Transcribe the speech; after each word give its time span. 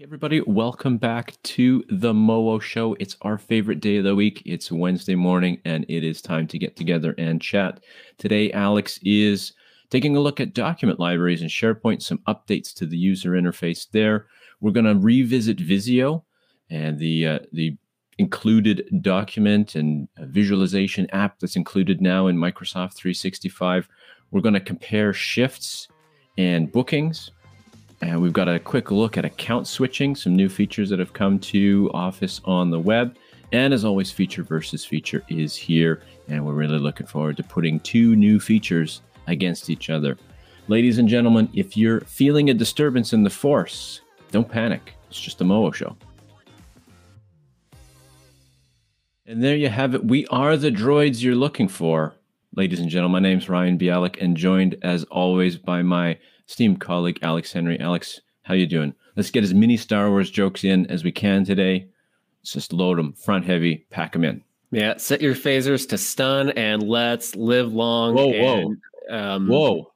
Hey 0.00 0.04
everybody, 0.04 0.40
welcome 0.40 0.96
back 0.96 1.34
to 1.42 1.84
the 1.90 2.14
MOWO 2.14 2.58
Show. 2.58 2.96
It's 2.98 3.18
our 3.20 3.36
favorite 3.36 3.80
day 3.80 3.98
of 3.98 4.04
the 4.04 4.14
week. 4.14 4.42
It's 4.46 4.72
Wednesday 4.72 5.14
morning 5.14 5.60
and 5.66 5.84
it 5.90 6.04
is 6.04 6.22
time 6.22 6.46
to 6.46 6.58
get 6.58 6.74
together 6.74 7.14
and 7.18 7.38
chat. 7.38 7.80
Today, 8.16 8.50
Alex 8.52 8.98
is 9.02 9.52
taking 9.90 10.16
a 10.16 10.20
look 10.20 10.40
at 10.40 10.54
document 10.54 11.00
libraries 11.00 11.42
and 11.42 11.50
SharePoint, 11.50 12.00
some 12.00 12.16
updates 12.26 12.72
to 12.76 12.86
the 12.86 12.96
user 12.96 13.32
interface 13.32 13.90
there. 13.90 14.24
We're 14.62 14.70
going 14.70 14.86
to 14.86 14.94
revisit 14.94 15.60
Visio 15.60 16.24
and 16.70 16.98
the 16.98 17.26
uh, 17.26 17.38
the 17.52 17.76
included 18.16 18.88
document 19.02 19.74
and 19.74 20.08
visualization 20.20 21.10
app 21.10 21.40
that's 21.40 21.56
included 21.56 22.00
now 22.00 22.26
in 22.28 22.38
Microsoft 22.38 22.94
365. 22.94 23.86
We're 24.30 24.40
going 24.40 24.54
to 24.54 24.60
compare 24.60 25.12
shifts 25.12 25.88
and 26.38 26.72
bookings 26.72 27.32
and 28.00 28.20
we've 28.20 28.32
got 28.32 28.48
a 28.48 28.58
quick 28.58 28.90
look 28.90 29.18
at 29.18 29.24
account 29.24 29.66
switching, 29.66 30.16
some 30.16 30.34
new 30.34 30.48
features 30.48 30.88
that 30.90 30.98
have 30.98 31.12
come 31.12 31.38
to 31.38 31.90
Office 31.92 32.40
on 32.44 32.70
the 32.70 32.80
web. 32.80 33.16
And 33.52 33.74
as 33.74 33.84
always, 33.84 34.10
feature 34.10 34.42
versus 34.42 34.84
feature 34.84 35.22
is 35.28 35.54
here. 35.54 36.02
And 36.28 36.44
we're 36.46 36.54
really 36.54 36.78
looking 36.78 37.06
forward 37.06 37.36
to 37.36 37.42
putting 37.42 37.80
two 37.80 38.16
new 38.16 38.40
features 38.40 39.02
against 39.26 39.68
each 39.68 39.90
other. 39.90 40.16
Ladies 40.68 40.98
and 40.98 41.08
gentlemen, 41.08 41.50
if 41.52 41.76
you're 41.76 42.00
feeling 42.02 42.48
a 42.48 42.54
disturbance 42.54 43.12
in 43.12 43.22
the 43.22 43.30
force, 43.30 44.00
don't 44.30 44.48
panic. 44.48 44.94
It's 45.08 45.20
just 45.20 45.40
a 45.40 45.44
MOWO 45.44 45.74
show. 45.74 45.96
And 49.26 49.42
there 49.42 49.56
you 49.56 49.68
have 49.68 49.94
it. 49.94 50.04
We 50.04 50.26
are 50.28 50.56
the 50.56 50.70
droids 50.70 51.22
you're 51.22 51.34
looking 51.34 51.68
for. 51.68 52.14
Ladies 52.56 52.80
and 52.80 52.88
gentlemen, 52.88 53.22
my 53.22 53.28
name's 53.28 53.48
Ryan 53.48 53.78
Bialik, 53.78 54.20
and 54.20 54.36
joined 54.36 54.76
as 54.82 55.04
always 55.04 55.56
by 55.56 55.82
my 55.82 56.18
esteemed 56.50 56.80
colleague 56.80 57.20
Alex 57.22 57.52
Henry. 57.52 57.78
Alex, 57.78 58.20
how 58.42 58.54
you 58.54 58.66
doing? 58.66 58.92
Let's 59.14 59.30
get 59.30 59.44
as 59.44 59.54
many 59.54 59.76
Star 59.76 60.10
Wars 60.10 60.30
jokes 60.30 60.64
in 60.64 60.84
as 60.86 61.04
we 61.04 61.12
can 61.12 61.44
today. 61.44 61.86
Let's 62.40 62.52
just 62.52 62.72
load 62.72 62.98
them 62.98 63.12
front 63.12 63.44
heavy, 63.44 63.86
pack 63.90 64.12
them 64.12 64.24
in. 64.24 64.42
Yeah, 64.72 64.96
set 64.96 65.20
your 65.20 65.36
phasers 65.36 65.88
to 65.90 65.98
stun 65.98 66.50
and 66.50 66.82
let's 66.82 67.36
live 67.36 67.72
long. 67.72 68.14
Whoa, 68.16 68.32
and, 68.32 68.78
whoa, 69.08 69.16
um, 69.16 69.48
whoa! 69.48 69.92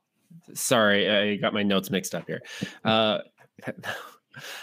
Sorry, 0.52 1.11
I 1.11 1.36
got 1.36 1.55
my 1.55 1.64
notes 1.64 1.91
mixed 1.91 2.14
up 2.14 2.24
here. 2.28 2.42
Uh, 2.84 3.18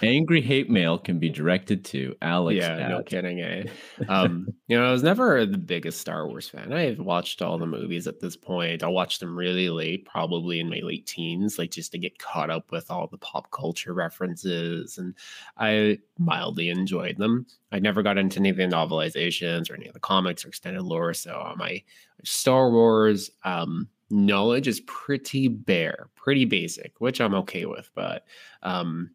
Angry 0.02 0.42
hate 0.42 0.70
mail 0.70 0.98
can 0.98 1.20
be 1.20 1.30
directed 1.30 1.86
to 1.86 2.16
Alex. 2.22 2.58
yeah, 2.58 2.78
at- 2.78 2.90
no 2.90 3.04
kidding. 3.04 3.40
Eh? 3.42 3.64
Um, 4.10 4.48
you 4.68 4.78
know, 4.78 4.86
I 4.86 4.92
was 4.92 5.04
never 5.04 5.46
the 5.46 5.58
biggest 5.58 6.02
Star 6.02 6.28
Wars 6.28 6.50
fan. 6.50 6.74
I've 6.74 7.00
watched 7.00 7.42
all 7.42 7.58
the 7.58 7.66
movies 7.68 8.08
at 8.08 8.20
this 8.20 8.36
point. 8.36 8.84
I 8.84 8.88
watched 8.88 9.20
them 9.20 9.38
really 9.38 9.70
late, 9.70 10.06
probably 10.06 10.60
in 10.60 10.70
my 10.70 10.82
late 10.84 11.06
teens, 11.06 11.60
like 11.60 11.72
just 11.72 11.92
to 11.92 11.98
get 11.98 12.18
caught 12.20 12.50
up 12.50 12.72
with 12.72 12.90
all 12.90 13.08
the 13.08 13.18
pop 13.18 13.52
culture 13.52 13.94
references, 13.94 14.98
and 14.98 15.14
I 15.58 16.00
mildly 16.18 16.70
enjoyed 16.70 17.18
them. 17.18 17.46
I 17.72 17.80
never 17.80 18.02
got 18.02 18.18
into 18.18 18.40
any 18.40 18.50
of 18.50 18.58
the 18.58 18.64
novelizations 18.64 19.70
or 19.72 19.76
any 19.76 19.88
of 19.88 19.94
the 19.94 20.00
comics 20.00 20.44
or 20.44 20.50
extended 20.50 20.82
lore, 20.84 21.14
so 21.14 21.54
my 21.58 21.82
Star 22.24 22.70
Wars 22.72 23.30
um, 23.44 23.88
knowledge 24.10 24.68
is 24.68 24.82
pretty 24.82 25.48
bare, 25.48 26.10
pretty 26.16 26.46
basic, 26.46 27.00
which 27.00 27.22
I'm 27.22 27.34
okay 27.36 27.66
with. 27.66 27.90
But 27.96 28.26
um, 28.64 29.12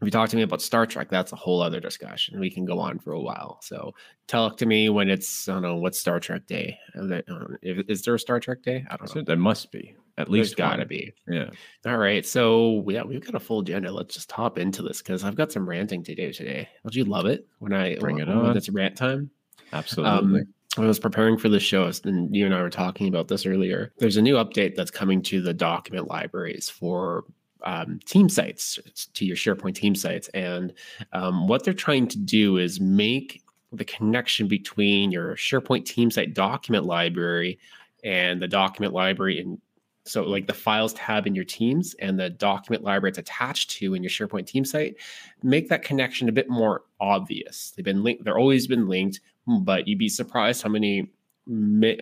if 0.00 0.04
you 0.06 0.10
talk 0.10 0.28
to 0.30 0.36
me 0.36 0.42
about 0.42 0.60
Star 0.62 0.84
Trek, 0.86 1.08
that's 1.10 1.32
a 1.32 1.36
whole 1.36 1.62
other 1.62 1.80
discussion. 1.80 2.38
We 2.38 2.50
can 2.50 2.64
go 2.64 2.78
on 2.78 2.98
for 2.98 3.12
a 3.12 3.20
while. 3.20 3.58
So 3.62 3.92
talk 4.26 4.56
to 4.58 4.66
me 4.66 4.88
when 4.88 5.08
it's 5.08 5.48
I 5.48 5.54
don't 5.54 5.62
know 5.62 5.76
what's 5.76 5.98
Star 5.98 6.20
Trek 6.20 6.46
Day. 6.46 6.78
Is 6.94 7.08
there- 7.08 7.22
I 7.26 7.30
don't 7.30 7.50
know, 7.50 7.56
Is 7.88 8.02
there 8.02 8.14
a 8.14 8.18
Star 8.18 8.38
Trek 8.40 8.62
Day? 8.62 8.84
I 8.90 8.96
don't 8.96 9.14
know. 9.14 9.22
There 9.22 9.36
must 9.36 9.72
be 9.72 9.94
at 10.18 10.26
There's 10.26 10.28
least 10.28 10.56
got 10.56 10.72
to 10.76 10.78
one. 10.80 10.88
be. 10.88 11.12
Yeah. 11.28 11.50
All 11.86 11.96
right. 11.98 12.24
So 12.26 12.84
yeah, 12.88 13.02
we've 13.04 13.24
got 13.24 13.34
a 13.34 13.40
full 13.40 13.60
agenda. 13.60 13.90
Let's 13.90 14.14
just 14.14 14.30
hop 14.30 14.58
into 14.58 14.82
this 14.82 14.98
because 15.02 15.24
I've 15.24 15.34
got 15.36 15.50
some 15.52 15.68
ranting 15.68 16.02
to 16.04 16.14
do 16.14 16.32
today. 16.32 16.68
Don't 16.82 16.94
you 16.94 17.04
love 17.04 17.26
it 17.26 17.46
when 17.58 17.72
I 17.72 17.96
Bring 17.96 18.18
it 18.18 18.28
on. 18.28 18.56
It's 18.56 18.68
rant 18.68 18.96
time. 18.96 19.30
Absolutely. 19.72 20.40
Um, 20.40 20.46
I 20.78 20.82
was 20.82 20.98
preparing 20.98 21.38
for 21.38 21.48
the 21.48 21.58
show, 21.58 21.90
and 22.04 22.36
you 22.36 22.44
and 22.44 22.54
I 22.54 22.60
were 22.60 22.68
talking 22.68 23.08
about 23.08 23.28
this 23.28 23.46
earlier. 23.46 23.94
There's 23.98 24.18
a 24.18 24.22
new 24.22 24.34
update 24.34 24.74
that's 24.74 24.90
coming 24.90 25.22
to 25.22 25.40
the 25.40 25.54
document 25.54 26.06
libraries 26.08 26.68
for 26.68 27.24
um, 27.66 28.00
team 28.06 28.28
sites, 28.28 28.78
to 29.12 29.26
your 29.26 29.36
SharePoint 29.36 29.74
team 29.74 29.94
sites. 29.94 30.28
And 30.28 30.72
um, 31.12 31.48
what 31.48 31.64
they're 31.64 31.74
trying 31.74 32.06
to 32.08 32.18
do 32.18 32.56
is 32.56 32.80
make 32.80 33.42
the 33.72 33.84
connection 33.84 34.46
between 34.46 35.10
your 35.10 35.34
SharePoint 35.34 35.84
team 35.84 36.10
site 36.10 36.32
document 36.32 36.86
library 36.86 37.58
and 38.04 38.40
the 38.40 38.48
document 38.48 38.94
library 38.94 39.40
in 39.40 39.60
so 40.04 40.22
like 40.22 40.46
the 40.46 40.54
files 40.54 40.94
tab 40.94 41.26
in 41.26 41.34
your 41.34 41.44
teams 41.44 41.94
and 41.94 42.16
the 42.16 42.30
document 42.30 42.84
library 42.84 43.10
it's 43.10 43.18
attached 43.18 43.70
to 43.70 43.94
in 43.94 44.04
your 44.04 44.10
SharePoint 44.10 44.46
team 44.46 44.64
site, 44.64 44.94
make 45.42 45.68
that 45.68 45.82
connection 45.82 46.28
a 46.28 46.32
bit 46.32 46.48
more 46.48 46.84
obvious. 47.00 47.72
They've 47.72 47.84
been 47.84 48.04
linked, 48.04 48.22
they're 48.22 48.38
always 48.38 48.68
been 48.68 48.86
linked, 48.86 49.20
but 49.48 49.88
you'd 49.88 49.98
be 49.98 50.08
surprised 50.08 50.62
how 50.62 50.68
many 50.68 51.10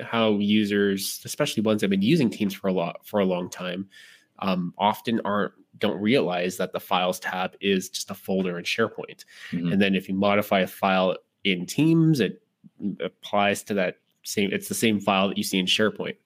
how 0.03 0.39
users, 0.39 1.21
especially 1.25 1.63
ones 1.63 1.81
that 1.81 1.87
have 1.87 1.91
been 1.91 2.03
using 2.03 2.31
Teams 2.31 2.55
for 2.55 2.69
a 2.69 2.73
lot 2.73 3.07
for 3.07 3.21
a 3.21 3.25
long 3.25 3.49
time, 3.49 3.89
um, 4.41 4.75
often 4.78 5.21
aren't 5.25 5.53
don't 5.78 6.00
realize 6.00 6.56
that 6.56 6.72
the 6.72 6.81
files 6.81 7.19
tab 7.19 7.56
is 7.61 7.89
just 7.89 8.11
a 8.11 8.15
folder 8.15 8.59
in 8.59 8.65
SharePoint. 8.65 9.25
Mhm. 9.50 9.72
And 9.72 9.83
then 9.83 9.95
if 9.95 10.09
you 10.09 10.15
modify 10.15 10.61
a 10.61 10.67
file 10.67 11.17
in 11.43 11.67
Teams, 11.67 12.21
it 12.21 12.43
applies 13.00 13.62
to 13.65 13.75
that 13.75 13.99
same. 14.22 14.50
It's 14.53 14.69
the 14.69 14.75
same 14.75 15.00
file 15.00 15.28
that 15.28 15.37
you 15.37 15.43
see 15.43 15.59
in 15.59 15.67
SharePoint. 15.67 16.17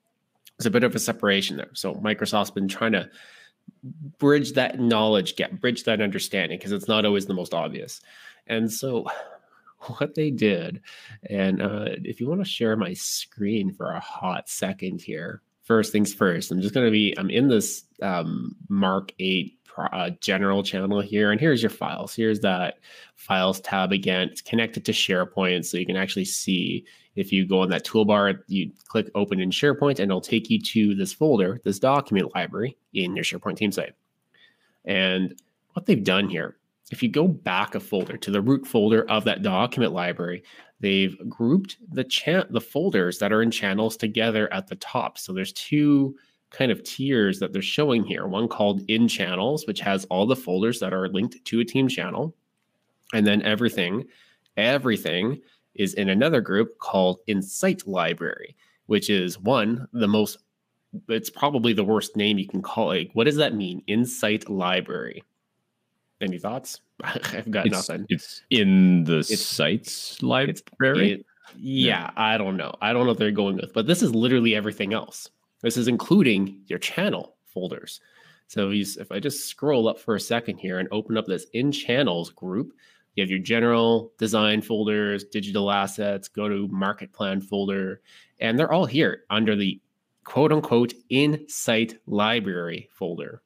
It's 0.57 0.65
a 0.65 0.71
bit 0.71 0.83
of 0.83 0.93
a 0.95 0.99
separation 0.99 1.57
there. 1.57 1.71
So 1.73 1.95
Microsoft's 1.95 2.51
been 2.51 2.67
trying 2.67 2.91
to 2.91 3.09
bridge 4.19 4.53
that 4.53 4.79
knowledge 4.79 5.35
gap, 5.35 5.51
bridge 5.51 5.83
that 5.85 6.01
understanding, 6.01 6.57
because 6.57 6.71
it's 6.71 6.87
not 6.87 7.05
always 7.05 7.25
the 7.25 7.33
most 7.33 7.53
obvious. 7.53 8.01
And 8.47 8.71
so 8.71 9.05
what 9.97 10.15
they 10.15 10.29
did, 10.31 10.81
and 11.29 11.61
uh, 11.61 11.85
if 12.03 12.19
you 12.19 12.27
want 12.27 12.41
to 12.41 12.49
share 12.49 12.75
my 12.75 12.93
screen 12.93 13.71
for 13.71 13.91
a 13.91 13.99
hot 13.99 14.49
second 14.49 15.01
here, 15.01 15.41
first 15.69 15.91
things 15.91 16.11
first, 16.11 16.51
I'm 16.51 16.59
just 16.61 16.73
going 16.73 16.87
to 16.87 16.91
be, 16.91 17.13
I'm 17.17 17.29
in 17.29 17.47
this 17.47 17.83
um, 18.01 18.55
Mark 18.69 19.13
8 19.19 19.55
uh, 19.77 20.09
general 20.19 20.63
channel 20.63 20.99
here, 20.99 21.31
and 21.31 21.39
here's 21.39 21.61
your 21.61 21.69
files. 21.69 22.15
Here's 22.15 22.39
that 22.39 22.79
files 23.15 23.61
tab 23.61 23.91
again. 23.91 24.29
It's 24.29 24.41
connected 24.41 24.83
to 24.85 24.91
SharePoint, 24.91 25.63
so 25.63 25.77
you 25.77 25.85
can 25.85 25.95
actually 25.95 26.25
see 26.25 26.85
if 27.15 27.31
you 27.31 27.45
go 27.45 27.61
on 27.61 27.69
that 27.69 27.85
toolbar, 27.85 28.39
you 28.47 28.71
click 28.87 29.11
open 29.13 29.39
in 29.39 29.51
SharePoint, 29.51 29.99
and 29.99 30.09
it'll 30.09 30.21
take 30.21 30.49
you 30.49 30.59
to 30.59 30.95
this 30.95 31.13
folder, 31.13 31.61
this 31.63 31.77
document 31.77 32.33
library 32.33 32.75
in 32.93 33.15
your 33.15 33.23
SharePoint 33.23 33.57
team 33.57 33.71
site. 33.71 33.93
And 34.85 35.39
what 35.73 35.85
they've 35.85 36.03
done 36.03 36.29
here, 36.29 36.57
if 36.91 37.03
you 37.03 37.09
go 37.09 37.27
back 37.27 37.75
a 37.75 37.79
folder 37.79 38.17
to 38.17 38.31
the 38.31 38.41
root 38.41 38.65
folder 38.65 39.09
of 39.09 39.23
that 39.25 39.43
document 39.43 39.93
library, 39.93 40.43
they've 40.79 41.17
grouped 41.29 41.77
the 41.91 42.03
cha- 42.03 42.45
the 42.49 42.61
folders 42.61 43.19
that 43.19 43.31
are 43.31 43.41
in 43.41 43.51
channels 43.51 43.95
together 43.95 44.51
at 44.53 44.67
the 44.67 44.75
top. 44.77 45.17
So 45.17 45.33
there's 45.33 45.53
two 45.53 46.15
kind 46.51 46.71
of 46.71 46.83
tiers 46.83 47.39
that 47.39 47.53
they're 47.53 47.61
showing 47.61 48.03
here. 48.03 48.25
One 48.25 48.47
called 48.47 48.81
in 48.87 49.07
channels, 49.07 49.67
which 49.67 49.79
has 49.81 50.05
all 50.05 50.25
the 50.25 50.35
folders 50.35 50.79
that 50.79 50.93
are 50.93 51.09
linked 51.09 51.43
to 51.45 51.59
a 51.59 51.65
team 51.65 51.87
channel, 51.87 52.35
and 53.13 53.25
then 53.25 53.41
everything, 53.43 54.05
everything 54.57 55.41
is 55.75 55.93
in 55.93 56.09
another 56.09 56.41
group 56.41 56.79
called 56.79 57.19
Insight 57.27 57.87
Library, 57.87 58.55
which 58.87 59.09
is 59.09 59.39
one 59.39 59.87
the 59.93 60.07
most. 60.07 60.37
It's 61.07 61.29
probably 61.29 61.73
the 61.73 61.83
worst 61.83 62.15
name 62.15 62.39
you 62.39 62.47
can 62.47 62.63
call 62.63 62.91
it. 62.91 63.09
What 63.13 63.25
does 63.25 63.35
that 63.35 63.53
mean? 63.53 63.83
Insight 63.85 64.49
Library. 64.49 65.23
Any 66.21 66.37
thoughts? 66.37 66.81
I've 67.03 67.49
got 67.49 67.65
it's, 67.67 67.89
nothing. 67.89 68.05
it's 68.09 68.41
in 68.49 69.03
the 69.05 69.19
It's- 69.19 69.41
sites 69.41 70.21
library. 70.21 71.11
It- 71.13 71.25
yeah, 71.57 72.11
I 72.15 72.37
don't 72.37 72.57
know. 72.57 72.75
I 72.79 72.93
don't 72.93 73.03
know 73.05 73.09
what 73.11 73.17
they're 73.17 73.31
going 73.31 73.55
with, 73.55 73.73
but 73.73 73.87
this 73.87 74.03
is 74.03 74.13
literally 74.13 74.53
everything 74.55 74.93
else. 74.93 75.29
This 75.61 75.77
is 75.77 75.87
including 75.87 76.61
your 76.67 76.77
channel 76.77 77.35
folders. 77.47 78.01
So 78.47 78.69
if 78.69 78.75
you- 78.75 79.01
if 79.01 79.11
I 79.11 79.19
just 79.19 79.47
scroll 79.47 79.87
up 79.87 79.97
for 79.99 80.13
a 80.15 80.19
second 80.19 80.57
here 80.59 80.77
and 80.77 80.87
open 80.91 81.17
up 81.17 81.25
this 81.25 81.45
in 81.53 81.71
channels 81.71 82.29
group, 82.29 82.73
you 83.15 83.23
have 83.23 83.31
your 83.31 83.39
general 83.39 84.13
design 84.19 84.61
folders, 84.61 85.23
digital 85.23 85.71
assets, 85.71 86.27
go 86.27 86.47
to 86.47 86.67
market 86.67 87.11
plan 87.11 87.41
folder, 87.41 88.01
and 88.39 88.57
they're 88.57 88.71
all 88.71 88.85
here 88.85 89.23
under 89.31 89.55
the 89.55 89.79
quote 90.23 90.51
unquote 90.51 90.93
in 91.09 91.45
site 91.49 91.97
library 92.05 92.87
folder. 92.93 93.41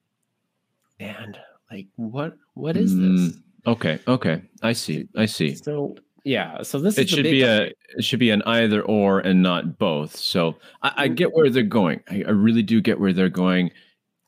And 0.99 1.39
like 1.71 1.87
what 1.95 2.37
what 2.53 2.77
is 2.77 2.95
this? 2.95 3.03
Mm, 3.03 3.41
okay, 3.67 3.99
okay. 4.07 4.41
I 4.61 4.73
see. 4.73 5.07
I 5.15 5.25
see. 5.25 5.55
So 5.55 5.95
yeah, 6.23 6.61
so 6.61 6.79
this 6.79 6.97
It 6.97 7.09
should 7.09 7.23
be 7.23 7.41
a 7.43 7.71
it 7.97 8.03
should 8.03 8.19
be 8.19 8.29
an 8.29 8.41
either 8.43 8.81
or 8.83 9.19
and 9.19 9.41
not 9.41 9.77
both. 9.77 10.15
So 10.15 10.57
I, 10.81 10.93
I 10.97 11.07
get 11.07 11.33
where 11.33 11.49
they're 11.49 11.63
going. 11.63 12.01
I, 12.09 12.23
I 12.27 12.31
really 12.31 12.63
do 12.63 12.81
get 12.81 12.99
where 12.99 13.13
they're 13.13 13.29
going. 13.29 13.71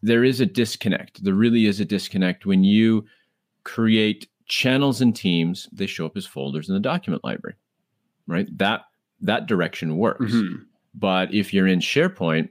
There 0.01 0.23
is 0.23 0.41
a 0.41 0.45
disconnect. 0.45 1.23
There 1.23 1.33
really 1.33 1.65
is 1.65 1.79
a 1.79 1.85
disconnect 1.85 2.45
when 2.45 2.63
you 2.63 3.05
create 3.63 4.27
channels 4.47 5.01
and 5.01 5.15
teams. 5.15 5.67
They 5.71 5.87
show 5.87 6.05
up 6.05 6.17
as 6.17 6.25
folders 6.25 6.67
in 6.69 6.75
the 6.75 6.81
document 6.81 7.23
library, 7.23 7.55
right? 8.27 8.47
That 8.57 8.81
that 9.21 9.47
direction 9.47 9.97
works. 9.97 10.33
Mhm. 10.33 10.65
But 10.93 11.33
if 11.33 11.53
you're 11.53 11.67
in 11.67 11.79
SharePoint 11.79 12.49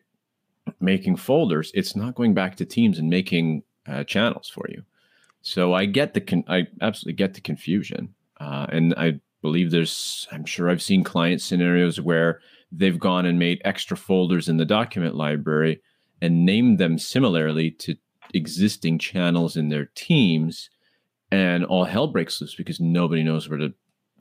making 0.80 1.16
folders, 1.16 1.70
it's 1.74 1.94
not 1.94 2.14
going 2.14 2.34
back 2.34 2.56
to 2.56 2.64
Teams 2.64 2.98
and 2.98 3.08
making 3.08 3.62
uh, 3.86 4.04
channels 4.04 4.48
for 4.48 4.66
you. 4.70 4.82
So 5.44 5.74
I 5.74 5.84
get 5.84 6.14
the 6.14 6.22
con- 6.22 6.44
I 6.48 6.66
absolutely 6.80 7.18
get 7.18 7.34
the 7.34 7.42
confusion, 7.42 8.14
uh, 8.40 8.64
and 8.70 8.94
I 8.96 9.20
believe 9.42 9.70
there's 9.70 10.26
I'm 10.32 10.46
sure 10.46 10.70
I've 10.70 10.82
seen 10.82 11.04
client 11.04 11.42
scenarios 11.42 12.00
where 12.00 12.40
they've 12.72 12.98
gone 12.98 13.26
and 13.26 13.38
made 13.38 13.60
extra 13.62 13.94
folders 13.94 14.48
in 14.48 14.56
the 14.56 14.64
document 14.64 15.14
library 15.14 15.82
and 16.22 16.46
named 16.46 16.78
them 16.78 16.96
similarly 16.96 17.70
to 17.72 17.94
existing 18.32 18.98
channels 18.98 19.54
in 19.54 19.68
their 19.68 19.84
teams, 19.94 20.70
and 21.30 21.62
all 21.66 21.84
hell 21.84 22.06
breaks 22.06 22.40
loose 22.40 22.54
because 22.54 22.80
nobody 22.80 23.22
knows 23.22 23.46
where 23.46 23.58
to 23.58 23.74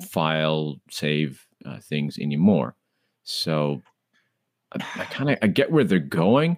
file 0.06 0.82
save 0.90 1.48
uh, 1.66 1.80
things 1.80 2.20
anymore. 2.20 2.76
So 3.24 3.82
I, 4.74 4.84
I 4.98 5.06
kind 5.06 5.30
of 5.30 5.38
I 5.42 5.48
get 5.48 5.72
where 5.72 5.86
they're 5.86 6.00
going, 6.00 6.58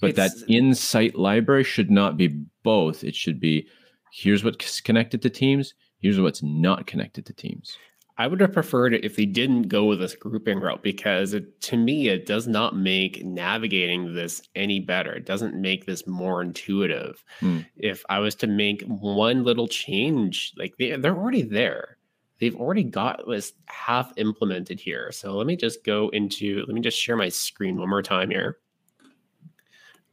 but 0.00 0.10
it's, 0.10 0.16
that 0.16 0.32
insight 0.48 1.16
library 1.16 1.64
should 1.64 1.90
not 1.90 2.16
be 2.16 2.28
both. 2.62 3.04
It 3.04 3.14
should 3.14 3.40
be 3.40 3.68
here's 4.12 4.44
what's 4.44 4.80
connected 4.80 5.22
to 5.22 5.30
teams, 5.30 5.74
here's 5.98 6.20
what's 6.20 6.42
not 6.42 6.86
connected 6.86 7.26
to 7.26 7.32
teams. 7.32 7.76
I 8.18 8.26
would 8.26 8.40
have 8.40 8.54
preferred 8.54 8.94
it 8.94 9.04
if 9.04 9.14
they 9.14 9.26
didn't 9.26 9.64
go 9.68 9.84
with 9.84 9.98
this 9.98 10.14
grouping 10.14 10.58
route 10.58 10.82
because 10.82 11.34
it, 11.34 11.60
to 11.62 11.76
me, 11.76 12.08
it 12.08 12.24
does 12.24 12.46
not 12.46 12.74
make 12.74 13.22
navigating 13.22 14.14
this 14.14 14.40
any 14.54 14.80
better. 14.80 15.12
It 15.12 15.26
doesn't 15.26 15.54
make 15.54 15.84
this 15.84 16.06
more 16.06 16.40
intuitive. 16.40 17.22
Hmm. 17.40 17.60
If 17.76 18.04
I 18.08 18.20
was 18.20 18.34
to 18.36 18.46
make 18.46 18.82
one 18.84 19.44
little 19.44 19.68
change, 19.68 20.54
like 20.56 20.74
they, 20.78 20.96
they're 20.96 21.14
already 21.14 21.42
there 21.42 21.96
they've 22.38 22.56
already 22.56 22.84
got 22.84 23.22
this 23.26 23.52
half 23.66 24.12
implemented 24.16 24.80
here. 24.80 25.10
So 25.12 25.36
let 25.36 25.46
me 25.46 25.56
just 25.56 25.84
go 25.84 26.08
into, 26.10 26.64
let 26.66 26.74
me 26.74 26.80
just 26.80 26.98
share 26.98 27.16
my 27.16 27.28
screen 27.28 27.78
one 27.78 27.88
more 27.88 28.02
time 28.02 28.30
here. 28.30 28.58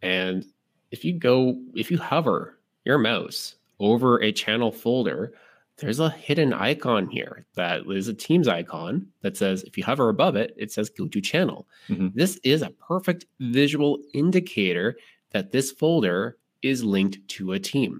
And 0.01 0.45
if 0.91 1.03
you 1.03 1.17
go, 1.17 1.59
if 1.75 1.91
you 1.91 1.97
hover 1.97 2.59
your 2.85 2.97
mouse 2.97 3.55
over 3.79 4.21
a 4.21 4.31
channel 4.31 4.71
folder, 4.71 5.33
there's 5.77 5.99
a 5.99 6.09
hidden 6.09 6.53
icon 6.53 7.07
here 7.07 7.45
that 7.55 7.81
is 7.89 8.07
a 8.07 8.13
Teams 8.13 8.47
icon 8.47 9.07
that 9.21 9.35
says, 9.35 9.63
if 9.63 9.77
you 9.77 9.83
hover 9.83 10.09
above 10.09 10.35
it, 10.35 10.53
it 10.57 10.71
says 10.71 10.89
go 10.89 11.07
to 11.07 11.21
channel. 11.21 11.67
Mm-hmm. 11.89 12.09
This 12.13 12.39
is 12.43 12.61
a 12.61 12.69
perfect 12.69 13.25
visual 13.39 13.99
indicator 14.13 14.95
that 15.31 15.51
this 15.51 15.71
folder 15.71 16.37
is 16.61 16.83
linked 16.83 17.27
to 17.27 17.53
a 17.53 17.59
team. 17.59 17.99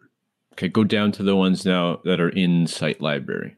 Okay, 0.54 0.68
go 0.68 0.84
down 0.84 1.12
to 1.14 1.24
the 1.24 1.36
ones 1.36 1.66
now 1.66 2.00
that 2.06 2.22
are 2.22 2.30
in 2.30 2.68
site 2.68 3.02
library 3.02 3.56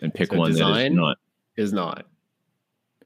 and 0.00 0.12
pick 0.12 0.30
so 0.32 0.38
one 0.38 0.52
that 0.52 0.86
is 0.86 0.92
not. 0.92 1.16
Is 1.56 1.72
not. 1.72 2.06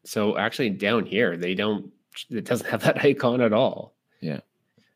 So 0.05 0.39
actually, 0.39 0.71
down 0.71 1.05
here 1.05 1.37
they 1.37 1.55
don't. 1.55 1.93
It 2.31 2.47
doesn't 2.47 2.69
have 2.69 2.83
that 2.85 3.05
icon 3.05 3.43
at 3.43 3.53
all. 3.53 3.95
Yeah. 4.21 4.41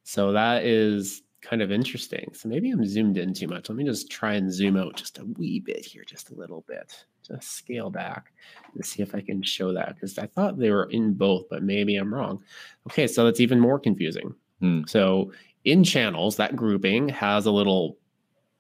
So 0.05 0.33
that 0.33 0.65
is 0.65 1.23
kind 1.43 1.63
of 1.63 1.73
interesting. 1.73 2.31
So 2.35 2.49
maybe 2.49 2.71
I'm 2.71 2.85
zoomed 2.85 3.17
in 3.17 3.35
too 3.35 3.49
much. 3.49 3.69
Let 3.69 3.77
me 3.77 3.85
just 3.85 4.11
try 4.11 4.35
and 4.35 4.53
zoom 4.53 4.77
out 4.77 4.97
just 4.97 5.19
a 5.19 5.25
wee 5.25 5.61
bit 5.61 5.85
here, 5.85 6.05
just 6.05 6.31
a 6.31 6.35
little 6.35 6.65
bit. 6.69 7.05
Just 7.27 7.53
scale 7.53 7.91
back 7.91 8.33
and 8.75 8.85
see 8.85 9.03
if 9.03 9.15
I 9.15 9.21
can 9.21 9.43
show 9.43 9.73
that 9.73 9.95
because 9.95 10.19
I 10.19 10.27
thought 10.27 10.59
they 10.59 10.71
were 10.71 10.91
in 10.91 11.15
both, 11.15 11.49
but 11.49 11.63
maybe 11.63 11.97
I'm 11.97 12.13
wrong. 12.13 12.43
Okay, 12.89 13.07
so 13.07 13.25
that's 13.25 13.41
even 13.41 13.61
more 13.61 13.79
confusing. 13.79 14.35
Hmm. 14.61 14.83
So 14.87 15.33
in 15.65 15.85
channels, 15.85 16.37
that 16.37 16.57
grouping 16.57 17.09
has 17.11 17.47
a 17.47 17.51
little 17.51 17.99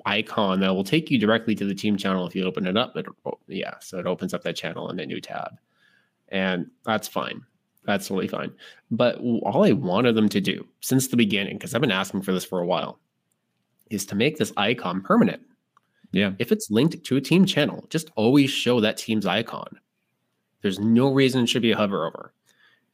icon 0.06 0.60
that 0.60 0.74
will 0.74 0.84
take 0.84 1.10
you 1.10 1.18
directly 1.18 1.54
to 1.54 1.64
the 1.64 1.74
team 1.74 1.96
channel 1.96 2.26
if 2.26 2.34
you 2.34 2.44
open 2.44 2.66
it 2.66 2.76
up. 2.76 2.96
It, 2.96 3.06
yeah, 3.46 3.74
so 3.80 3.98
it 3.98 4.06
opens 4.06 4.34
up 4.34 4.42
that 4.44 4.56
channel 4.56 4.90
in 4.90 5.00
a 5.00 5.06
new 5.06 5.20
tab, 5.20 5.58
and 6.28 6.70
that's 6.84 7.08
fine. 7.08 7.42
That's 7.84 8.08
totally 8.08 8.28
fine. 8.28 8.52
But 8.90 9.18
all 9.18 9.64
I 9.64 9.72
wanted 9.72 10.14
them 10.14 10.28
to 10.30 10.40
do 10.40 10.66
since 10.80 11.08
the 11.08 11.16
beginning, 11.16 11.56
because 11.56 11.74
I've 11.74 11.80
been 11.80 11.90
asking 11.90 12.22
for 12.22 12.32
this 12.32 12.44
for 12.44 12.60
a 12.60 12.66
while, 12.66 12.98
is 13.90 14.06
to 14.06 14.14
make 14.14 14.36
this 14.36 14.52
icon 14.56 15.02
permanent. 15.02 15.42
Yeah. 16.12 16.32
If 16.38 16.52
it's 16.52 16.70
linked 16.70 17.02
to 17.04 17.16
a 17.16 17.20
team 17.20 17.44
channel, 17.46 17.86
just 17.88 18.10
always 18.16 18.50
show 18.50 18.80
that 18.80 18.96
team's 18.96 19.26
icon. 19.26 19.78
There's 20.62 20.78
no 20.78 21.12
reason 21.12 21.44
it 21.44 21.48
should 21.48 21.62
be 21.62 21.72
a 21.72 21.76
hover 21.76 22.06
over. 22.06 22.32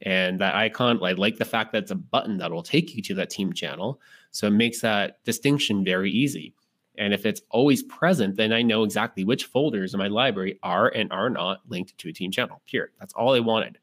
And 0.02 0.38
that 0.40 0.54
icon, 0.54 1.02
I 1.02 1.12
like 1.12 1.38
the 1.38 1.44
fact 1.44 1.72
that 1.72 1.84
it's 1.84 1.90
a 1.90 1.96
button 1.96 2.36
that 2.38 2.52
will 2.52 2.62
take 2.62 2.94
you 2.94 3.02
to 3.02 3.14
that 3.14 3.30
team 3.30 3.52
channel. 3.52 4.00
So 4.30 4.46
it 4.46 4.50
makes 4.50 4.80
that 4.82 5.24
distinction 5.24 5.84
very 5.84 6.10
easy. 6.10 6.54
And 6.98 7.12
if 7.12 7.26
it's 7.26 7.42
always 7.50 7.82
present, 7.82 8.36
then 8.36 8.52
I 8.52 8.62
know 8.62 8.84
exactly 8.84 9.24
which 9.24 9.44
folders 9.44 9.94
in 9.94 9.98
my 9.98 10.08
library 10.08 10.58
are 10.62 10.88
and 10.88 11.10
are 11.12 11.30
not 11.30 11.60
linked 11.68 11.96
to 11.98 12.08
a 12.08 12.12
team 12.12 12.30
channel. 12.30 12.62
Period. 12.66 12.92
That's 13.00 13.14
all 13.14 13.34
I 13.34 13.40
wanted. 13.40 13.78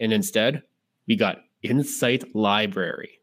And 0.00 0.12
instead, 0.12 0.62
we 1.06 1.16
got 1.16 1.38
Insight 1.62 2.34
Library. 2.34 3.18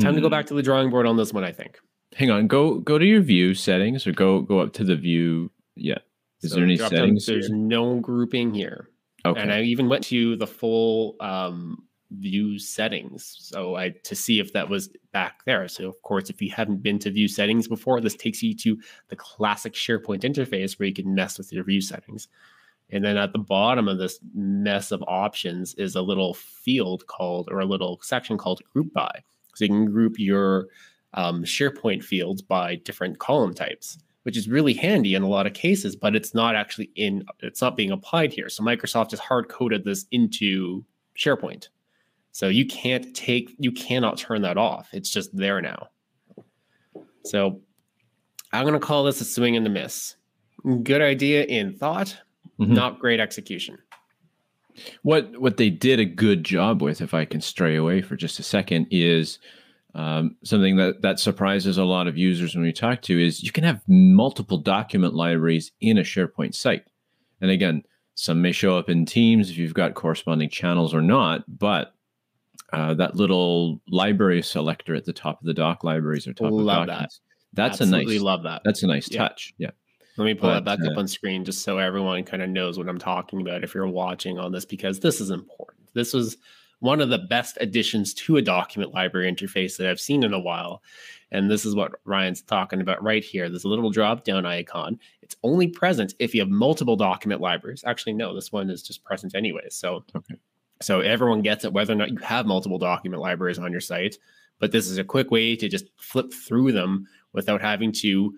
Time 0.00 0.10
hmm. 0.10 0.16
to 0.16 0.20
go 0.20 0.28
hmm. 0.28 0.32
back 0.32 0.46
to 0.46 0.54
the 0.54 0.62
drawing 0.62 0.90
board 0.90 1.06
on 1.06 1.16
this 1.16 1.32
one, 1.32 1.44
I 1.44 1.52
think. 1.52 1.78
Hang 2.14 2.30
on, 2.30 2.46
go 2.46 2.78
go 2.78 2.98
to 2.98 3.04
your 3.04 3.20
view 3.20 3.54
settings 3.54 4.06
or 4.06 4.12
go 4.12 4.40
go 4.40 4.60
up 4.60 4.72
to 4.74 4.84
the 4.84 4.96
view. 4.96 5.50
Yeah. 5.74 5.98
Is 6.42 6.50
so 6.50 6.56
there 6.56 6.64
any 6.64 6.76
settings? 6.76 7.26
Down, 7.26 7.34
there's 7.34 7.50
no 7.50 8.00
grouping 8.00 8.54
here. 8.54 8.88
Okay. 9.26 9.40
And 9.40 9.52
I 9.52 9.62
even 9.62 9.88
went 9.88 10.04
to 10.04 10.36
the 10.36 10.46
full 10.46 11.16
um, 11.20 11.88
view 12.12 12.58
settings. 12.58 13.36
So 13.40 13.76
I 13.76 13.90
to 14.04 14.14
see 14.14 14.40
if 14.40 14.52
that 14.52 14.68
was 14.68 14.88
back 15.12 15.44
there. 15.44 15.68
So 15.68 15.88
of 15.88 16.00
course, 16.02 16.30
if 16.30 16.40
you 16.40 16.50
haven't 16.50 16.82
been 16.82 16.98
to 17.00 17.10
view 17.10 17.28
settings 17.28 17.68
before, 17.68 18.00
this 18.00 18.14
takes 18.14 18.42
you 18.42 18.54
to 18.56 18.78
the 19.08 19.16
classic 19.16 19.74
SharePoint 19.74 20.22
interface 20.22 20.78
where 20.78 20.88
you 20.88 20.94
can 20.94 21.14
mess 21.14 21.38
with 21.38 21.52
your 21.52 21.64
view 21.64 21.80
settings. 21.80 22.28
And 22.90 23.04
then 23.04 23.16
at 23.16 23.32
the 23.32 23.38
bottom 23.38 23.86
of 23.86 23.98
this 23.98 24.18
mess 24.34 24.92
of 24.92 25.04
options 25.06 25.74
is 25.74 25.94
a 25.94 26.02
little 26.02 26.34
field 26.34 27.06
called, 27.06 27.48
or 27.50 27.60
a 27.60 27.66
little 27.66 28.00
section 28.02 28.38
called 28.38 28.62
group 28.72 28.92
by. 28.94 29.22
So 29.54 29.64
you 29.64 29.70
can 29.70 29.86
group 29.86 30.18
your 30.18 30.68
um, 31.14 31.44
SharePoint 31.44 32.02
fields 32.02 32.42
by 32.42 32.76
different 32.76 33.18
column 33.18 33.54
types, 33.54 33.98
which 34.22 34.36
is 34.36 34.48
really 34.48 34.74
handy 34.74 35.14
in 35.14 35.22
a 35.22 35.28
lot 35.28 35.46
of 35.46 35.52
cases, 35.52 35.96
but 35.96 36.14
it's 36.14 36.34
not 36.34 36.54
actually 36.54 36.90
in, 36.94 37.24
it's 37.40 37.60
not 37.60 37.76
being 37.76 37.90
applied 37.90 38.32
here. 38.32 38.48
So 38.48 38.62
Microsoft 38.62 39.10
has 39.10 39.20
hard 39.20 39.48
coded 39.48 39.84
this 39.84 40.06
into 40.10 40.84
SharePoint. 41.16 41.68
So 42.32 42.48
you 42.48 42.66
can't 42.66 43.14
take, 43.14 43.54
you 43.58 43.72
cannot 43.72 44.16
turn 44.16 44.42
that 44.42 44.56
off. 44.56 44.90
It's 44.92 45.10
just 45.10 45.36
there 45.36 45.60
now. 45.60 45.88
So 47.24 47.60
I'm 48.52 48.62
going 48.62 48.74
to 48.74 48.86
call 48.86 49.04
this 49.04 49.20
a 49.20 49.24
swing 49.24 49.56
and 49.56 49.66
a 49.66 49.70
miss. 49.70 50.14
Good 50.82 51.02
idea 51.02 51.44
in 51.44 51.74
thought, 51.74 52.16
mm-hmm. 52.58 52.74
not 52.74 52.98
great 52.98 53.20
execution. 53.20 53.78
What 55.02 55.40
what 55.40 55.56
they 55.56 55.70
did 55.70 55.98
a 55.98 56.04
good 56.04 56.44
job 56.44 56.82
with, 56.82 57.00
if 57.00 57.12
I 57.14 57.24
can 57.24 57.40
stray 57.40 57.76
away 57.76 58.00
for 58.00 58.16
just 58.16 58.38
a 58.38 58.44
second, 58.44 58.86
is 58.90 59.38
um, 59.94 60.36
something 60.44 60.76
that 60.76 61.02
that 61.02 61.18
surprises 61.18 61.78
a 61.78 61.84
lot 61.84 62.06
of 62.06 62.16
users 62.16 62.54
when 62.54 62.64
we 62.64 62.72
talk 62.72 63.02
to 63.02 63.20
is 63.20 63.42
you 63.42 63.50
can 63.50 63.64
have 63.64 63.82
multiple 63.88 64.58
document 64.58 65.14
libraries 65.14 65.72
in 65.80 65.98
a 65.98 66.02
SharePoint 66.02 66.54
site. 66.54 66.84
And 67.40 67.50
again, 67.50 67.82
some 68.14 68.42
may 68.42 68.52
show 68.52 68.76
up 68.78 68.88
in 68.88 69.06
Teams 69.06 69.50
if 69.50 69.58
you've 69.58 69.74
got 69.74 69.94
corresponding 69.94 70.50
channels 70.50 70.94
or 70.94 71.02
not, 71.02 71.44
but 71.48 71.94
uh, 72.72 72.94
that 72.94 73.16
little 73.16 73.80
library 73.88 74.42
selector 74.42 74.94
at 74.94 75.04
the 75.04 75.12
top 75.12 75.40
of 75.40 75.46
the 75.46 75.54
doc 75.54 75.84
libraries 75.84 76.26
or 76.26 76.32
top 76.34 76.50
love 76.50 76.82
of 76.82 76.86
documents. 76.88 77.20
That. 77.54 77.62
That's 77.62 77.80
Absolutely 77.80 78.16
a 78.16 78.18
nice. 78.18 78.24
Love 78.24 78.42
that. 78.42 78.62
That's 78.64 78.82
a 78.82 78.86
nice 78.86 79.10
yeah. 79.10 79.18
touch. 79.18 79.54
Yeah. 79.58 79.70
Let 80.18 80.24
me 80.24 80.34
pull 80.34 80.50
but, 80.50 80.64
that 80.64 80.78
back 80.78 80.86
uh, 80.86 80.90
up 80.90 80.98
on 80.98 81.06
screen 81.06 81.44
just 81.44 81.62
so 81.62 81.78
everyone 81.78 82.24
kind 82.24 82.42
of 82.42 82.50
knows 82.50 82.76
what 82.76 82.88
I'm 82.88 82.98
talking 82.98 83.40
about 83.40 83.62
if 83.62 83.72
you're 83.74 83.86
watching 83.86 84.38
on 84.38 84.50
this 84.50 84.64
because 84.64 84.98
this 84.98 85.20
is 85.20 85.30
important. 85.30 85.88
This 85.94 86.12
was 86.12 86.36
one 86.80 87.00
of 87.00 87.08
the 87.08 87.18
best 87.18 87.56
additions 87.60 88.14
to 88.14 88.36
a 88.36 88.42
document 88.42 88.92
library 88.92 89.32
interface 89.32 89.76
that 89.76 89.88
I've 89.88 90.00
seen 90.00 90.24
in 90.24 90.32
a 90.32 90.38
while. 90.38 90.82
And 91.30 91.50
this 91.50 91.64
is 91.64 91.74
what 91.74 91.92
Ryan's 92.04 92.42
talking 92.42 92.80
about 92.80 93.02
right 93.02 93.22
here. 93.22 93.48
There's 93.48 93.64
a 93.64 93.68
little 93.68 93.90
drop 93.90 94.24
down 94.24 94.44
icon. 94.44 94.98
It's 95.22 95.36
only 95.42 95.68
present 95.68 96.14
if 96.18 96.34
you 96.34 96.40
have 96.40 96.48
multiple 96.48 96.96
document 96.96 97.40
libraries. 97.40 97.84
Actually, 97.86 98.14
no, 98.14 98.34
this 98.34 98.50
one 98.52 98.70
is 98.70 98.82
just 98.82 99.04
present 99.04 99.34
anyway. 99.34 99.66
So 99.70 100.04
okay. 100.16 100.34
So 100.80 101.00
everyone 101.00 101.42
gets 101.42 101.64
it, 101.64 101.72
whether 101.72 101.92
or 101.92 101.96
not 101.96 102.10
you 102.10 102.18
have 102.18 102.46
multiple 102.46 102.78
document 102.78 103.22
libraries 103.22 103.58
on 103.58 103.72
your 103.72 103.80
site. 103.80 104.16
But 104.60 104.72
this 104.72 104.88
is 104.88 104.98
a 104.98 105.04
quick 105.04 105.30
way 105.30 105.54
to 105.56 105.68
just 105.68 105.86
flip 105.96 106.32
through 106.32 106.72
them 106.72 107.06
without 107.32 107.60
having 107.60 107.92
to 107.92 108.34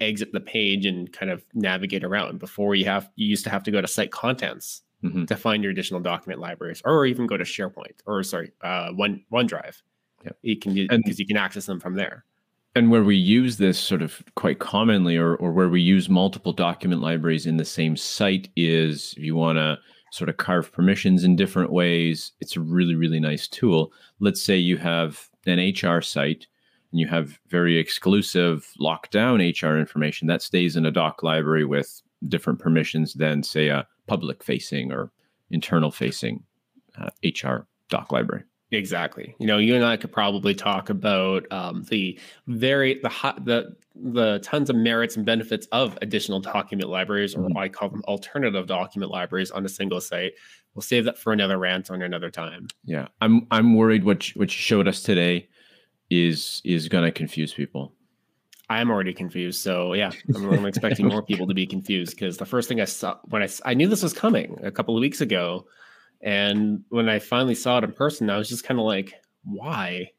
exit 0.00 0.32
the 0.32 0.40
page 0.40 0.86
and 0.86 1.12
kind 1.12 1.30
of 1.30 1.44
navigate 1.54 2.04
around. 2.04 2.38
Before 2.38 2.74
you 2.74 2.84
have 2.86 3.10
you 3.16 3.26
used 3.26 3.44
to 3.44 3.50
have 3.50 3.62
to 3.64 3.70
go 3.70 3.80
to 3.80 3.88
site 3.88 4.10
contents 4.10 4.82
mm-hmm. 5.02 5.24
to 5.24 5.36
find 5.36 5.62
your 5.62 5.72
additional 5.72 6.00
document 6.00 6.40
libraries, 6.40 6.82
or 6.84 7.06
even 7.06 7.26
go 7.26 7.36
to 7.36 7.44
SharePoint 7.44 8.00
or 8.06 8.22
sorry, 8.22 8.52
uh, 8.62 8.90
One 8.90 9.24
OneDrive. 9.32 9.82
Yeah. 10.24 10.32
You 10.42 10.56
can 10.56 10.74
because 10.74 11.18
you 11.18 11.26
can 11.26 11.36
access 11.36 11.66
them 11.66 11.80
from 11.80 11.94
there. 11.94 12.24
And 12.76 12.90
where 12.90 13.04
we 13.04 13.14
use 13.14 13.56
this 13.56 13.78
sort 13.78 14.02
of 14.02 14.22
quite 14.34 14.58
commonly, 14.58 15.16
or 15.16 15.36
or 15.36 15.52
where 15.52 15.68
we 15.68 15.80
use 15.80 16.08
multiple 16.08 16.52
document 16.52 17.02
libraries 17.02 17.46
in 17.46 17.56
the 17.56 17.64
same 17.64 17.96
site, 17.96 18.48
is 18.56 19.14
if 19.16 19.22
you 19.22 19.36
want 19.36 19.58
to 19.58 19.78
sort 20.14 20.30
of 20.30 20.36
carve 20.36 20.70
permissions 20.70 21.24
in 21.24 21.34
different 21.34 21.72
ways. 21.72 22.32
It's 22.40 22.56
a 22.56 22.60
really, 22.60 22.94
really 22.94 23.18
nice 23.18 23.48
tool. 23.48 23.92
Let's 24.20 24.40
say 24.40 24.56
you 24.56 24.76
have 24.76 25.28
an 25.44 25.58
HR 25.58 26.00
site 26.00 26.46
and 26.94 27.00
you 27.00 27.08
have 27.08 27.40
very 27.48 27.76
exclusive 27.76 28.72
lockdown 28.80 29.40
HR 29.42 29.76
information 29.76 30.28
that 30.28 30.42
stays 30.42 30.76
in 30.76 30.86
a 30.86 30.92
doc 30.92 31.24
library 31.24 31.64
with 31.64 32.00
different 32.28 32.60
permissions 32.60 33.14
than, 33.14 33.42
say, 33.42 33.66
a 33.66 33.84
public 34.06 34.44
facing 34.44 34.92
or 34.92 35.10
internal 35.50 35.90
facing 35.90 36.44
uh, 36.96 37.10
HR 37.24 37.66
doc 37.88 38.12
library. 38.12 38.44
Exactly. 38.70 39.34
You 39.40 39.46
know, 39.48 39.58
you 39.58 39.74
and 39.74 39.84
I 39.84 39.96
could 39.96 40.12
probably 40.12 40.54
talk 40.54 40.88
about 40.88 41.50
um, 41.52 41.82
the 41.90 42.16
very 42.46 43.00
the 43.02 43.08
hot 43.08 43.44
the 43.44 43.74
the 43.96 44.38
tons 44.44 44.70
of 44.70 44.76
merits 44.76 45.16
and 45.16 45.26
benefits 45.26 45.66
of 45.72 45.98
additional 46.00 46.38
document 46.40 46.88
libraries, 46.90 47.34
or 47.34 47.48
Mhm. 47.48 47.56
I 47.56 47.68
call 47.68 47.88
them 47.88 48.02
alternative 48.06 48.66
document 48.68 49.10
libraries 49.10 49.50
on 49.50 49.64
a 49.64 49.68
single 49.68 50.00
site. 50.00 50.34
We'll 50.74 50.82
save 50.82 51.04
that 51.06 51.18
for 51.18 51.32
another 51.32 51.58
rant 51.58 51.90
on 51.90 52.02
another 52.02 52.30
time. 52.30 52.68
Yeah, 52.84 53.08
I'm 53.20 53.46
I'm 53.50 53.74
worried 53.74 54.04
what 54.04 54.28
you- 54.28 54.38
what 54.38 54.48
you 54.48 54.60
showed 54.60 54.86
us 54.86 55.02
today 55.02 55.48
is 56.14 56.62
is 56.64 56.88
going 56.88 57.04
to 57.04 57.12
confuse 57.12 57.52
people. 57.54 57.92
I'm 58.70 58.90
already 58.90 59.12
confused. 59.12 59.60
So 59.60 59.92
yeah, 59.92 60.10
I'm, 60.34 60.50
I'm 60.50 60.66
expecting 60.66 61.06
more 61.06 61.22
people 61.22 61.46
to 61.46 61.54
be 61.54 61.66
confused 61.66 62.12
because 62.16 62.38
the 62.38 62.46
first 62.46 62.68
thing 62.68 62.80
I 62.80 62.86
saw 62.86 63.18
when 63.26 63.42
I 63.42 63.48
I 63.64 63.74
knew 63.74 63.88
this 63.88 64.02
was 64.02 64.12
coming 64.14 64.58
a 64.62 64.70
couple 64.70 64.96
of 64.96 65.00
weeks 65.00 65.20
ago, 65.20 65.66
and 66.22 66.82
when 66.88 67.08
I 67.08 67.18
finally 67.18 67.54
saw 67.54 67.78
it 67.78 67.84
in 67.84 67.92
person, 67.92 68.30
I 68.30 68.38
was 68.38 68.48
just 68.48 68.64
kind 68.64 68.80
of 68.80 68.86
like, 68.86 69.12
why? 69.44 70.10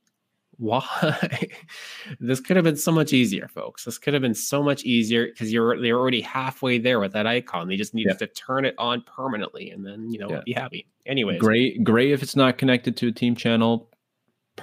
Why? 0.58 1.50
this 2.20 2.40
could 2.40 2.56
have 2.56 2.64
been 2.64 2.78
so 2.78 2.92
much 2.92 3.12
easier, 3.14 3.48
folks. 3.50 3.84
This 3.84 3.98
could 3.98 4.14
have 4.14 4.22
been 4.22 4.36
so 4.36 4.64
much 4.64 4.84
easier 4.84 5.26
because 5.26 5.52
you're 5.52 5.82
they're 5.82 5.98
already 6.00 6.22
halfway 6.22 6.78
there 6.78 7.00
with 7.00 7.14
that 7.14 7.28
icon. 7.28 7.68
They 7.68 7.76
just 7.76 7.94
needed 7.94 8.18
Yeah. 8.22 8.28
to 8.28 8.28
turn 8.28 8.64
it 8.64 8.76
on 8.78 9.02
permanently, 9.02 9.72
and 9.72 9.86
then 9.86 10.10
you 10.12 10.20
know 10.20 10.30
Yeah. 10.30 10.42
be 10.46 10.54
happy. 10.54 10.88
Anyway, 11.06 11.38
Gray 11.40 11.78
gray 11.80 12.12
if 12.12 12.24
it's 12.24 12.36
not 12.36 12.58
connected 12.58 12.96
to 12.98 13.08
a 13.08 13.12
team 13.12 13.36
channel, 13.36 13.90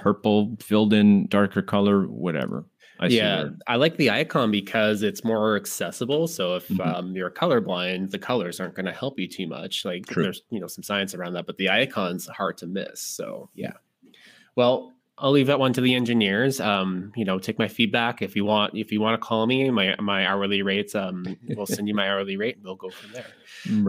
purple 0.03 0.55
filled 0.59 0.93
in 0.93 1.27
darker 1.27 1.61
color, 1.61 2.03
whatever. 2.07 2.65
I 2.99 3.07
yeah, 3.07 3.49
I 3.67 3.75
like 3.77 3.97
the 3.97 4.11
icon 4.11 4.51
because 4.51 5.01
it's 5.01 5.23
more 5.23 5.55
accessible. 5.55 6.27
So 6.27 6.55
if 6.55 6.67
Mhm. 6.69 6.85
um, 6.85 7.15
you're 7.15 7.31
colorblind, 7.31 8.11
the 8.11 8.19
colors 8.19 8.59
aren't 8.59 8.75
going 8.75 8.85
to 8.85 8.91
help 8.93 9.19
you 9.19 9.27
too 9.27 9.47
much. 9.47 9.83
Like 9.83 10.05
True. 10.05 10.23
there's 10.23 10.43
you 10.51 10.59
know 10.59 10.67
some 10.67 10.83
science 10.83 11.15
around 11.15 11.33
that, 11.33 11.45
but 11.47 11.57
the 11.57 11.69
icon's 11.69 12.27
hard 12.27 12.57
to 12.59 12.67
miss. 12.67 12.99
So 13.01 13.49
yeah. 13.55 13.73
Well, 14.55 14.91
I'll 15.17 15.31
leave 15.31 15.47
that 15.47 15.59
one 15.59 15.73
to 15.73 15.81
the 15.81 15.93
engineers. 15.95 16.59
Um, 16.59 17.11
you 17.15 17.23
know, 17.25 17.37
take 17.39 17.57
my 17.59 17.67
feedback 17.67 18.21
if 18.21 18.35
you 18.35 18.45
want. 18.45 18.75
If 18.75 18.91
you 18.91 18.99
want 19.01 19.19
to 19.19 19.25
call 19.27 19.45
me, 19.47 19.69
my 19.69 19.95
my 19.99 20.25
hourly 20.27 20.61
rates. 20.61 20.93
Um, 20.95 21.37
we'll 21.55 21.65
send 21.65 21.87
you 21.87 21.95
my 21.95 22.07
hourly 22.09 22.37
rate, 22.37 22.55
and 22.57 22.63
we'll 22.65 22.75
go 22.75 22.89
from 22.89 23.11
there. 23.13 23.27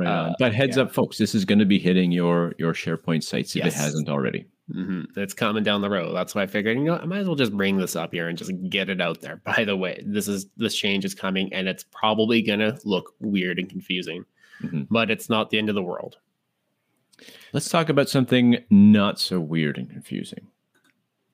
Right. 0.01 0.07
Uh, 0.07 0.35
But 0.39 0.55
heads 0.55 0.77
yeah. 0.77 0.85
up, 0.85 0.93
folks, 0.93 1.19
this 1.19 1.35
is 1.35 1.45
going 1.45 1.59
to 1.59 1.65
be 1.67 1.79
hitting 1.79 2.11
your 2.13 2.55
your 2.59 2.73
SharePoint 2.73 3.23
sites 3.23 3.55
if 3.57 3.65
Yes. 3.65 3.75
it 3.75 3.79
hasn't 3.83 4.09
already. 4.09 4.47
Hmm 4.73 5.03
It's 5.17 5.35
coming 5.35 5.63
down 5.63 5.83
the 5.83 5.91
road. 5.91 6.15
That's 6.15 6.35
why 6.35 6.43
I 6.43 6.47
figured, 6.47 6.79
you 6.79 6.85
know, 6.85 6.97
I 6.97 7.05
might 7.05 7.19
as 7.19 7.27
well 7.27 7.37
just 7.37 7.57
bring 7.57 7.77
this 7.77 7.97
up 7.97 8.13
here 8.13 8.29
and 8.29 8.39
just 8.39 8.53
get 8.71 8.89
it 8.89 9.01
out 9.01 9.21
there. 9.21 9.37
By 9.45 9.65
the 9.65 9.77
way, 9.77 10.03
this 10.07 10.27
is 10.29 10.47
this 10.57 10.75
change 10.75 11.05
is 11.05 11.15
coming, 11.15 11.53
and 11.53 11.69
it's 11.69 11.85
probably 11.85 12.41
gonna 12.43 12.79
look 12.85 13.15
weird 13.21 13.59
and 13.59 13.69
confusing, 13.69 14.25
Mhm. 14.63 14.87
but 14.91 15.11
it's 15.11 15.29
not 15.29 15.51
the 15.51 15.59
end 15.59 15.69
of 15.69 15.75
the 15.75 15.83
world. 15.83 16.17
Let's 17.53 17.69
talk 17.69 17.89
about 17.89 18.09
something 18.09 18.59
not 18.71 19.21
so 19.21 19.39
weird 19.39 19.79
and 19.79 19.89
confusing. 19.89 20.49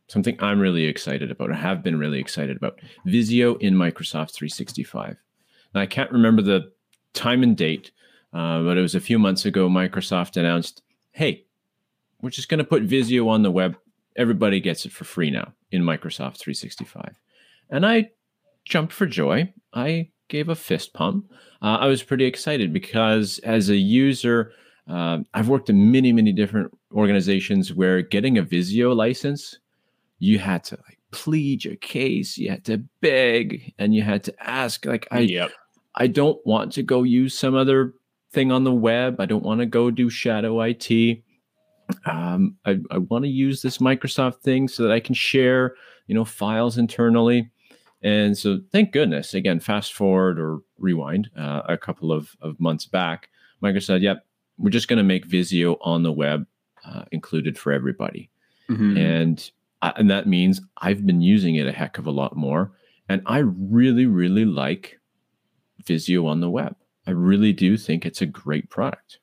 Something 0.09 0.37
I'm 0.41 0.59
really 0.59 0.85
excited 0.87 1.31
about, 1.31 1.51
or 1.51 1.55
have 1.55 1.83
been 1.83 1.99
really 1.99 2.19
excited 2.19 2.57
about 2.57 2.81
Visio 3.07 3.55
in 3.57 3.75
Microsoft 3.75 4.33
365. 4.33 5.17
Now, 5.75 5.81
I 5.81 5.87
can't 5.87 6.11
remember 6.11 6.43
the 6.43 6.73
time 7.15 7.43
and 7.45 7.57
date, 7.57 7.93
uh, 8.33 8.63
but 8.63 8.77
it 8.77 8.83
was 8.83 8.97
a 8.97 9.01
few 9.01 9.19
months 9.21 9.45
ago. 9.47 9.69
Microsoft 9.69 10.37
announced, 10.37 10.83
hey, 11.13 11.45
we're 12.23 12.31
just 12.31 12.49
going 12.49 12.59
to 12.59 12.65
put 12.65 12.83
Visio 12.83 13.29
on 13.29 13.43
the 13.43 13.51
web. 13.51 13.77
Everybody 14.17 14.61
gets 14.61 14.85
it 14.85 14.93
for 14.93 15.05
free 15.05 15.31
now 15.31 15.53
in 15.71 15.83
Microsoft 15.83 16.39
365. 16.39 17.19
And 17.71 17.87
I 17.87 18.11
jumped 18.65 18.93
for 18.93 19.07
joy. 19.07 19.53
I 19.73 20.11
gave 20.29 20.49
a 20.49 20.55
fist 20.55 20.93
pump. 20.95 21.31
Uh, 21.63 21.77
I 21.77 21.87
was 21.87 22.03
pretty 22.03 22.25
excited 22.25 22.73
because 22.73 23.39
as 23.41 23.69
a 23.69 23.77
user, 23.77 24.53
um, 24.87 25.27
I've 25.35 25.49
worked 25.49 25.71
in 25.71 25.93
many, 25.93 26.13
many 26.13 26.33
different 26.33 26.73
organizations 26.93 27.73
where 27.73 28.03
getting 28.03 28.39
a 28.39 28.43
Visio 28.43 28.93
license, 28.93 29.59
you 30.19 30.39
had 30.39 30.65
to 30.65 30.79
like 30.87 30.99
plead 31.13 31.65
your 31.65 31.77
case, 31.77 32.39
you 32.39 32.51
had 32.51 32.65
to 32.65 32.79
beg, 33.01 33.73
and 33.79 33.95
you 33.95 34.03
had 34.03 34.25
to 34.25 34.35
ask. 34.43 34.85
Like, 34.87 35.07
I, 35.11 35.21
yep. 35.21 35.53
I 35.95 36.07
don't 36.07 36.45
want 36.47 36.73
to 36.73 36.83
go 36.83 37.03
use 37.03 37.37
some 37.37 37.55
other 37.55 37.95
thing 38.33 38.53
on 38.53 38.65
the 38.65 38.73
web. 38.73 39.21
I 39.21 39.27
don't 39.27 39.45
want 39.45 39.61
to 39.61 39.67
go 39.67 39.91
do 39.91 40.09
shadow 40.09 40.61
IT. 40.61 41.23
Um, 42.07 42.57
I, 42.65 42.79
I 42.91 42.99
want 42.99 43.25
to 43.25 43.31
use 43.31 43.63
this 43.63 43.79
Microsoft 43.79 44.41
thing 44.41 44.69
so 44.69 44.83
that 44.83 44.93
I 44.93 45.01
can 45.01 45.15
share, 45.15 45.75
you 46.07 46.15
know, 46.15 46.25
files 46.25 46.79
internally. 46.79 47.51
And 48.03 48.37
so, 48.37 48.61
thank 48.73 48.93
goodness. 48.93 49.35
Again, 49.35 49.61
fast 49.61 49.93
forward 49.93 50.41
or 50.41 50.61
rewind 50.79 51.31
uh, 51.37 51.63
a 51.69 51.77
couple 51.77 52.13
of, 52.13 52.35
of 52.41 52.59
months 52.59 52.87
back, 52.87 53.29
Microsoft 53.63 53.85
said, 53.85 54.03
"Yep, 54.03 54.25
we're 54.57 54.71
just 54.71 54.89
going 54.89 54.97
to 54.97 55.03
make 55.03 55.27
Visio 55.27 55.77
on 55.83 56.03
the 56.03 56.13
web 56.13 56.47
uh, 56.85 57.05
included 57.13 57.59
for 57.59 57.73
everybody." 57.73 58.31
Mhm. 58.71 58.97
and 58.99 59.51
I, 59.83 59.93
and 59.97 60.11
that 60.11 60.27
means 60.29 60.61
I've 60.79 61.05
been 61.05 61.21
using 61.21 61.57
it 61.57 61.67
a 61.67 61.73
heck 61.73 61.99
of 61.99 62.07
a 62.07 62.11
lot 62.11 62.37
more, 62.37 62.73
and 63.09 63.21
I 63.27 63.39
really, 63.39 64.07
really 64.07 64.45
like 64.45 64.99
Visio 65.85 66.27
on 66.27 66.41
the 66.41 66.51
web. 66.51 66.77
I 67.07 67.11
really 67.11 67.53
do 67.53 67.77
think 67.77 68.07
it's 68.07 68.23
a 68.23 68.27
great 68.27 68.71
product. 68.71 69.19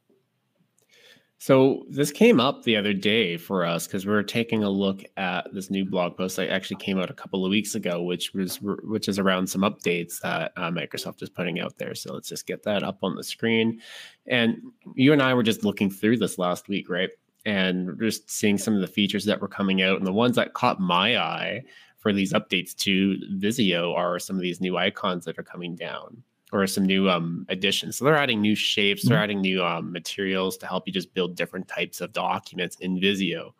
So 1.39 1.86
this 1.88 2.12
came 2.12 2.39
up 2.39 2.63
the 2.63 2.75
other 2.75 2.94
day 2.94 3.38
for 3.38 3.63
us 3.63 3.86
because 3.86 4.08
we 4.08 4.12
were 4.12 4.24
taking 4.24 4.63
a 4.63 4.70
look 4.70 5.03
at 5.17 5.48
this 5.53 5.70
new 5.70 5.86
blog 5.86 6.17
post 6.17 6.36
that 6.38 6.50
actually 6.50 6.77
came 6.77 6.98
out 6.98 7.12
a 7.12 7.13
couple 7.13 7.46
of 7.46 7.51
weeks 7.51 7.75
ago, 7.75 8.01
which 8.01 8.34
was 8.34 8.60
which 8.62 9.08
is 9.08 9.20
around 9.20 9.48
some 9.48 9.62
updates 9.62 10.20
that 10.22 10.51
uh, 10.58 10.72
Microsoft 10.72 11.22
is 11.22 11.29
putting 11.29 11.60
out 11.60 11.77
there. 11.77 11.94
So 11.94 12.13
let's 12.13 12.29
just 12.29 12.48
get 12.48 12.63
that 12.63 12.82
up 12.82 12.98
on 13.03 13.15
the 13.15 13.24
screen. 13.24 13.79
And 14.25 14.58
you 14.96 15.13
and 15.13 15.22
I 15.22 15.36
were 15.36 15.44
just 15.44 15.63
looking 15.63 15.91
through 15.91 16.17
this 16.17 16.39
last 16.39 16.70
week, 16.70 16.89
right? 16.89 17.12
And 17.46 18.00
just 18.00 18.29
seeing 18.32 18.58
some 18.58 18.74
of 18.74 18.82
the 18.82 18.88
features 18.88 19.25
that 19.25 19.39
were 19.39 19.48
coming 19.48 19.84
out, 19.84 19.98
and 19.98 20.08
the 20.08 20.12
ones 20.12 20.36
that 20.38 20.56
caught 20.56 20.79
my 20.79 21.20
eye 21.20 21.62
for 22.00 22.12
these 22.12 22.34
updates 22.34 22.75
to 22.77 23.15
Visio 23.34 23.94
are 23.94 24.17
some 24.17 24.36
of 24.36 24.41
these 24.41 24.60
new 24.60 24.75
icons 24.75 25.25
that 25.25 25.38
are 25.38 25.44
coming 25.44 25.75
down 25.75 26.24
or 26.54 26.66
some 26.68 26.86
new 26.86 27.10
um, 27.10 27.46
additions. 27.50 27.98
So 27.98 28.06
they're 28.06 28.16
adding 28.16 28.42
new 28.42 28.56
shapes, 28.56 29.04
they're 29.08 29.18
Mhm. 29.18 29.24
adding 29.24 29.42
new 29.42 29.63
um, 29.63 29.92
materials 29.92 30.58
to 30.58 30.68
help 30.68 30.88
you 30.88 30.94
just 30.94 31.13
build 31.13 31.36
different 31.36 31.68
types 31.68 32.00
of 32.01 32.13
documents 32.13 32.77
in 32.77 33.00
Visio. 33.00 33.54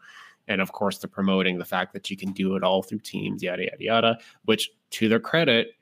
And 0.48 0.62
of 0.62 0.72
course, 0.72 0.98
they're 0.98 1.10
promoting 1.10 1.58
the 1.58 1.66
fact 1.66 1.92
that 1.94 2.10
you 2.10 2.16
can 2.16 2.32
do 2.32 2.56
it 2.56 2.64
all 2.64 2.82
through 2.82 3.00
Teams, 3.00 3.44
yada, 3.44 3.66
yada, 3.66 3.84
yada, 3.84 4.18
which 4.46 4.72
to 4.92 5.10
their 5.10 5.20
credit 5.20 5.74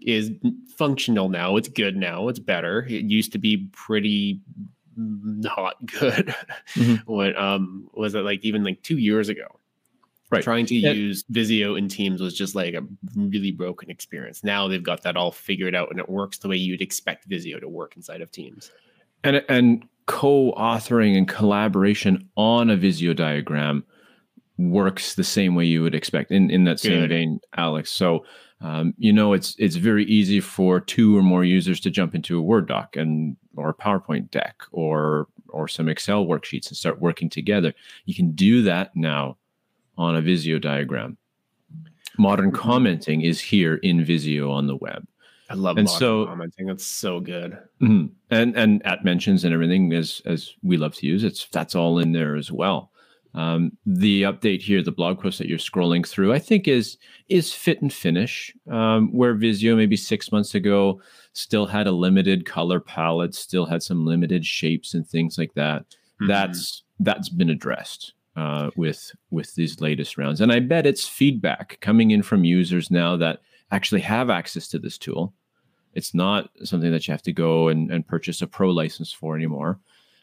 is 0.00 0.30
functional 0.76 1.28
now. 1.28 1.56
It's 1.56 1.68
good 1.68 1.96
now. 1.96 2.28
It's 2.28 2.38
better. 2.38 2.86
It 2.88 3.04
used 3.04 3.32
to 3.32 3.38
be 3.38 3.68
pretty 3.72 4.40
not 4.96 5.84
good 6.00 6.34
Mhm. 6.74 6.98
when 7.06 7.36
um 7.36 7.88
was 7.94 8.14
it 8.14 8.20
like 8.20 8.44
even 8.44 8.62
like 8.64 8.82
two 8.82 8.98
years 8.98 9.28
ago 9.28 9.59
Right. 10.30 10.44
trying 10.44 10.66
to 10.66 10.74
use 10.76 11.24
Visio 11.28 11.74
in 11.74 11.88
Teams 11.88 12.20
was 12.20 12.34
just 12.34 12.54
like 12.54 12.74
a 12.74 12.84
really 13.16 13.50
broken 13.50 13.90
experience. 13.90 14.44
Now 14.44 14.68
they've 14.68 14.82
got 14.82 15.02
that 15.02 15.16
all 15.16 15.32
figured 15.32 15.74
out 15.74 15.90
and 15.90 15.98
it 15.98 16.08
works 16.08 16.38
the 16.38 16.48
way 16.48 16.56
you'd 16.56 16.80
expect 16.80 17.24
Visio 17.24 17.58
to 17.58 17.68
work 17.68 17.96
inside 17.96 18.20
of 18.20 18.30
Teams. 18.30 18.70
And 19.24 19.44
and 19.48 19.84
co-authoring 20.06 21.16
and 21.16 21.28
collaboration 21.28 22.28
on 22.36 22.70
a 22.70 22.76
Visio 22.76 23.12
diagram 23.12 23.84
works 24.56 25.14
the 25.14 25.24
same 25.24 25.54
way 25.54 25.64
you 25.64 25.82
would 25.82 25.94
expect 25.94 26.30
in, 26.30 26.50
in 26.50 26.64
that 26.64 26.78
same 26.78 27.00
Good. 27.00 27.10
vein, 27.10 27.40
Alex. 27.56 27.90
So 27.90 28.24
um, 28.60 28.94
you 28.98 29.12
know 29.12 29.32
it's 29.32 29.56
it's 29.58 29.76
very 29.76 30.04
easy 30.04 30.38
for 30.38 30.80
two 30.80 31.16
or 31.16 31.22
more 31.22 31.44
users 31.44 31.80
to 31.80 31.90
jump 31.90 32.14
into 32.14 32.38
a 32.38 32.42
Word 32.42 32.68
doc 32.68 32.94
and 32.94 33.36
or 33.56 33.70
a 33.70 33.74
PowerPoint 33.74 34.30
deck 34.30 34.62
or 34.70 35.26
or 35.48 35.66
some 35.66 35.88
Excel 35.88 36.24
worksheets 36.24 36.68
and 36.68 36.76
start 36.76 37.00
working 37.00 37.28
together. 37.28 37.74
You 38.04 38.14
can 38.14 38.30
do 38.32 38.62
that 38.62 38.94
now 38.94 39.38
on 40.00 40.16
a 40.16 40.22
Visio 40.22 40.58
diagram. 40.58 41.16
Modern 42.18 42.50
commenting 42.50 43.20
is 43.22 43.40
here 43.40 43.74
in 43.76 44.04
Visio 44.04 44.50
on 44.50 44.66
the 44.66 44.76
web. 44.76 45.06
I 45.48 45.54
love 45.54 45.76
And 45.78 45.86
modern 45.86 45.98
so- 45.98 46.26
commenting. 46.26 46.68
It's 46.68 46.84
so 46.86 47.20
good. 47.20 47.58
Mhm. 47.80 48.10
And 48.30 48.56
and 48.56 48.84
at 48.86 49.04
mentions 49.04 49.44
and 49.44 49.52
everything 49.52 49.92
as 49.92 50.22
as 50.24 50.52
we 50.62 50.76
love 50.76 50.94
to 50.96 51.06
use, 51.06 51.22
it's 51.24 51.46
that's 51.48 51.74
all 51.74 51.98
in 51.98 52.12
there 52.12 52.36
as 52.36 52.50
well. 52.50 52.90
Um, 53.34 53.76
the 53.86 54.22
update 54.22 54.60
here, 54.62 54.82
the 54.82 54.90
blog 54.90 55.20
post 55.20 55.38
that 55.38 55.48
you're 55.48 55.58
scrolling 55.58 56.04
through, 56.06 56.32
I 56.32 56.38
think 56.38 56.66
is 56.66 56.96
is 57.28 57.52
fit 57.52 57.80
and 57.82 57.92
finish. 57.92 58.52
Um, 58.68 59.12
where 59.12 59.34
Visio 59.34 59.76
maybe 59.76 59.96
six 59.96 60.32
months 60.32 60.54
ago 60.54 61.00
still 61.32 61.66
had 61.66 61.86
a 61.86 61.92
limited 61.92 62.44
color 62.46 62.80
palette, 62.80 63.34
still 63.34 63.66
had 63.66 63.82
some 63.82 64.04
limited 64.04 64.44
shapes 64.46 64.94
and 64.94 65.06
things 65.06 65.36
like 65.38 65.54
that. 65.54 65.84
Mhm. 66.22 66.28
That's 66.28 66.82
that's 67.00 67.28
been 67.28 67.50
addressed 67.50 68.14
uh, 68.36 68.70
with 68.76 69.12
with 69.30 69.54
these 69.54 69.80
latest 69.80 70.16
rounds, 70.16 70.40
and 70.40 70.52
I 70.52 70.60
bet 70.60 70.86
it's 70.86 71.06
feedback 71.06 71.78
coming 71.80 72.10
in 72.10 72.22
from 72.22 72.44
users 72.44 72.90
now 72.90 73.16
that 73.16 73.40
actually 73.70 74.00
have 74.02 74.30
access 74.30 74.68
to 74.68 74.78
this 74.78 74.98
tool. 74.98 75.34
It's 75.94 76.14
not 76.14 76.50
something 76.64 76.92
that 76.92 77.06
you 77.06 77.12
have 77.12 77.22
to 77.22 77.32
go 77.32 77.68
and, 77.68 77.90
and 77.90 78.06
purchase 78.06 78.42
a 78.42 78.46
pro 78.46 78.70
license 78.70 79.12
for 79.12 79.34
anymore. 79.34 79.80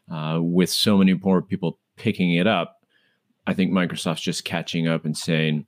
Uh, 0.09 0.39
with 0.41 0.69
so 0.69 0.97
many 0.97 1.13
more 1.13 1.41
people 1.41 1.79
picking 1.97 2.35
it 2.35 2.47
up, 2.47 2.85
I 3.45 3.53
think 3.53 3.71
Microsoft's 3.71 4.21
just 4.21 4.45
catching 4.45 4.87
up 4.87 5.03
and 5.03 5.17
saying, 5.17 5.65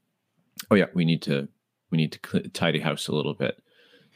"Oh 0.71 0.75
yeah, 0.75 0.85
we 0.93 1.05
need 1.05 1.21
to 1.23 1.47
we 1.91 1.97
need 1.97 2.13
to 2.13 2.49
tidy 2.49 2.79
house 2.79 3.07
a 3.07 3.15
little 3.15 3.33
bit." 3.33 3.61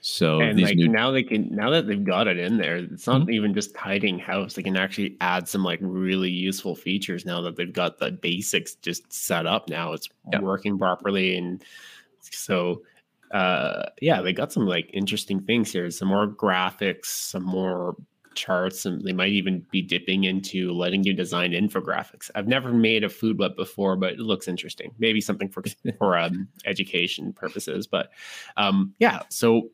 So 0.06 0.48
and 0.48 0.60
like 0.60 0.76
new 0.76 0.90
now 0.90 1.12
they 1.12 1.24
can 1.24 1.48
now 1.56 1.70
that 1.70 1.88
they've 1.88 2.04
got 2.04 2.28
it 2.28 2.38
in 2.38 2.58
there, 2.58 2.78
it's 2.78 3.08
not 3.08 3.22
Mhm. 3.22 3.30
even 3.30 3.54
just 3.54 3.76
hiding 3.78 4.20
house. 4.20 4.56
They 4.56 4.64
can 4.64 4.76
actually 4.76 5.16
add 5.22 5.48
some 5.48 5.64
like 5.64 5.80
really 5.82 6.30
useful 6.32 6.76
features 6.76 7.26
now 7.26 7.40
that 7.42 7.56
they've 7.56 7.72
got 7.72 8.00
the 8.00 8.12
basics 8.12 8.76
just 8.76 9.12
set 9.14 9.46
up. 9.46 9.70
Now 9.70 9.94
it's 9.94 10.10
Yeah. 10.34 10.42
working 10.42 10.78
properly, 10.78 11.38
and 11.38 11.64
so 12.22 12.84
uh 13.32 13.84
yeah, 14.02 14.22
they 14.22 14.34
got 14.34 14.52
some 14.54 14.68
like 14.68 14.90
interesting 14.94 15.42
things 15.44 15.72
here. 15.72 15.90
Some 15.92 16.10
more 16.10 16.28
graphics, 16.28 17.06
some 17.06 17.44
more 17.44 17.96
charts, 18.36 18.86
and 18.86 19.02
they 19.04 19.14
might 19.14 19.30
even 19.32 19.66
be 19.72 19.82
dipping 19.82 20.24
into 20.26 20.72
letting 20.74 21.04
you 21.04 21.14
design 21.14 21.52
infographics. 21.52 22.30
I've 22.36 22.48
never 22.48 22.74
made 22.74 23.04
a 23.04 23.10
food 23.10 23.40
web 23.40 23.56
before, 23.56 23.96
but 23.96 24.14
it 24.14 24.20
looks 24.20 24.48
interesting. 24.48 24.94
Maybe 25.00 25.22
something 25.22 25.50
for 25.50 25.64
for 26.00 26.18
um, 26.18 26.50
education 26.66 27.34
purposes. 27.34 27.88
But 27.88 28.12
um, 28.58 28.96
yeah, 29.00 29.24
so 29.30 29.70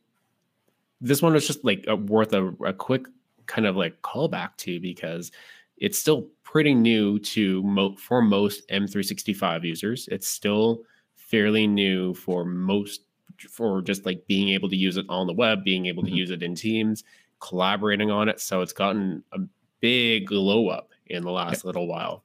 this 1.01 1.21
one 1.21 1.33
was 1.33 1.47
just 1.47 1.63
like 1.63 1.85
a, 1.87 1.95
worth 1.95 2.33
a, 2.33 2.47
a 2.65 2.73
quick 2.73 3.05
kind 3.45 3.65
of 3.65 3.75
like 3.75 4.01
callback 4.01 4.55
to 4.57 4.79
because 4.79 5.31
it's 5.77 5.97
still 5.97 6.27
pretty 6.43 6.73
new 6.73 7.19
to 7.19 7.63
mo- 7.63 7.95
for 7.95 8.21
most 8.21 8.67
M365 8.69 9.63
users. 9.63 10.07
It's 10.11 10.27
still 10.27 10.81
fairly 11.15 11.67
new 11.67 12.13
for 12.13 12.43
most 12.43 13.01
for 13.49 13.81
just 13.81 14.05
like 14.05 14.25
being 14.27 14.49
able 14.49 14.67
to 14.69 14.75
use 14.75 14.97
it 14.97 15.05
on 15.07 15.25
the 15.27 15.33
web, 15.33 15.63
being 15.63 15.85
able 15.85 16.03
to 16.03 16.09
Mhm. 16.11 16.15
use 16.15 16.31
it 16.31 16.43
in 16.43 16.55
Teams, 16.55 17.03
collaborating 17.39 18.11
on 18.11 18.27
it. 18.27 18.39
So 18.41 18.61
it's 18.61 18.73
gotten 18.73 19.23
a 19.31 19.39
big 19.79 20.25
glow 20.27 20.67
up 20.67 20.89
in 21.07 21.23
the 21.23 21.31
last 21.31 21.63
little 21.63 21.87
while. 21.87 22.23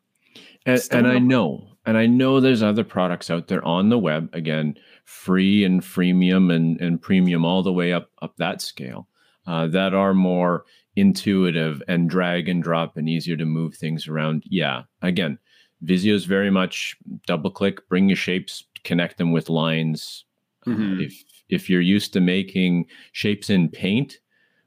And, 0.67 0.83
and 0.91 1.07
I 1.07 1.19
know, 1.21 1.69
and 1.87 1.97
I 1.97 2.07
know 2.07 2.41
there's 2.41 2.63
other 2.63 2.83
products 2.83 3.31
out 3.31 3.47
there 3.47 3.65
on 3.65 3.91
the 3.91 3.99
web, 3.99 4.29
again, 4.33 4.77
free 5.05 5.65
and 5.65 5.83
freemium 5.83 6.53
and, 6.53 6.81
and 6.81 7.01
premium 7.01 7.45
all 7.45 7.63
the 7.63 7.73
way 7.73 7.93
up 7.93 8.11
up 8.23 8.37
that 8.37 8.61
scale, 8.61 9.09
uh, 9.47 9.67
that 9.69 9.95
are 9.95 10.15
more 10.15 10.65
intuitive 10.97 11.83
and 11.89 12.09
drag 12.09 12.49
and 12.49 12.63
drop 12.63 12.97
and 12.97 13.09
easier 13.09 13.37
to 13.37 13.45
move 13.45 13.75
things 13.75 14.09
around. 14.09 14.45
Yeah, 14.47 14.83
again, 15.03 15.39
Visio 15.83 16.15
is 16.15 16.25
very 16.25 16.51
much 16.51 16.97
double 17.27 17.51
click, 17.51 17.87
bring 17.89 18.09
your 18.09 18.17
shapes, 18.17 18.65
connect 18.85 19.19
them 19.19 19.33
with 19.33 19.49
lines. 19.51 20.25
Uh, 20.67 20.71
Mhm. 20.71 21.05
if 21.05 21.23
if 21.51 21.69
you're 21.69 21.81
used 21.81 22.13
to 22.15 22.21
making 22.21 22.87
shapes 23.13 23.51
in 23.51 23.69
Paint 23.69 24.19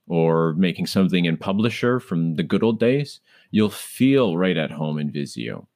or 0.06 0.53
making 0.53 0.86
something 0.86 1.25
in 1.25 1.36
Publisher 1.36 2.00
from 2.00 2.36
the 2.36 2.44
good 2.44 2.62
old 2.63 2.79
days, 2.79 3.20
you'll 3.51 3.70
feel 3.70 4.38
right 4.38 4.58
at 4.58 4.70
home 4.72 5.00
in 5.00 5.10
Visio. 5.12 5.67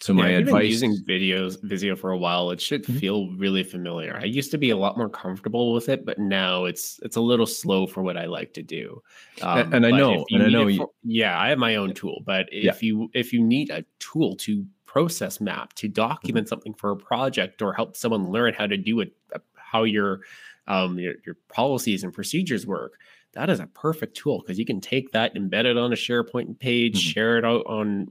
So 0.00 0.12
my 0.12 0.30
Yeah, 0.30 0.38
advice 0.38 0.70
using 0.70 0.96
videos 1.08 1.60
Visio 1.62 1.96
for 1.96 2.10
a 2.10 2.18
while. 2.18 2.50
It 2.50 2.60
should 2.60 2.84
Mhm. 2.84 3.00
feel 3.00 3.30
really 3.32 3.62
familiar. 3.62 4.16
I 4.16 4.24
used 4.24 4.50
to 4.50 4.58
be 4.58 4.70
a 4.70 4.76
lot 4.76 4.98
more 4.98 5.08
comfortable 5.08 5.72
with 5.72 5.88
it, 5.88 6.04
but 6.04 6.18
now 6.18 6.64
it's 6.64 7.00
it's 7.02 7.16
a 7.16 7.20
little 7.20 7.46
slow 7.46 7.86
for 7.86 8.02
what 8.02 8.16
I 8.16 8.26
like 8.26 8.52
to 8.54 8.62
do. 8.62 9.02
Um, 9.42 9.72
and 9.72 9.86
I 9.86 9.90
know- 9.90 10.26
and 10.30 10.42
I 10.42 10.48
know 10.48 10.68
it 10.68 10.72
you- 10.72 10.78
for- 10.78 10.90
yeah, 11.04 11.40
I 11.40 11.48
have 11.48 11.58
my 11.58 11.76
own 11.76 11.94
tool, 11.94 12.22
but 12.26 12.48
Yeah. 12.52 12.70
if 12.72 12.82
you 12.82 13.10
if 13.14 13.32
you 13.32 13.42
need 13.42 13.70
a 13.70 13.84
tool 13.98 14.36
to 14.36 14.66
process 14.86 15.40
map 15.40 15.72
to 15.74 15.86
Mm-hmm. 15.88 15.92
document 15.94 16.48
something 16.48 16.74
for 16.74 16.90
a 16.90 16.96
project 16.96 17.62
or 17.62 17.72
help 17.72 17.96
someone 17.96 18.30
learn 18.30 18.54
how 18.54 18.66
to 18.66 18.76
do 18.76 19.00
it, 19.00 19.12
uh, 19.34 19.38
how 19.54 19.84
your 19.84 20.20
um 20.68 20.98
your, 20.98 21.14
your 21.24 21.36
policies 21.48 22.02
and 22.04 22.12
procedures 22.12 22.66
work, 22.66 22.98
that 23.32 23.48
is 23.50 23.60
a 23.60 23.66
perfect 23.68 24.16
tool 24.16 24.40
because 24.40 24.58
you 24.58 24.64
can 24.66 24.80
take 24.80 25.12
that, 25.12 25.34
embed 25.34 25.64
it 25.66 25.76
on 25.76 25.92
a 25.92 25.96
SharePoint 25.96 26.58
page, 26.58 26.96
Mhm. 26.96 27.12
share 27.14 27.38
it 27.38 27.44
out 27.44 27.64
on, 27.66 28.08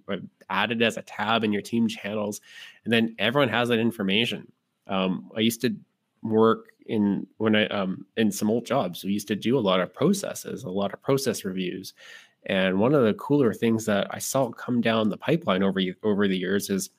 add 0.50 0.72
it 0.72 0.82
as 0.82 0.98
a 0.98 1.02
tab 1.02 1.44
in 1.44 1.54
your 1.54 1.62
team 1.62 1.88
channels, 1.88 2.42
and 2.84 2.94
then 2.94 3.16
everyone 3.20 3.50
has 3.50 3.70
that 3.70 3.80
information. 3.80 4.52
Um, 4.88 5.32
I 5.36 5.40
used 5.40 5.62
to 5.62 5.75
work 6.24 6.70
in 6.88 7.25
when 7.38 7.56
I 7.56 7.68
um 7.68 8.06
in 8.18 8.32
some 8.32 8.50
old 8.50 8.66
jobs. 8.66 9.04
We 9.04 9.12
used 9.12 9.28
to 9.30 9.36
do 9.36 9.58
a 9.58 9.60
lot 9.60 9.80
of 9.80 9.94
processes, 9.94 10.64
a 10.64 10.70
lot 10.70 10.94
of 10.94 11.02
process 11.02 11.46
reviews, 11.46 11.94
and 12.46 12.80
one 12.80 12.94
of 12.94 13.04
the 13.04 13.14
cooler 13.16 13.54
things 13.54 13.86
that 13.86 14.08
I 14.12 14.20
saw 14.20 14.52
come 14.52 14.82
down 14.82 15.10
the 15.10 15.18
pipeline 15.18 15.64
over 15.64 15.82
over 16.04 16.28
the 16.28 16.38
years 16.38 16.70
is 16.70 16.90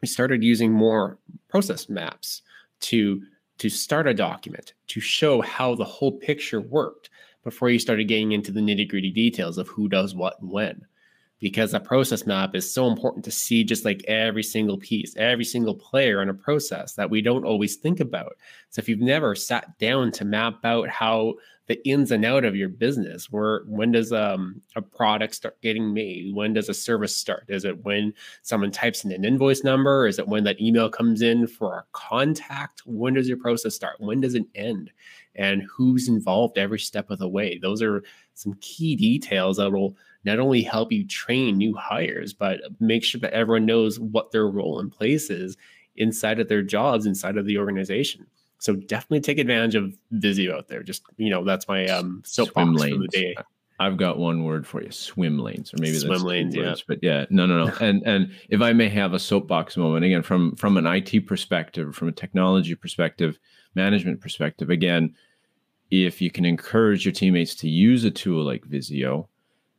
we 0.00 0.08
started 0.08 0.42
using 0.42 0.72
more 0.72 1.18
process 1.48 1.88
maps 1.88 2.42
to 2.80 3.22
to 3.58 3.68
start 3.68 4.06
a 4.06 4.14
document 4.14 4.72
to 4.86 5.00
show 5.00 5.42
how 5.42 5.74
the 5.74 5.84
whole 5.84 6.12
picture 6.12 6.60
worked 6.60 7.10
before 7.44 7.70
you 7.70 7.78
started 7.78 8.08
getting 8.08 8.32
into 8.32 8.52
the 8.52 8.60
nitty 8.60 8.88
gritty 8.88 9.10
details 9.10 9.58
of 9.58 9.68
who 9.68 9.88
does 9.88 10.14
what 10.14 10.40
and 10.40 10.50
when. 10.50 10.86
Because 11.40 11.72
a 11.72 11.80
process 11.80 12.26
map 12.26 12.54
is 12.54 12.72
so 12.72 12.86
important 12.86 13.24
to 13.24 13.30
see 13.30 13.64
just 13.64 13.84
like 13.84 14.04
every 14.06 14.42
single 14.42 14.76
piece, 14.76 15.16
every 15.16 15.44
single 15.44 15.74
player 15.74 16.20
in 16.20 16.28
a 16.28 16.34
process 16.34 16.92
that 16.94 17.08
we 17.08 17.22
don't 17.22 17.46
always 17.46 17.76
think 17.76 17.98
about. 17.98 18.36
So 18.68 18.80
if 18.80 18.88
you've 18.88 19.00
never 19.00 19.34
sat 19.34 19.78
down 19.78 20.12
to 20.12 20.24
map 20.26 20.64
out 20.64 20.88
how 20.88 21.34
the 21.70 21.88
ins 21.88 22.10
and 22.10 22.24
out 22.24 22.44
of 22.44 22.56
your 22.56 22.68
business, 22.68 23.30
where 23.30 23.62
when 23.68 23.92
does 23.92 24.12
um, 24.12 24.60
a 24.74 24.82
product 24.82 25.36
start 25.36 25.62
getting 25.62 25.94
made? 25.94 26.34
When 26.34 26.52
does 26.52 26.68
a 26.68 26.74
service 26.74 27.16
start? 27.16 27.44
Is 27.46 27.64
it 27.64 27.84
when 27.84 28.12
someone 28.42 28.72
types 28.72 29.04
in 29.04 29.12
an 29.12 29.24
invoice 29.24 29.62
number? 29.62 30.08
Is 30.08 30.18
it 30.18 30.26
when 30.26 30.42
that 30.44 30.60
email 30.60 30.90
comes 30.90 31.22
in 31.22 31.46
for 31.46 31.76
a 31.76 31.84
contact? 31.92 32.82
When 32.86 33.14
does 33.14 33.28
your 33.28 33.38
process 33.38 33.76
start? 33.76 34.00
When 34.00 34.20
does 34.20 34.34
it 34.34 34.46
end? 34.56 34.90
And 35.36 35.62
who's 35.62 36.08
involved 36.08 36.58
every 36.58 36.80
step 36.80 37.08
of 37.08 37.20
the 37.20 37.28
way? 37.28 37.56
Those 37.56 37.82
are 37.82 38.02
some 38.34 38.54
key 38.60 38.96
details 38.96 39.58
that 39.58 39.70
will 39.70 39.96
not 40.24 40.38
only 40.38 40.62
help 40.62 40.92
you 40.92 41.06
train 41.06 41.56
new 41.56 41.74
hires, 41.74 42.32
but 42.32 42.60
make 42.78 43.04
sure 43.04 43.20
that 43.20 43.32
everyone 43.32 43.66
knows 43.66 43.98
what 43.98 44.30
their 44.30 44.48
role 44.48 44.78
and 44.78 44.92
place 44.92 45.30
is 45.30 45.56
inside 45.96 46.40
of 46.40 46.48
their 46.48 46.62
jobs, 46.62 47.06
inside 47.06 47.36
of 47.36 47.46
the 47.46 47.58
organization. 47.58 48.26
So 48.58 48.74
definitely 48.74 49.20
take 49.20 49.38
advantage 49.38 49.74
of 49.74 49.96
Visio 50.10 50.56
out 50.56 50.68
there. 50.68 50.82
Just 50.82 51.02
you 51.16 51.30
know, 51.30 51.44
that's 51.44 51.66
my 51.66 51.86
um 51.86 52.22
soapbox 52.24 52.82
for 52.82 52.98
the 52.98 53.08
day. 53.10 53.34
I've 53.80 53.96
got 53.96 54.18
one 54.18 54.44
word 54.44 54.66
for 54.66 54.82
you: 54.82 54.90
swim 54.90 55.38
lanes, 55.38 55.72
or 55.72 55.78
maybe 55.78 55.96
Swim 55.96 56.22
lanes, 56.22 56.54
yeah. 56.54 56.74
But 56.86 56.98
yeah, 57.00 57.24
no, 57.30 57.46
no, 57.46 57.64
no. 57.64 57.72
and 57.80 58.02
and 58.06 58.30
if 58.50 58.60
I 58.60 58.74
may 58.74 58.90
have 58.90 59.14
a 59.14 59.18
soapbox 59.18 59.78
moment 59.78 60.04
again 60.04 60.22
from 60.22 60.54
from 60.56 60.76
an 60.76 60.86
IT 60.86 61.26
perspective, 61.26 61.94
from 61.94 62.08
a 62.08 62.12
technology 62.12 62.74
perspective, 62.74 63.38
management 63.74 64.20
perspective, 64.20 64.68
again, 64.68 65.14
if 65.90 66.20
you 66.20 66.30
can 66.30 66.44
encourage 66.44 67.06
your 67.06 67.12
teammates 67.12 67.54
to 67.56 67.68
use 67.70 68.04
a 68.04 68.10
tool 68.10 68.44
like 68.44 68.66
Visio, 68.66 69.30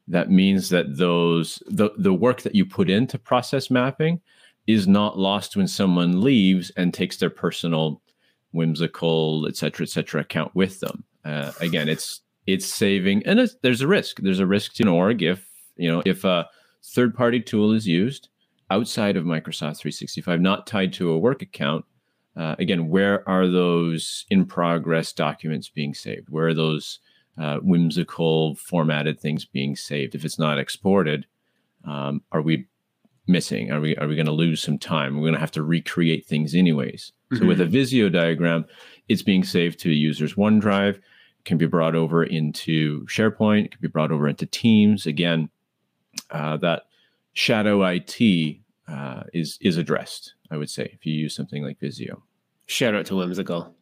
that 0.07 0.29
means 0.29 0.69
that 0.69 0.97
those 0.97 1.61
the 1.67 1.91
the 1.97 2.13
work 2.13 2.41
that 2.41 2.55
you 2.55 2.65
put 2.65 2.89
into 2.89 3.17
process 3.17 3.69
mapping 3.69 4.19
is 4.67 4.87
not 4.87 5.17
lost 5.17 5.55
when 5.55 5.67
someone 5.67 6.21
leaves 6.21 6.71
and 6.77 6.93
takes 6.93 7.17
their 7.17 7.29
personal 7.29 8.01
whimsical 8.51 9.45
et 9.47 9.55
cetera 9.55 9.85
et 9.85 9.89
cetera 9.89 10.21
account 10.21 10.53
with 10.55 10.79
them. 10.79 11.03
Uh, 11.23 11.51
again 11.59 11.87
it's 11.87 12.21
it's 12.47 12.65
saving 12.65 13.25
and 13.25 13.39
it's, 13.39 13.55
there's 13.61 13.81
a 13.81 13.87
risk. 13.87 14.19
There's 14.19 14.39
a 14.39 14.47
risk 14.47 14.73
to 14.75 14.83
an 14.83 14.89
org 14.89 15.21
if 15.23 15.45
you 15.77 15.89
know 15.91 16.01
if 16.05 16.23
a 16.23 16.47
third 16.83 17.15
party 17.15 17.39
tool 17.39 17.71
is 17.71 17.87
used 17.87 18.29
outside 18.71 19.15
of 19.17 19.25
microsoft 19.25 19.77
365 19.77 20.39
not 20.39 20.65
tied 20.65 20.91
to 20.93 21.11
a 21.11 21.17
work 21.17 21.41
account 21.41 21.85
uh, 22.35 22.55
again 22.59 22.87
where 22.87 23.27
are 23.27 23.47
those 23.47 24.25
in 24.29 24.45
progress 24.45 25.11
documents 25.11 25.69
being 25.69 25.93
saved? 25.93 26.29
Where 26.29 26.47
are 26.47 26.53
those 26.53 26.99
uh, 27.37 27.57
whimsical 27.57 28.55
formatted 28.55 29.19
things 29.19 29.45
being 29.45 29.75
saved. 29.75 30.15
If 30.15 30.25
it's 30.25 30.39
not 30.39 30.59
exported 30.59 31.25
um, 31.85 32.21
are 32.31 32.41
we 32.41 32.67
missing? 33.27 33.71
Are 33.71 33.81
we 33.81 33.95
are 33.97 34.07
we 34.07 34.15
going 34.15 34.25
to 34.25 34.31
lose 34.31 34.61
some 34.61 34.77
time? 34.77 35.15
We're 35.15 35.21
going 35.21 35.33
to 35.33 35.39
have 35.39 35.51
to 35.51 35.63
recreate 35.63 36.25
things 36.25 36.53
anyways. 36.53 37.11
So 37.33 37.45
with 37.45 37.61
a 37.61 37.65
visio 37.65 38.09
diagram 38.09 38.65
it's 39.07 39.21
being 39.21 39.43
saved 39.43 39.79
to 39.79 39.89
a 39.89 39.93
user's 39.93 40.35
onedrive. 40.35 40.99
Can 41.43 41.57
be 41.57 41.65
brought 41.65 41.95
over 41.95 42.23
into 42.23 43.03
sharepoint. 43.05 43.71
Can 43.71 43.81
be 43.81 43.87
brought 43.87 44.11
over 44.11 44.27
into 44.27 44.45
teams. 44.45 45.05
Again 45.05 45.49
uh, 46.29 46.57
that 46.57 46.83
shadow 47.33 47.83
it 47.83 48.19
uh, 48.87 49.23
is 49.33 49.57
is 49.61 49.77
addressed 49.77 50.33
i 50.49 50.57
would 50.57 50.69
say 50.69 50.89
if 50.93 51.05
you 51.05 51.13
use 51.13 51.33
something 51.33 51.63
like 51.63 51.79
visio 51.79 52.21
Shout 52.67 52.95
out 52.95 53.05
to 53.07 53.15
Whimsical. 53.17 53.75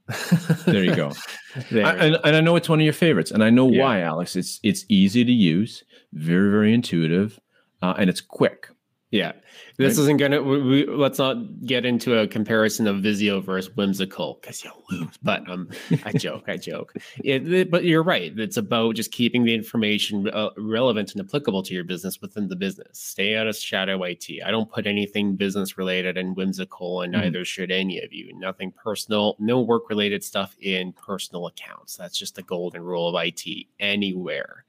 there 0.65 0.83
you 0.83 0.95
go 0.95 1.11
There. 1.71 1.85
I, 1.85 1.91
and, 1.93 2.17
and 2.23 2.35
I 2.35 2.41
know 2.41 2.55
it's 2.55 2.69
one 2.69 2.79
of 2.79 2.83
your 2.83 2.93
favorites, 2.93 3.31
and 3.31 3.43
I 3.43 3.49
know 3.49 3.69
Yeah. 3.71 3.83
why, 3.83 4.01
Alex. 4.01 4.35
It's 4.35 4.59
it's 4.63 4.85
easy 4.89 5.23
to 5.25 5.31
use, 5.31 5.83
very 6.13 6.49
very 6.51 6.73
intuitive, 6.73 7.39
uh, 7.81 7.93
and 7.97 8.09
it's 8.09 8.21
quick. 8.21 8.69
Yeah, 9.11 9.31
this 9.77 9.97
Right. 9.97 10.03
isn't 10.03 10.17
gonna. 10.17 10.43
We, 10.43 10.61
we, 10.61 10.85
let's 10.85 11.17
not 11.17 11.65
get 11.65 11.83
into 11.83 12.19
a 12.19 12.27
comparison 12.27 12.85
of 12.85 12.97
Visio 13.01 13.41
versus 13.41 13.75
Whimsical 13.75 14.37
because 14.39 14.63
you'll 14.63 14.83
lose. 14.91 15.17
But 15.23 15.49
um, 15.49 15.67
I 16.05 16.11
joke, 16.11 16.43
I 16.47 16.57
joke. 16.57 16.93
It, 17.23 17.51
it- 17.51 17.71
but 17.71 17.85
you're 17.85 18.03
right. 18.03 18.31
It's 18.37 18.57
about 18.57 18.93
just 18.95 19.11
keeping 19.11 19.45
the 19.45 19.55
information 19.55 20.29
uh, 20.29 20.51
relevant 20.57 21.13
and 21.15 21.25
applicable 21.25 21.63
to 21.63 21.73
your 21.73 21.83
business 21.83 22.21
within 22.21 22.49
the 22.49 22.55
business. 22.55 22.99
Stay 22.99 23.35
out 23.35 23.47
of 23.47 23.55
shadow 23.55 24.03
IT. 24.03 24.27
I 24.45 24.51
don't 24.51 24.71
put 24.71 24.85
anything 24.85 25.35
business 25.35 25.75
related 25.75 26.15
and 26.15 26.35
whimsical, 26.35 27.01
and 27.01 27.11
Mhm. 27.15 27.21
neither 27.23 27.45
should 27.45 27.71
any 27.71 27.99
of 28.01 28.13
you. 28.13 28.31
Nothing 28.37 28.71
personal, 28.71 29.35
no 29.39 29.59
work 29.59 29.89
related 29.89 30.23
stuff 30.23 30.55
in 30.61 30.93
personal 30.93 31.47
accounts. 31.47 31.95
That's 31.97 32.17
just 32.17 32.35
the 32.35 32.43
golden 32.43 32.83
rule 32.83 33.07
of 33.09 33.15
IT 33.25 33.67
anywhere. 33.79 34.65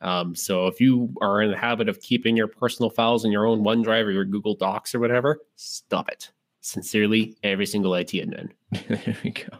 Um, 0.00 0.34
so 0.34 0.66
if 0.66 0.80
you 0.80 1.12
are 1.20 1.42
in 1.42 1.50
the 1.50 1.56
habit 1.56 1.88
of 1.88 2.00
keeping 2.00 2.36
your 2.36 2.46
personal 2.46 2.90
files 2.90 3.24
in 3.24 3.32
your 3.32 3.46
own 3.46 3.64
OneDrive 3.64 4.04
or 4.04 4.10
your 4.10 4.24
Google 4.24 4.54
Docs 4.54 4.94
or 4.94 5.00
whatever, 5.00 5.40
stop 5.56 6.08
it. 6.08 6.30
Sincerely, 6.60 7.36
every 7.42 7.66
single 7.66 7.94
IT 7.94 8.08
admin. 8.08 8.50
there 8.88 9.16
we 9.24 9.30
go. 9.30 9.58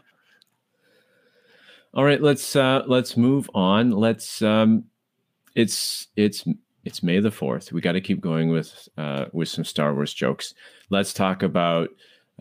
All 1.93 2.03
right, 2.03 2.21
let's 2.21 2.55
uh 2.55 2.83
let's 2.85 3.17
move 3.17 3.49
on. 3.55 3.91
Let's 3.91 4.41
um 4.41 4.85
it's 5.55 6.07
it's 6.15 6.45
it's 6.85 7.03
May 7.03 7.19
the 7.19 7.29
4th. 7.29 7.71
We 7.71 7.81
got 7.81 7.93
to 7.93 8.01
keep 8.01 8.21
going 8.21 8.49
with 8.49 8.87
uh 8.97 9.25
with 9.33 9.49
some 9.49 9.65
Star 9.65 9.93
Wars 9.93 10.13
jokes. 10.13 10.53
Let's 10.89 11.13
talk 11.13 11.41
about 11.41 11.89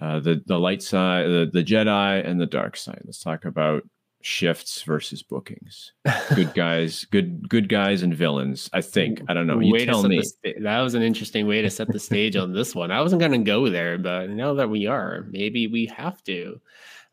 uh 0.00 0.20
the 0.20 0.42
the 0.46 0.58
light 0.58 0.82
side, 0.82 1.26
the, 1.26 1.50
the 1.50 1.64
Jedi 1.64 2.26
and 2.28 2.40
the 2.40 2.46
dark 2.46 2.76
side. 2.76 3.00
Let's 3.04 3.20
talk 3.20 3.46
about 3.46 3.84
shifts 4.20 4.82
versus 4.82 5.22
bookings. 5.22 5.92
Good 6.34 6.52
guys, 6.54 7.04
good 7.06 7.48
good 7.48 7.68
guys 7.68 8.02
and 8.02 8.14
villains. 8.14 8.68
I 8.72 8.80
think. 8.80 9.22
I 9.28 9.34
don't 9.34 9.46
know. 9.46 9.60
You 9.60 9.72
Way 9.72 9.86
tell 9.86 10.02
me. 10.02 10.22
sta- 10.22 10.60
that 10.60 10.80
was 10.80 10.94
an 10.94 11.02
interesting 11.02 11.46
way 11.46 11.62
to 11.62 11.70
set 11.70 11.88
the 11.88 11.98
stage 12.00 12.36
on 12.36 12.52
this 12.52 12.74
one. 12.74 12.90
I 12.90 13.00
wasn't 13.00 13.20
going 13.20 13.32
to 13.32 13.38
go 13.38 13.68
there, 13.68 13.96
but 13.98 14.30
now 14.30 14.54
that 14.54 14.68
we 14.70 14.86
are, 14.86 15.26
maybe 15.30 15.66
we 15.66 15.86
have 15.86 16.22
to. 16.24 16.60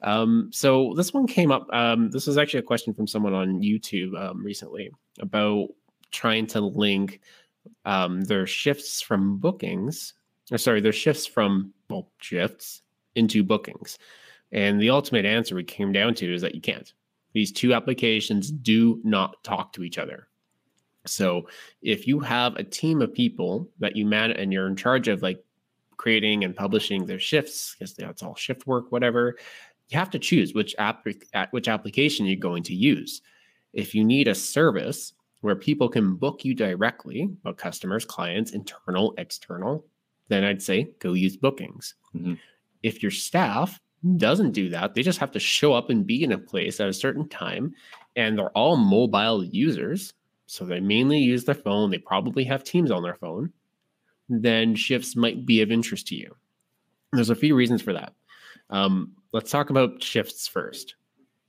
Um, 0.01 0.49
so 0.51 0.93
this 0.95 1.13
one 1.13 1.27
came 1.27 1.51
up. 1.51 1.67
Um, 1.71 2.09
this 2.11 2.27
was 2.27 2.37
actually 2.37 2.59
a 2.61 2.63
question 2.63 2.93
from 2.93 3.07
someone 3.07 3.33
on 3.33 3.61
YouTube 3.61 4.19
um, 4.19 4.43
recently 4.43 4.91
about 5.19 5.69
trying 6.11 6.47
to 6.47 6.61
link 6.61 7.21
um, 7.85 8.23
their 8.23 8.45
shifts 8.47 9.01
from 9.01 9.37
bookings, 9.37 10.13
or 10.51 10.57
sorry, 10.57 10.81
their 10.81 10.93
shifts 10.93 11.25
from 11.25 11.73
well 11.89 12.09
shifts 12.19 12.81
into 13.15 13.43
bookings. 13.43 13.97
And 14.51 14.81
the 14.81 14.89
ultimate 14.89 15.25
answer 15.25 15.55
we 15.55 15.63
came 15.63 15.91
down 15.91 16.13
to 16.15 16.33
is 16.33 16.41
that 16.41 16.55
you 16.55 16.61
can't. 16.61 16.93
These 17.33 17.51
two 17.51 17.73
applications 17.73 18.51
do 18.51 19.01
not 19.03 19.43
talk 19.43 19.73
to 19.73 19.83
each 19.83 19.97
other. 19.97 20.27
So 21.05 21.47
if 21.81 22.07
you 22.07 22.19
have 22.19 22.55
a 22.55 22.63
team 22.63 23.01
of 23.01 23.13
people 23.13 23.69
that 23.79 23.95
you 23.95 24.05
manage 24.05 24.37
and 24.39 24.51
you're 24.51 24.67
in 24.67 24.75
charge 24.75 25.07
of 25.07 25.21
like 25.21 25.43
creating 25.97 26.43
and 26.43 26.55
publishing 26.55 27.05
their 27.05 27.19
shifts, 27.19 27.75
because 27.77 27.93
that's 27.93 28.23
all 28.23 28.35
shift 28.35 28.65
work, 28.65 28.91
whatever, 28.91 29.37
you 29.89 29.99
have 29.99 30.09
to 30.11 30.19
choose 30.19 30.53
which 30.53 30.75
app 30.79 31.05
at 31.33 31.51
which 31.53 31.67
application 31.67 32.25
you're 32.25 32.35
going 32.37 32.63
to 32.63 32.73
use. 32.73 33.21
If 33.73 33.93
you 33.93 34.03
need 34.03 34.27
a 34.27 34.35
service 34.35 35.13
where 35.41 35.55
people 35.55 35.89
can 35.89 36.15
book 36.15 36.43
you 36.43 36.55
directly, 36.55 37.29
about 37.41 37.57
customers, 37.57 38.05
clients, 38.05 38.51
internal, 38.51 39.13
external, 39.17 39.85
then 40.27 40.43
I'd 40.43 40.63
say 40.63 40.89
go 40.99 41.13
use 41.13 41.37
bookings. 41.37 41.93
Mhm. 42.15 42.39
If 42.81 43.03
your 43.03 43.11
staff 43.11 43.79
doesn't 44.17 44.51
do 44.51 44.69
that, 44.69 44.93
they 44.93 45.01
just 45.01 45.19
have 45.19 45.31
to 45.31 45.39
show 45.39 45.73
up 45.73 45.89
and 45.89 46.05
be 46.05 46.23
in 46.23 46.31
a 46.31 46.37
place 46.37 46.79
at 46.79 46.89
a 46.89 46.93
certain 46.93 47.27
time, 47.27 47.73
and 48.15 48.37
they're 48.37 48.49
all 48.51 48.77
mobile 48.77 49.43
users. 49.43 50.13
So 50.47 50.63
they 50.65 50.79
mainly 50.79 51.17
use 51.17 51.45
their 51.45 51.55
phone. 51.55 51.89
They 51.89 51.97
probably 51.97 52.43
have 52.43 52.63
Teams 52.63 52.91
on 52.91 53.03
their 53.03 53.15
phone. 53.15 53.51
Then 54.29 54.75
shifts 54.75 55.15
might 55.15 55.45
be 55.45 55.61
of 55.61 55.71
interest 55.71 56.07
to 56.07 56.15
you. 56.15 56.35
There's 57.13 57.29
a 57.29 57.35
few 57.35 57.55
reasons 57.55 57.81
for 57.81 57.93
that. 57.93 58.13
Um, 58.69 59.11
let's 59.31 59.51
talk 59.51 59.69
about 59.69 60.03
shifts 60.03 60.47
first. 60.47 60.95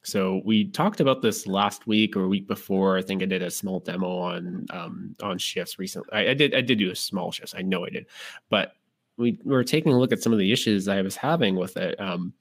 So 0.03 0.41
we 0.45 0.71
talked 0.71 1.01
about 1.01 1.21
this 1.21 1.47
last 1.49 1.87
week 1.87 2.17
or 2.17 2.29
week 2.29 2.47
before. 2.47 2.97
I 2.97 3.03
think 3.03 3.23
I 3.23 3.27
did 3.27 3.43
a 3.43 3.51
small 3.51 3.81
demo 3.81 4.19
on 4.19 4.67
um, 4.71 5.17
on 5.21 5.37
shifts 5.37 5.81
recently. 5.81 6.13
I, 6.13 6.31
I 6.31 6.35
did 6.35 6.55
I 6.55 6.61
did 6.61 6.79
do 6.79 6.91
a 6.91 6.97
small 6.97 7.33
shifts. 7.33 7.55
I 7.57 7.63
know 7.63 7.85
I 7.85 7.91
did, 7.91 8.07
but 8.49 8.75
we 9.17 9.39
were 9.45 9.65
taking 9.65 9.93
a 9.93 9.99
look 9.99 10.13
at 10.13 10.23
some 10.23 10.33
of 10.33 10.39
the 10.39 10.53
issues 10.53 10.87
I 10.87 11.03
was 11.03 11.17
having 11.17 11.57
with 11.57 11.77
it. 11.77 11.99
Um, 12.01 12.33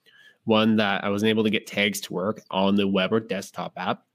one 0.45 0.75
that 0.77 1.03
I 1.03 1.09
wasn't 1.09 1.29
able 1.29 1.43
to 1.43 1.49
get 1.49 1.67
tags 1.67 1.99
to 2.01 2.13
work 2.13 2.41
on 2.49 2.75
the 2.75 2.87
web 2.87 3.11
or 3.13 3.19
desktop 3.19 3.73
app, 3.77 4.05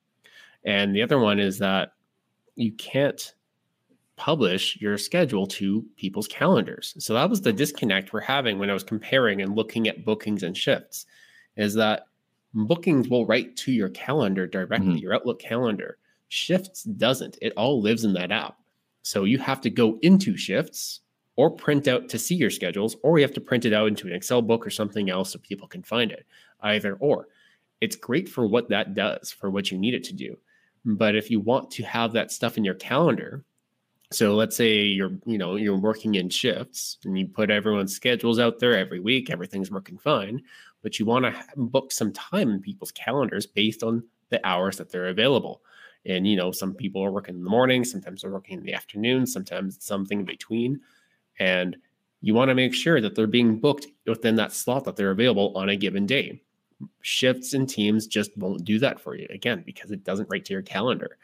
and 0.64 0.94
the 0.94 1.02
other 1.02 1.18
one 1.18 1.38
is 1.38 1.58
that 1.58 1.92
you 2.56 2.72
can't 2.72 3.34
publish 4.16 4.78
your 4.80 4.98
schedule 4.98 5.46
to 5.46 5.84
people's 5.96 6.28
calendars. 6.28 6.94
So 6.98 7.14
that 7.14 7.30
was 7.30 7.40
the 7.40 7.52
disconnect 7.52 8.12
we're 8.12 8.20
having 8.20 8.58
when 8.58 8.68
I 8.68 8.74
was 8.74 8.84
comparing 8.84 9.40
and 9.40 9.56
looking 9.56 9.88
at 9.88 10.04
bookings 10.04 10.42
and 10.42 10.54
shifts 10.56 11.06
is 11.56 11.72
that 11.74 12.04
bookings 12.52 13.08
will 13.08 13.24
write 13.24 13.56
to 13.56 13.72
your 13.72 13.88
calendar 13.90 14.46
directly, 14.46 14.94
Mhm. 14.96 15.00
your 15.00 15.14
Outlook 15.14 15.38
calendar. 15.38 15.96
Shifts 16.28 16.84
doesn't. 16.84 17.38
It 17.40 17.54
all 17.56 17.80
lives 17.80 18.04
in 18.04 18.12
that 18.12 18.30
app. 18.30 18.58
So 19.02 19.24
you 19.24 19.38
have 19.38 19.62
to 19.62 19.70
go 19.70 19.98
into 20.02 20.36
shifts 20.36 21.00
or 21.40 21.50
print 21.50 21.88
out 21.88 22.06
to 22.06 22.18
see 22.18 22.34
your 22.34 22.50
schedules, 22.50 22.96
or 23.02 23.18
you 23.18 23.24
have 23.24 23.32
to 23.32 23.40
print 23.40 23.64
it 23.64 23.72
out 23.72 23.88
into 23.88 24.06
an 24.06 24.12
Excel 24.12 24.42
book 24.42 24.66
or 24.66 24.68
something 24.68 25.08
else 25.08 25.32
so 25.32 25.38
people 25.38 25.66
can 25.66 25.82
find 25.82 26.12
it. 26.12 26.26
Either 26.60 26.96
or. 27.00 27.28
It's 27.80 27.96
great 27.96 28.28
for 28.28 28.46
what 28.46 28.68
that 28.68 28.92
does, 28.92 29.32
for 29.32 29.48
what 29.48 29.70
you 29.70 29.78
need 29.78 29.94
it 29.94 30.04
to 30.04 30.12
do. 30.12 30.36
But 30.84 31.16
if 31.16 31.30
you 31.30 31.40
want 31.40 31.70
to 31.70 31.82
have 31.84 32.12
that 32.12 32.30
stuff 32.30 32.58
in 32.58 32.64
your 32.64 32.74
calendar, 32.74 33.42
so 34.12 34.34
let's 34.34 34.54
say 34.54 34.80
you're, 34.82 35.12
you 35.24 35.38
know, 35.38 35.56
you're 35.56 35.78
working 35.78 36.16
in 36.16 36.28
shifts 36.28 36.98
and 37.06 37.18
you 37.18 37.26
put 37.26 37.50
everyone's 37.50 37.96
schedules 37.96 38.38
out 38.38 38.58
there 38.58 38.76
every 38.76 39.00
week, 39.00 39.30
everything's 39.30 39.70
working 39.70 39.96
fine, 39.96 40.42
but 40.82 40.98
you 40.98 41.06
want 41.06 41.24
to 41.24 41.34
book 41.56 41.90
some 41.90 42.12
time 42.12 42.50
in 42.50 42.60
people's 42.60 42.92
calendars 42.92 43.46
based 43.46 43.82
on 43.82 44.04
the 44.28 44.46
hours 44.46 44.76
that 44.76 44.92
they're 44.92 45.08
available. 45.08 45.62
And 46.04 46.26
you 46.26 46.36
know, 46.36 46.52
some 46.52 46.74
people 46.74 47.02
are 47.02 47.10
working 47.10 47.36
in 47.36 47.44
the 47.44 47.48
morning, 47.48 47.82
sometimes 47.82 48.20
they're 48.20 48.30
working 48.30 48.58
in 48.58 48.64
the 48.66 48.74
afternoon, 48.74 49.26
sometimes 49.26 49.82
something 49.82 50.20
in 50.20 50.26
between. 50.26 50.80
And 51.40 51.76
you 52.20 52.34
want 52.34 52.50
to 52.50 52.54
make 52.54 52.74
sure 52.74 53.00
that 53.00 53.16
they're 53.16 53.26
being 53.26 53.58
booked 53.58 53.88
within 54.06 54.36
that 54.36 54.52
slot 54.52 54.84
that 54.84 54.94
they're 54.94 55.10
available 55.10 55.52
on 55.56 55.70
a 55.70 55.76
given 55.76 56.06
day. 56.06 56.40
Shifts 57.00 57.54
and 57.54 57.68
teams 57.68 58.06
just 58.06 58.36
won't 58.36 58.64
do 58.64 58.78
that 58.78 59.00
for 59.00 59.16
you 59.16 59.26
again 59.30 59.62
because 59.66 59.90
it 59.90 60.04
doesn't 60.04 60.28
write 60.30 60.44
to 60.44 60.52
your 60.52 60.62
calendar. 60.62 61.16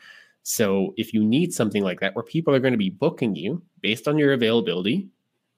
So 0.43 0.95
if 0.97 1.13
you 1.13 1.25
need 1.25 1.53
something 1.53 1.83
like 1.83 2.01
that 2.01 2.15
where 2.15 2.23
people 2.23 2.55
are 2.55 2.61
going 2.61 2.73
to 2.73 2.79
be 2.79 2.91
booking 2.91 3.37
you 3.37 3.63
based 3.81 4.09
on 4.09 4.19
your 4.19 4.33
availability, 4.33 5.09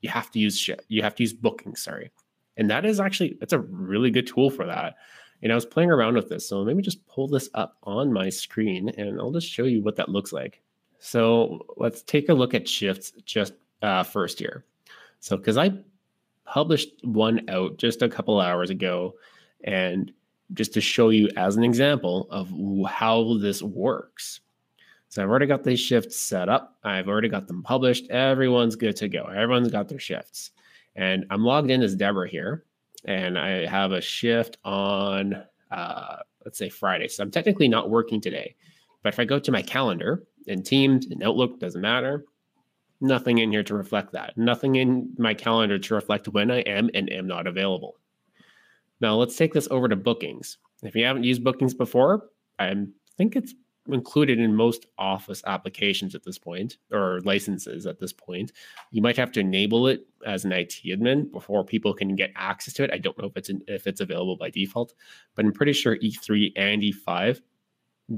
you 0.01 0.09
have 0.09 0.31
to 0.33 0.38
use 0.38 0.59
shift. 0.59 0.85
You 0.88 1.03
have 1.03 1.14
to 1.16 1.23
use 1.23 1.33
booking, 1.33 1.77
sorry. 1.77 2.11
And 2.57 2.71
that 2.71 2.85
is 2.85 2.99
actually 2.99 3.37
that's 3.38 3.53
a 3.53 3.61
really 3.61 4.11
good 4.11 4.27
tool 4.27 4.51
for 4.51 4.66
that. 4.66 4.97
And 5.42 5.53
I 5.53 5.55
was 5.55 5.66
playing 5.66 5.90
around 5.90 6.14
with 6.14 6.29
this. 6.29 6.49
So 6.49 6.62
let 6.62 6.75
me 6.75 6.83
just 6.83 7.07
pull 7.07 7.29
this 7.29 7.49
up 7.55 7.77
on 7.85 8.12
my 8.12 8.29
screen 8.29 8.88
and 8.88 9.21
I'll 9.21 9.31
just 9.31 9.49
show 9.49 9.64
you 9.64 9.83
what 9.83 9.94
that 9.97 10.09
looks 10.09 10.33
like. 10.33 10.62
So 10.99 11.64
let's 11.77 12.03
take 12.03 12.29
a 12.29 12.35
look 12.35 12.55
at 12.55 12.68
shifts 12.68 13.12
just 13.25 13.53
uh, 13.83 14.03
first 14.03 14.41
year. 14.41 14.64
So 15.21 15.37
because 15.37 15.57
I 15.57 15.73
published 16.45 16.91
one 17.05 17.49
out 17.49 17.77
just 17.77 18.03
a 18.03 18.09
couple 18.09 18.41
hours 18.41 18.71
ago, 18.71 19.14
and 19.64 20.12
just 20.55 20.73
to 20.75 20.81
show 20.81 21.11
you 21.11 21.29
as 21.37 21.57
an 21.57 21.64
example 21.64 22.27
of 22.31 22.51
how 22.88 23.37
this 23.38 23.62
works. 23.62 24.41
So 25.09 25.23
I've 25.23 25.29
already 25.29 25.47
got 25.47 25.64
these 25.64 25.81
shifts 25.81 26.19
set 26.19 26.49
up. 26.49 26.79
I've 26.85 27.09
already 27.09 27.29
got 27.29 27.47
them 27.47 27.62
published. 27.62 28.11
Everyone's 28.11 28.77
good 28.77 28.97
to 28.97 29.09
go. 29.09 29.25
Everyone's 29.25 29.71
got 29.71 29.88
their 29.88 29.99
shifts. 29.99 30.51
And 30.97 31.25
I'm 31.31 31.45
logged 31.45 31.71
in 31.71 31.83
as 31.83 31.95
Deborah 31.95 32.29
here. 32.29 32.64
And 33.05 33.38
I 33.38 33.67
have 33.67 33.93
a 33.93 34.01
shift 34.01 34.59
on, 34.64 35.43
uh, 35.71 36.17
let's 36.45 36.59
say 36.59 36.69
Friday. 36.69 37.09
So 37.09 37.23
I'm 37.23 37.31
technically 37.31 37.69
not 37.69 37.91
working 37.91 38.21
today. 38.21 38.55
But 39.03 39.12
if 39.14 39.21
I 39.21 39.25
go 39.25 39.38
to 39.38 39.53
my 39.53 39.62
calendar 39.62 40.25
in 40.47 40.62
Teams 40.62 41.07
and 41.07 41.23
Outlook, 41.23 41.61
doesn't 41.61 41.81
matter. 41.81 42.25
Nothing 43.01 43.39
in 43.39 43.53
here 43.53 43.63
to 43.63 43.75
reflect 43.75 44.13
that. 44.13 44.37
Nothing 44.37 44.75
in 44.77 45.15
my 45.19 45.35
calendar 45.35 45.79
to 45.79 45.95
reflect 45.95 46.29
when 46.29 46.51
I 46.51 46.61
am 46.61 46.91
and 46.95 47.11
am 47.13 47.27
not 47.27 47.47
available. 47.47 47.97
Now 49.01 49.15
let's 49.15 49.37
take 49.37 49.53
this 49.53 49.69
over 49.71 49.89
to 49.89 49.97
bookings. 49.97 50.59
If 50.83 50.97
you 50.97 51.05
haven't 51.05 51.25
used 51.25 51.45
bookings 51.45 51.75
before, 51.75 52.29
I 52.59 52.75
think 53.17 53.37
it's 53.37 53.55
included 53.89 54.39
in 54.39 54.55
most 54.55 54.87
office 54.99 55.43
applications 55.47 56.15
at 56.15 56.23
this 56.25 56.39
point 56.39 56.77
or 56.93 57.21
licenses 57.25 57.87
at 57.87 57.99
this 58.01 58.13
point. 58.13 58.53
You 58.91 59.01
might 59.01 59.17
have 59.17 59.33
to 59.33 59.41
enable 59.41 59.87
it 59.87 60.07
as 60.27 60.45
an 60.45 60.53
IT 60.53 60.75
admin 60.85 61.31
before 61.33 61.65
people 61.65 61.95
can 61.95 62.15
get 62.17 62.33
access 62.37 62.75
to 62.75 62.85
it. 62.85 62.91
I 62.93 62.99
don't 62.99 63.17
know 63.19 63.27
if 63.27 63.37
it's 63.37 63.49
in, 63.49 63.63
if 63.69 63.87
it's 63.87 64.01
available 64.01 64.37
by 64.37 64.51
default, 64.51 64.93
but 65.37 65.45
I'm 65.45 65.53
pretty 65.53 65.73
sure 65.73 65.97
E3 65.97 66.53
and 66.57 66.83
E5 66.83 67.41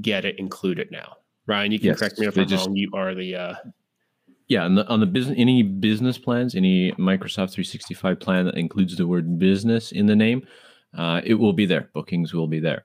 get 0.01 0.25
it 0.25 0.39
included 0.39 0.89
now. 0.91 1.17
Ryan, 1.45 1.71
you 1.71 1.79
can 1.79 1.87
Yes, 1.89 1.99
correct 1.99 2.19
me 2.19 2.27
if 2.27 2.37
I'm 2.37 2.47
just- 2.47 2.65
wrong. 2.67 2.75
You 2.75 2.89
are 2.93 3.13
the 3.15 3.35
uh, 3.35 3.55
Yeah, 4.51 4.65
on 4.65 4.75
the 4.75 4.85
on 4.87 4.99
the 4.99 5.05
business 5.05 5.37
any 5.39 5.63
business 5.63 6.17
plans, 6.17 6.55
any 6.55 6.91
Microsoft 6.99 7.53
365 7.53 8.19
plan 8.19 8.43
that 8.47 8.57
includes 8.57 8.97
the 8.97 9.07
word 9.07 9.39
business 9.39 9.93
in 9.93 10.07
the 10.07 10.15
name, 10.15 10.45
uh, 10.93 11.21
it 11.23 11.35
will 11.35 11.53
be 11.53 11.65
there. 11.65 11.89
Bookings 11.93 12.33
will 12.33 12.47
be 12.47 12.59
there. 12.59 12.83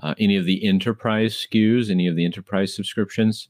Uh, 0.00 0.14
any 0.20 0.36
of 0.36 0.44
the 0.44 0.64
enterprise 0.64 1.34
SKUs, 1.34 1.90
any 1.90 2.06
of 2.06 2.14
the 2.14 2.24
enterprise 2.24 2.72
subscriptions, 2.72 3.48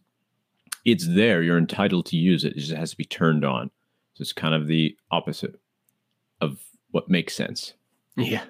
it's 0.87 1.07
there. 1.07 1.43
You're 1.43 1.59
entitled 1.59 2.07
to 2.07 2.17
use 2.17 2.43
it. 2.43 2.57
It 2.57 2.61
just 2.61 2.73
has 2.73 2.93
to 2.93 2.97
be 2.97 3.05
turned 3.05 3.45
on. 3.45 3.71
So 4.15 4.23
it's 4.23 4.33
kind 4.33 4.55
of 4.55 4.67
the 4.67 4.97
opposite 5.11 5.61
of 6.41 6.63
what 6.93 7.11
makes 7.11 7.37
sense. 7.37 7.75
Yeah. 8.17 8.45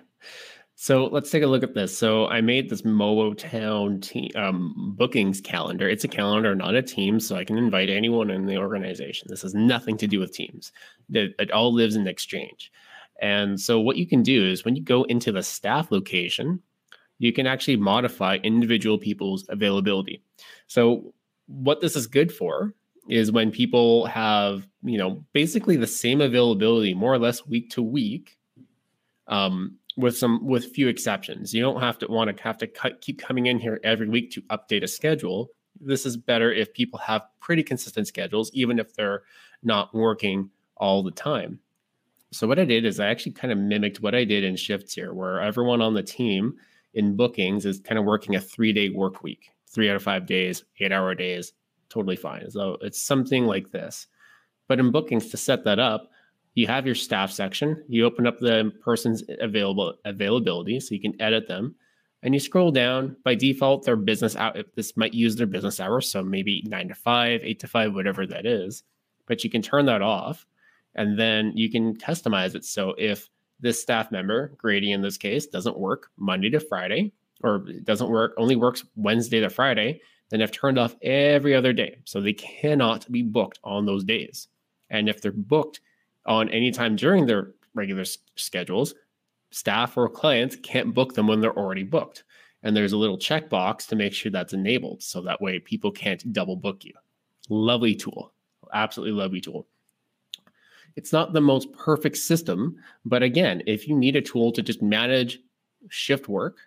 So 0.81 1.07
let's 1.07 1.33
take 1.33 1.43
a 1.43 1.47
look 1.49 1.65
at 1.65 1.75
this. 1.75 1.99
So 1.99 2.29
I 2.29 2.41
made 2.41 2.71
this 2.71 2.83
Mowo 2.83 3.35
Town 3.35 4.01
team 4.01 4.31
um, 4.37 4.95
bookings 4.97 5.41
calendar. 5.41 5.89
It's 5.89 6.05
a 6.05 6.09
calendar, 6.09 6.55
not 6.55 6.77
a 6.77 6.83
team, 6.83 7.19
so 7.19 7.35
I 7.35 7.43
can 7.43 7.59
invite 7.59 7.91
anyone 7.91 8.31
in 8.31 8.47
the 8.47 8.59
organization. 8.59 9.27
This 9.29 9.43
has 9.43 9.57
nothing 9.57 9.97
to 9.97 10.07
do 10.07 10.21
with 10.21 10.33
teams. 10.33 10.71
It, 11.13 11.35
it 11.41 11.51
all 11.51 11.75
lives 11.75 11.97
in 11.97 12.07
Exchange. 12.07 12.71
And 13.21 13.61
so 13.61 13.81
what 13.81 13.97
you 13.97 14.07
can 14.07 14.23
do 14.23 14.47
is 14.47 14.65
when 14.65 14.77
you 14.77 14.83
go 14.85 15.03
into 15.03 15.33
the 15.33 15.43
staff 15.43 15.91
location, 15.91 16.63
you 17.19 17.33
can 17.33 17.49
actually 17.49 17.77
modify 17.77 18.37
individual 18.45 18.99
people's 18.99 19.47
availability. 19.49 20.23
So 20.69 21.13
what 21.47 21.81
this 21.81 21.97
is 21.97 22.07
good 22.07 22.33
for 22.33 22.73
is 23.09 23.33
when 23.33 23.51
people 23.51 24.07
have, 24.07 24.65
you 24.85 24.97
know, 24.97 25.25
basically 25.33 25.75
the 25.75 25.89
same 25.89 26.21
availability 26.21 26.95
more 26.95 27.13
or 27.13 27.19
less 27.19 27.45
week 27.49 27.69
to 27.71 27.83
week 27.83 28.39
um, 29.27 29.77
with 29.99 30.17
some 30.17 30.47
with 30.47 30.73
few 30.73 30.89
exceptions. 30.89 31.53
You 31.53 31.61
don't 31.61 31.81
have 31.81 31.99
to 31.99 32.07
want 32.07 32.35
to 32.35 32.43
have 32.43 32.57
to 32.59 32.69
cut, 32.69 33.01
keep 33.01 33.21
coming 33.21 33.47
in 33.47 33.59
here 33.59 33.81
every 33.83 34.09
week 34.09 34.31
to 34.33 34.43
update 34.43 34.85
a 34.85 34.89
schedule. 34.89 35.51
This 35.81 36.07
is 36.07 36.17
better 36.17 36.53
if 36.53 36.73
people 36.73 37.01
have 37.01 37.23
pretty 37.41 37.65
consistent 37.65 38.07
schedules, 38.07 38.51
even 38.55 38.79
if 38.79 38.95
they're 38.95 39.25
not 39.63 39.93
working 39.93 40.51
all 40.77 41.03
the 41.03 41.11
time. 41.11 41.59
So 42.31 42.47
what 42.47 42.61
I 42.61 42.65
did 42.65 42.85
is 42.85 43.01
I 43.01 43.09
actually 43.09 43.33
kind 43.33 43.53
of 43.53 43.59
mimicked 43.59 44.01
what 44.01 44.15
I 44.15 44.25
did 44.25 44.45
in 44.45 44.55
shifts 44.55 44.95
here, 44.95 45.13
where 45.13 45.41
everyone 45.41 45.83
on 45.83 45.95
the 45.95 46.03
team 46.03 46.55
in 46.95 47.17
bookings 47.17 47.67
is 47.67 47.81
kind 47.81 47.99
of 47.99 48.05
working 48.05 48.37
a 48.37 48.41
three 48.41 48.73
day 48.73 48.91
work 48.91 49.23
week, 49.25 49.51
three 49.69 49.91
out 49.91 49.97
of 49.97 50.03
five 50.03 50.27
days, 50.27 50.65
eight 50.79 50.93
hour 50.93 51.13
days, 51.15 51.53
totally 51.89 52.17
fine. 52.17 52.49
So 52.51 52.77
it's 52.83 53.03
something 53.03 53.47
like 53.47 53.73
this. 53.73 54.07
But 54.69 54.79
in 54.79 54.93
bookings, 54.93 55.31
to 55.31 55.37
set 55.37 55.65
that 55.65 55.81
up, 55.81 56.11
you 56.55 56.67
have 56.67 56.87
your 56.87 56.95
staff 56.95 57.31
section. 57.31 57.85
You 57.89 58.05
open 58.05 58.27
up 58.27 58.39
the 58.39 58.73
person's 58.83 59.23
available 59.41 59.95
availability 60.05 60.81
so 60.81 60.95
you 60.95 61.01
can 61.01 61.21
edit 61.21 61.49
them. 61.49 61.75
And 62.23 62.35
you 62.35 62.41
scroll 62.41 62.73
down. 62.73 63.17
By 63.25 63.37
default, 63.37 63.85
their 63.85 63.95
business 63.95 64.35
out. 64.35 64.57
This 64.75 64.97
might 64.97 65.15
use 65.15 65.37
their 65.37 65.47
business 65.47 65.79
hours, 65.79 66.11
so 66.11 66.23
maybe 66.23 66.65
nine 66.67 66.89
to 66.89 66.95
five, 66.95 67.43
eight 67.45 67.61
to 67.61 67.69
five, 67.69 67.95
whatever 67.95 68.27
that 68.27 68.45
is. 68.45 68.83
But 69.27 69.45
you 69.45 69.51
can 69.51 69.63
turn 69.63 69.87
that 69.87 70.03
off, 70.03 70.45
and 70.97 71.17
then 71.17 71.53
you 71.55 71.71
can 71.71 71.97
customize 71.97 72.57
it. 72.57 72.65
So 72.65 72.95
if 72.99 73.29
this 73.61 73.81
staff 73.81 74.11
member, 74.11 74.53
Grady 74.59 74.91
in 74.91 75.01
this 75.01 75.17
case, 75.17 75.47
doesn't 75.47 75.79
work 75.79 76.11
Monday 76.17 76.51
to 76.51 76.59
Friday, 76.59 77.13
or 77.45 77.65
doesn't 77.85 78.11
work 78.11 78.35
only 78.37 78.57
works 78.57 78.85
Wednesday 78.97 79.39
to 79.41 79.51
Friday, 79.51 80.01
then 80.31 80.43
I've 80.43 80.51
turned 80.51 80.79
off 80.79 80.97
every 81.03 81.55
other 81.55 81.73
day, 81.73 81.99
so 82.05 82.21
they 82.21 82.33
cannot 82.33 83.11
be 83.13 83.23
booked 83.23 83.61
on 83.63 83.87
those 83.87 84.03
days. 84.03 84.49
And 84.91 85.09
if 85.09 85.21
they're 85.21 85.31
booked 85.33 85.81
on 86.27 86.49
any 86.51 86.71
time 86.71 86.97
during 86.97 87.27
their 87.27 87.53
regular 87.75 88.03
s- 88.03 88.19
schedules, 88.37 88.95
staff 89.51 89.97
or 89.97 90.09
clients 90.09 90.57
can't 90.57 90.95
book 90.95 91.15
them 91.15 91.27
when 91.27 91.41
they're 91.41 91.57
already 91.59 91.85
booked. 91.85 92.25
And 92.63 92.77
there's 92.77 92.93
a 92.93 92.99
little 92.99 93.19
checkbox 93.19 93.87
to 93.89 93.97
make 93.97 94.13
sure 94.13 94.33
that's 94.33 94.53
enabled. 94.53 95.03
So 95.03 95.21
that 95.23 95.41
way 95.41 95.59
people 95.61 95.91
can't 95.91 96.33
double 96.33 96.57
book 96.57 96.85
you. 96.85 96.93
Lovely 97.49 97.95
tool. 97.95 98.33
Absolutely 98.73 99.19
lovely 99.19 99.41
tool. 99.41 99.67
It's 100.97 101.13
not 101.13 101.33
the 101.33 101.41
most 101.41 101.73
perfect 101.73 102.17
system, 102.17 102.77
but 103.05 103.23
again, 103.23 103.63
if 103.67 103.87
you 103.87 103.97
need 103.97 104.17
a 104.17 104.21
tool 104.21 104.51
to 104.53 104.63
just 104.63 104.83
manage 104.83 105.39
shift 105.89 106.29
work 106.29 106.59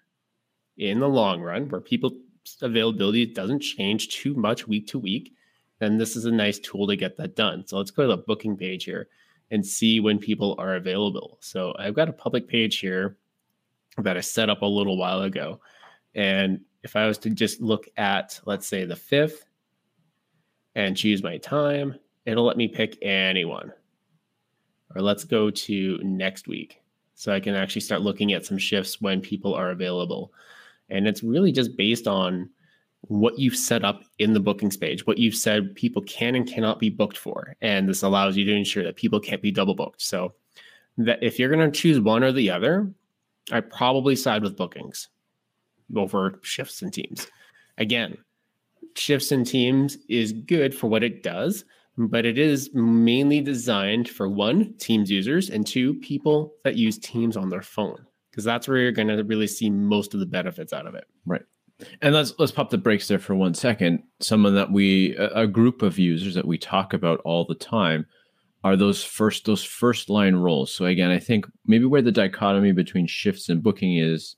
in 0.77 0.99
the 0.99 1.09
long 1.09 1.41
run 1.41 1.67
where 1.67 1.81
people's 1.81 2.13
availability 2.61 3.25
doesn't 3.25 3.59
change 3.59 4.09
too 4.09 4.33
much 4.33 4.67
week 4.67 4.87
to 4.87 4.99
week, 4.99 5.33
then 5.79 5.97
this 5.97 6.15
is 6.15 6.25
a 6.25 6.31
nice 6.31 6.59
tool 6.59 6.87
to 6.87 6.95
get 6.95 7.17
that 7.17 7.35
done. 7.35 7.67
So 7.67 7.77
let's 7.77 7.91
go 7.91 8.03
to 8.03 8.07
the 8.07 8.17
booking 8.17 8.55
page 8.55 8.85
here 8.85 9.09
and 9.51 9.65
see 9.65 9.99
when 9.99 10.17
people 10.17 10.55
are 10.57 10.75
available. 10.75 11.37
So 11.41 11.75
I've 11.77 11.93
got 11.93 12.09
a 12.09 12.13
public 12.13 12.47
page 12.47 12.79
here 12.79 13.17
that 13.97 14.17
I 14.17 14.21
set 14.21 14.49
up 14.49 14.61
a 14.61 14.65
little 14.65 14.97
while 14.97 15.21
ago. 15.21 15.59
And 16.15 16.61
if 16.83 16.95
I 16.95 17.05
was 17.05 17.17
to 17.19 17.29
just 17.29 17.61
look 17.61 17.87
at, 17.97 18.39
let's 18.45 18.65
say, 18.65 18.85
the 18.85 18.95
5th 18.95 19.43
and 20.75 20.97
choose 20.97 21.21
my 21.21 21.37
time, 21.37 21.95
it'll 22.25 22.45
let 22.45 22.57
me 22.57 22.67
pick 22.67 22.97
anyone. 23.01 23.71
Or 24.95 25.01
let's 25.01 25.25
go 25.25 25.49
to 25.51 25.99
next 26.01 26.47
week. 26.47 26.81
So 27.15 27.33
I 27.33 27.39
can 27.39 27.53
actually 27.53 27.81
start 27.81 28.01
looking 28.01 28.33
at 28.33 28.45
some 28.45 28.57
shifts 28.57 29.01
when 29.01 29.21
people 29.21 29.53
are 29.53 29.71
available. 29.71 30.33
And 30.89 31.07
it's 31.07 31.23
really 31.23 31.51
just 31.51 31.77
based 31.77 32.07
on 32.07 32.49
what 33.11 33.37
you've 33.37 33.57
set 33.57 33.83
up 33.83 34.03
in 34.19 34.31
the 34.31 34.39
bookings 34.39 34.77
page, 34.77 35.05
what 35.05 35.17
you've 35.17 35.35
said 35.35 35.75
people 35.75 36.01
can 36.03 36.33
and 36.33 36.47
cannot 36.47 36.79
be 36.79 36.89
booked 36.89 37.17
for. 37.17 37.57
And 37.59 37.89
this 37.89 38.03
allows 38.03 38.37
you 38.37 38.45
to 38.45 38.55
ensure 38.55 38.85
that 38.85 38.95
people 38.95 39.19
can't 39.19 39.41
be 39.41 39.51
double 39.51 39.75
booked. 39.75 40.01
So 40.01 40.33
that 40.97 41.21
if 41.21 41.37
you're 41.37 41.53
going 41.53 41.69
to 41.69 41.77
choose 41.77 41.99
one 41.99 42.23
or 42.23 42.31
the 42.31 42.49
other, 42.49 42.89
I 43.51 43.59
probably 43.59 44.15
side 44.15 44.43
with 44.43 44.55
bookings 44.55 45.09
over 45.93 46.39
shifts 46.41 46.81
and 46.81 46.93
teams. 46.93 47.27
Again, 47.77 48.17
shifts 48.95 49.33
and 49.33 49.45
teams 49.45 49.97
is 50.07 50.31
good 50.31 50.73
for 50.73 50.87
what 50.87 51.03
it 51.03 51.21
does, 51.21 51.65
but 51.97 52.25
it 52.25 52.37
is 52.37 52.69
mainly 52.73 53.41
designed 53.41 54.07
for 54.07 54.29
one, 54.29 54.73
Teams 54.77 55.11
users, 55.11 55.49
and 55.49 55.67
two, 55.67 55.95
people 55.95 56.53
that 56.63 56.77
use 56.77 56.97
Teams 56.97 57.35
on 57.35 57.49
their 57.49 57.61
phone, 57.61 58.05
because 58.29 58.45
that's 58.45 58.69
where 58.69 58.77
you're 58.77 58.93
going 58.93 59.09
to 59.09 59.21
really 59.23 59.47
see 59.47 59.69
most 59.69 60.13
of 60.13 60.21
the 60.21 60.25
benefits 60.25 60.71
out 60.71 60.87
of 60.87 60.95
it. 60.95 61.03
Right. 61.25 61.41
And 62.01 62.13
let's 62.13 62.33
let's 62.37 62.51
pop 62.51 62.69
the 62.69 62.77
brakes 62.77 63.07
there 63.07 63.19
for 63.19 63.35
one 63.35 63.53
second. 63.53 64.03
Someone 64.19 64.55
that 64.55 64.71
we 64.71 65.15
a, 65.15 65.47
group 65.47 65.81
of 65.81 65.99
users 65.99 66.35
that 66.35 66.47
we 66.47 66.57
talk 66.57 66.93
about 66.93 67.21
all 67.25 67.45
the 67.45 67.55
time 67.55 68.05
are 68.63 68.75
those 68.75 69.03
first 69.03 69.45
those 69.45 69.63
first 69.63 70.09
line 70.09 70.35
roles. 70.35 70.73
So 70.73 70.85
again, 70.85 71.11
I 71.11 71.19
think 71.19 71.45
maybe 71.65 71.85
where 71.85 72.01
the 72.01 72.11
dichotomy 72.11 72.71
between 72.71 73.07
shifts 73.07 73.49
and 73.49 73.63
booking 73.63 73.97
is 73.97 74.35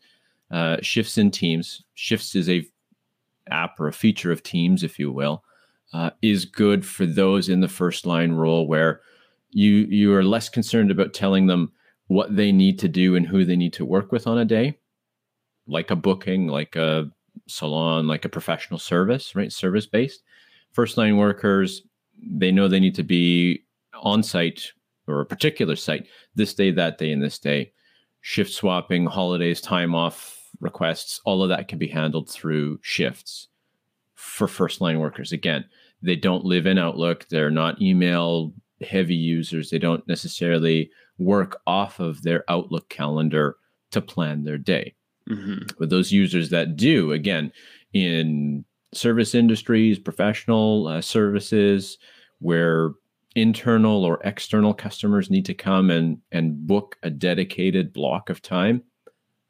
uh, 0.51 0.77
shifts 0.82 1.17
in 1.17 1.32
teams. 1.32 1.84
Shifts 1.95 2.36
is 2.36 2.49
a 2.49 2.65
app 3.49 3.79
or 3.79 3.88
a 3.88 3.93
feature 3.93 4.32
of 4.32 4.43
Teams, 4.43 4.84
if 4.84 4.99
you 4.99 5.12
will, 5.12 5.43
uh, 5.93 6.12
is 6.21 6.45
good 6.45 6.86
for 6.86 7.06
those 7.06 7.49
in 7.49 7.62
the 7.62 7.67
first 7.67 8.06
line 8.06 8.32
role 8.32 8.67
where 8.67 9.01
you 9.51 9.88
you 9.89 10.13
are 10.13 10.23
less 10.23 10.49
concerned 10.49 10.91
about 10.91 11.13
telling 11.13 11.47
them 11.47 11.71
what 12.08 12.36
they 12.36 12.51
need 12.51 12.79
to 12.79 12.88
do 12.88 13.15
and 13.15 13.27
who 13.27 13.45
they 13.45 13.56
need 13.56 13.73
to 13.73 13.86
work 13.86 14.12
with 14.12 14.27
on 14.27 14.38
a 14.38 14.45
day, 14.45 14.77
like 15.67 15.91
a 15.91 15.95
booking, 15.95 16.47
like 16.47 16.75
a 16.75 17.10
salon, 17.47 18.08
like 18.08 18.25
a 18.25 18.29
professional 18.29 18.79
service, 18.79 19.36
right? 19.36 19.51
Service 19.51 19.86
based. 19.86 20.23
First 20.71 20.97
line 20.97 21.17
workers, 21.17 21.84
they 22.21 22.51
know 22.51 22.67
they 22.67 22.79
need 22.79 22.95
to 22.95 23.03
be 23.03 23.63
on 24.01 24.23
site 24.23 24.71
or 25.08 25.21
a 25.21 25.25
particular 25.25 25.75
site 25.75 26.08
this 26.36 26.53
day, 26.53 26.71
that 26.71 26.97
day, 26.97 27.12
and 27.12 27.21
this 27.21 27.39
day. 27.39 27.71
Shift 28.21 28.51
swapping, 28.51 29.06
holidays, 29.06 29.60
time 29.60 29.93
off 29.93 30.39
requests, 30.60 31.19
all 31.25 31.43
of 31.43 31.49
that 31.49 31.67
can 31.67 31.77
be 31.77 31.88
handled 31.88 32.29
through 32.29 32.79
shifts 32.82 33.47
for 34.15 34.47
first 34.47 34.82
line 34.82 34.99
workers. 34.99 35.32
Again, 35.32 35.65
they 36.01 36.15
don't 36.15 36.45
live 36.45 36.65
in 36.65 36.77
Outlook, 36.77 37.27
they're 37.29 37.51
not 37.51 37.82
email 37.82 38.53
heavy 38.82 39.15
users, 39.15 39.69
they 39.69 39.79
don't 39.79 40.08
necessarily 40.08 40.89
work 41.17 41.62
off 41.67 41.99
of 41.99 42.21
their 42.23 42.43
Outlook 42.49 42.89
calendar 42.89 43.58
to 43.91 44.01
plan 44.01 44.43
their 44.43 44.58
day. 44.58 44.95
Mm-hmm. 45.29 45.75
But 45.79 45.89
those 45.89 46.12
users 46.12 46.49
that 46.49 46.75
do, 46.75 47.12
again, 47.12 47.51
in 47.93 48.65
service 48.93 49.33
industries, 49.36 49.99
professional 49.99 50.88
uh, 50.88 51.01
services, 51.01 51.97
where 52.39 52.91
internal 53.36 54.03
or 54.03 54.19
external 54.23 54.73
customers 54.73 55.29
need 55.29 55.45
to 55.45 55.53
come 55.53 55.89
and 55.89 56.19
and 56.31 56.67
book 56.67 56.97
a 57.03 57.09
dedicated 57.09 57.93
block 57.93 58.29
of 58.29 58.41
time, 58.41 58.83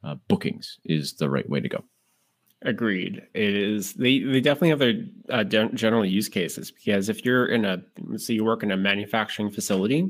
uh, 0.04 0.16
bookings 0.28 0.80
is 0.86 1.14
the 1.14 1.30
right 1.30 1.50
way 1.50 1.60
to 1.60 1.70
go. 1.70 1.84
Agreed. 2.62 3.22
It 3.34 3.56
is. 3.56 3.94
They 3.94 4.20
they 4.20 4.40
definitely 4.40 4.70
have 4.70 4.80
their 4.80 5.04
uh, 5.30 5.44
general 5.44 6.06
use 6.06 6.30
cases 6.30 6.72
because 6.72 7.10
if 7.10 7.26
you're 7.26 7.48
in 7.48 7.66
a 7.66 7.84
let's 8.06 8.26
say 8.26 8.36
you 8.36 8.46
work 8.46 8.64
in 8.64 8.72
a 8.72 8.78
manufacturing 8.78 9.52
facility, 9.52 10.10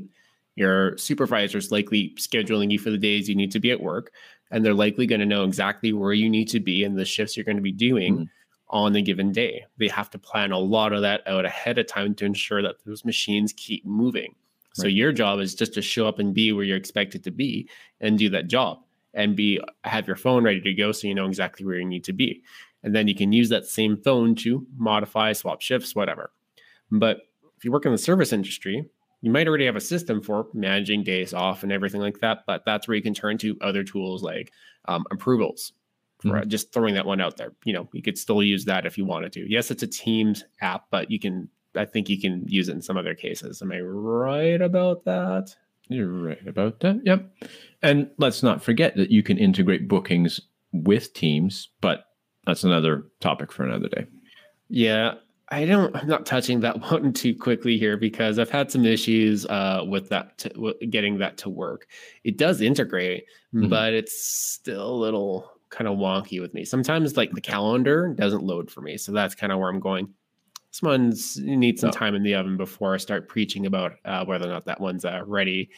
your 0.54 0.96
supervisor 0.96 1.58
is 1.58 1.72
likely 1.72 2.14
scheduling 2.16 2.70
you 2.70 2.78
for 2.78 2.90
the 2.90 2.98
days 2.98 3.28
you 3.28 3.34
need 3.34 3.50
to 3.50 3.60
be 3.60 3.72
at 3.72 3.80
work, 3.80 4.12
and 4.50 4.64
they're 4.64 4.74
likely 4.74 5.06
going 5.06 5.20
to 5.20 5.26
know 5.26 5.44
exactly 5.44 5.92
where 5.92 6.12
you 6.12 6.30
need 6.30 6.48
to 6.48 6.60
be 6.60 6.84
and 6.84 6.98
the 6.98 7.04
shifts 7.04 7.36
you're 7.36 7.44
going 7.44 7.56
to 7.56 7.62
be 7.62 7.72
doing. 7.72 8.14
Mm-hmm 8.14 8.24
on 8.70 8.92
the 8.92 9.02
given 9.02 9.30
day. 9.30 9.64
They 9.78 9.88
have 9.88 10.10
to 10.10 10.18
plan 10.18 10.50
a 10.50 10.58
lot 10.58 10.92
of 10.92 11.02
that 11.02 11.22
out 11.28 11.44
ahead 11.44 11.78
of 11.78 11.86
time 11.86 12.14
to 12.16 12.24
ensure 12.24 12.60
that 12.62 12.84
those 12.84 13.04
machines 13.04 13.52
keep 13.52 13.86
moving. 13.86 14.34
So 14.74 14.88
your 14.88 15.12
job 15.12 15.38
is 15.38 15.54
just 15.54 15.72
to 15.74 15.82
show 15.82 16.08
up 16.08 16.18
and 16.18 16.34
be 16.34 16.50
where 16.52 16.64
you're 16.64 16.76
expected 16.76 17.22
to 17.24 17.30
be 17.30 17.68
and 18.00 18.18
do 18.18 18.28
that 18.30 18.48
job 18.48 18.80
and 19.14 19.36
be 19.36 19.60
have 19.84 20.08
your 20.08 20.16
phone 20.16 20.42
ready 20.42 20.60
to 20.60 20.74
go 20.74 20.90
so 20.90 21.06
you 21.06 21.14
know 21.14 21.26
exactly 21.26 21.64
where 21.64 21.76
you 21.76 21.84
need 21.84 22.02
to 22.04 22.12
be. 22.12 22.42
And 22.82 22.92
then 22.92 23.06
you 23.06 23.14
can 23.14 23.32
use 23.32 23.48
that 23.50 23.66
same 23.66 23.96
phone 23.96 24.34
to 24.36 24.66
modify, 24.76 25.32
swap 25.32 25.62
shifts, 25.62 25.94
whatever. 25.94 26.32
But 26.90 27.18
if 27.56 27.64
you 27.64 27.70
work 27.70 27.86
in 27.86 27.92
the 27.92 27.98
service 27.98 28.32
industry, 28.32 28.84
you 29.24 29.30
might 29.30 29.48
already 29.48 29.64
have 29.64 29.74
a 29.74 29.80
system 29.80 30.20
for 30.20 30.48
managing 30.52 31.02
days 31.02 31.32
off 31.32 31.62
and 31.62 31.72
everything 31.72 32.02
like 32.02 32.20
that. 32.20 32.44
But 32.46 32.62
that's 32.66 32.86
where 32.86 32.94
you 32.94 33.02
can 33.02 33.14
turn 33.14 33.38
to 33.38 33.56
other 33.62 33.82
tools 33.82 34.22
like 34.22 34.52
um, 34.84 35.06
approvals. 35.10 35.72
For 36.20 36.28
mm-hmm. 36.28 36.48
just 36.48 36.72
throwing 36.72 36.94
that 36.94 37.06
one 37.06 37.22
out 37.22 37.38
there, 37.38 37.52
you 37.64 37.72
know, 37.72 37.88
you 37.94 38.02
could 38.02 38.18
still 38.18 38.42
use 38.42 38.66
that 38.66 38.84
if 38.84 38.98
you 38.98 39.06
wanted 39.06 39.32
to. 39.32 39.50
Yes, 39.50 39.70
it's 39.70 39.82
a 39.82 39.86
Teams 39.86 40.44
app, 40.60 40.84
but 40.90 41.10
you 41.10 41.18
can. 41.18 41.48
I 41.74 41.86
think 41.86 42.10
you 42.10 42.20
can 42.20 42.44
use 42.46 42.68
it 42.68 42.72
in 42.72 42.82
some 42.82 42.98
other 42.98 43.14
cases. 43.14 43.62
Am 43.62 43.72
I 43.72 43.80
right 43.80 44.60
about 44.60 45.06
that? 45.06 45.56
You're 45.88 46.12
right 46.12 46.46
about 46.46 46.80
that. 46.80 47.00
Yep. 47.04 47.30
And 47.82 48.10
let's 48.18 48.42
not 48.42 48.62
forget 48.62 48.94
that 48.96 49.10
you 49.10 49.22
can 49.22 49.38
integrate 49.38 49.88
bookings 49.88 50.38
with 50.72 51.14
Teams, 51.14 51.70
but 51.80 52.04
that's 52.46 52.62
another 52.62 53.06
topic 53.20 53.50
for 53.50 53.64
another 53.64 53.88
day. 53.88 54.06
Yeah. 54.68 55.14
I 55.50 55.66
don't, 55.66 55.94
I'm 55.94 56.08
not 56.08 56.26
touching 56.26 56.60
that 56.60 56.80
one 56.90 57.12
too 57.12 57.34
quickly 57.36 57.78
here 57.78 57.96
because 57.96 58.38
I've 58.38 58.50
had 58.50 58.70
some 58.70 58.84
issues 58.84 59.46
uh, 59.46 59.84
with 59.86 60.08
that, 60.08 60.38
to, 60.38 60.52
with 60.56 60.76
getting 60.90 61.18
that 61.18 61.36
to 61.38 61.50
work. 61.50 61.86
It 62.24 62.38
does 62.38 62.60
integrate, 62.60 63.24
mm-hmm. 63.54 63.68
but 63.68 63.92
it's 63.92 64.26
still 64.26 64.94
a 64.94 64.96
little 64.96 65.50
kind 65.70 65.88
of 65.88 65.98
wonky 65.98 66.40
with 66.40 66.54
me. 66.54 66.64
Sometimes, 66.64 67.16
like 67.16 67.32
the 67.32 67.40
calendar 67.40 68.14
doesn't 68.16 68.42
load 68.42 68.70
for 68.70 68.80
me. 68.80 68.96
So 68.96 69.12
that's 69.12 69.34
kind 69.34 69.52
of 69.52 69.58
where 69.58 69.68
I'm 69.68 69.80
going. 69.80 70.08
This 70.70 70.82
one's 70.82 71.38
needs 71.38 71.80
some 71.80 71.90
oh. 71.90 71.92
time 71.92 72.14
in 72.14 72.22
the 72.22 72.34
oven 72.34 72.56
before 72.56 72.94
I 72.94 72.96
start 72.96 73.28
preaching 73.28 73.66
about 73.66 73.92
uh, 74.04 74.24
whether 74.24 74.46
or 74.46 74.52
not 74.52 74.64
that 74.66 74.80
one's 74.80 75.04
uh, 75.04 75.22
ready 75.24 75.70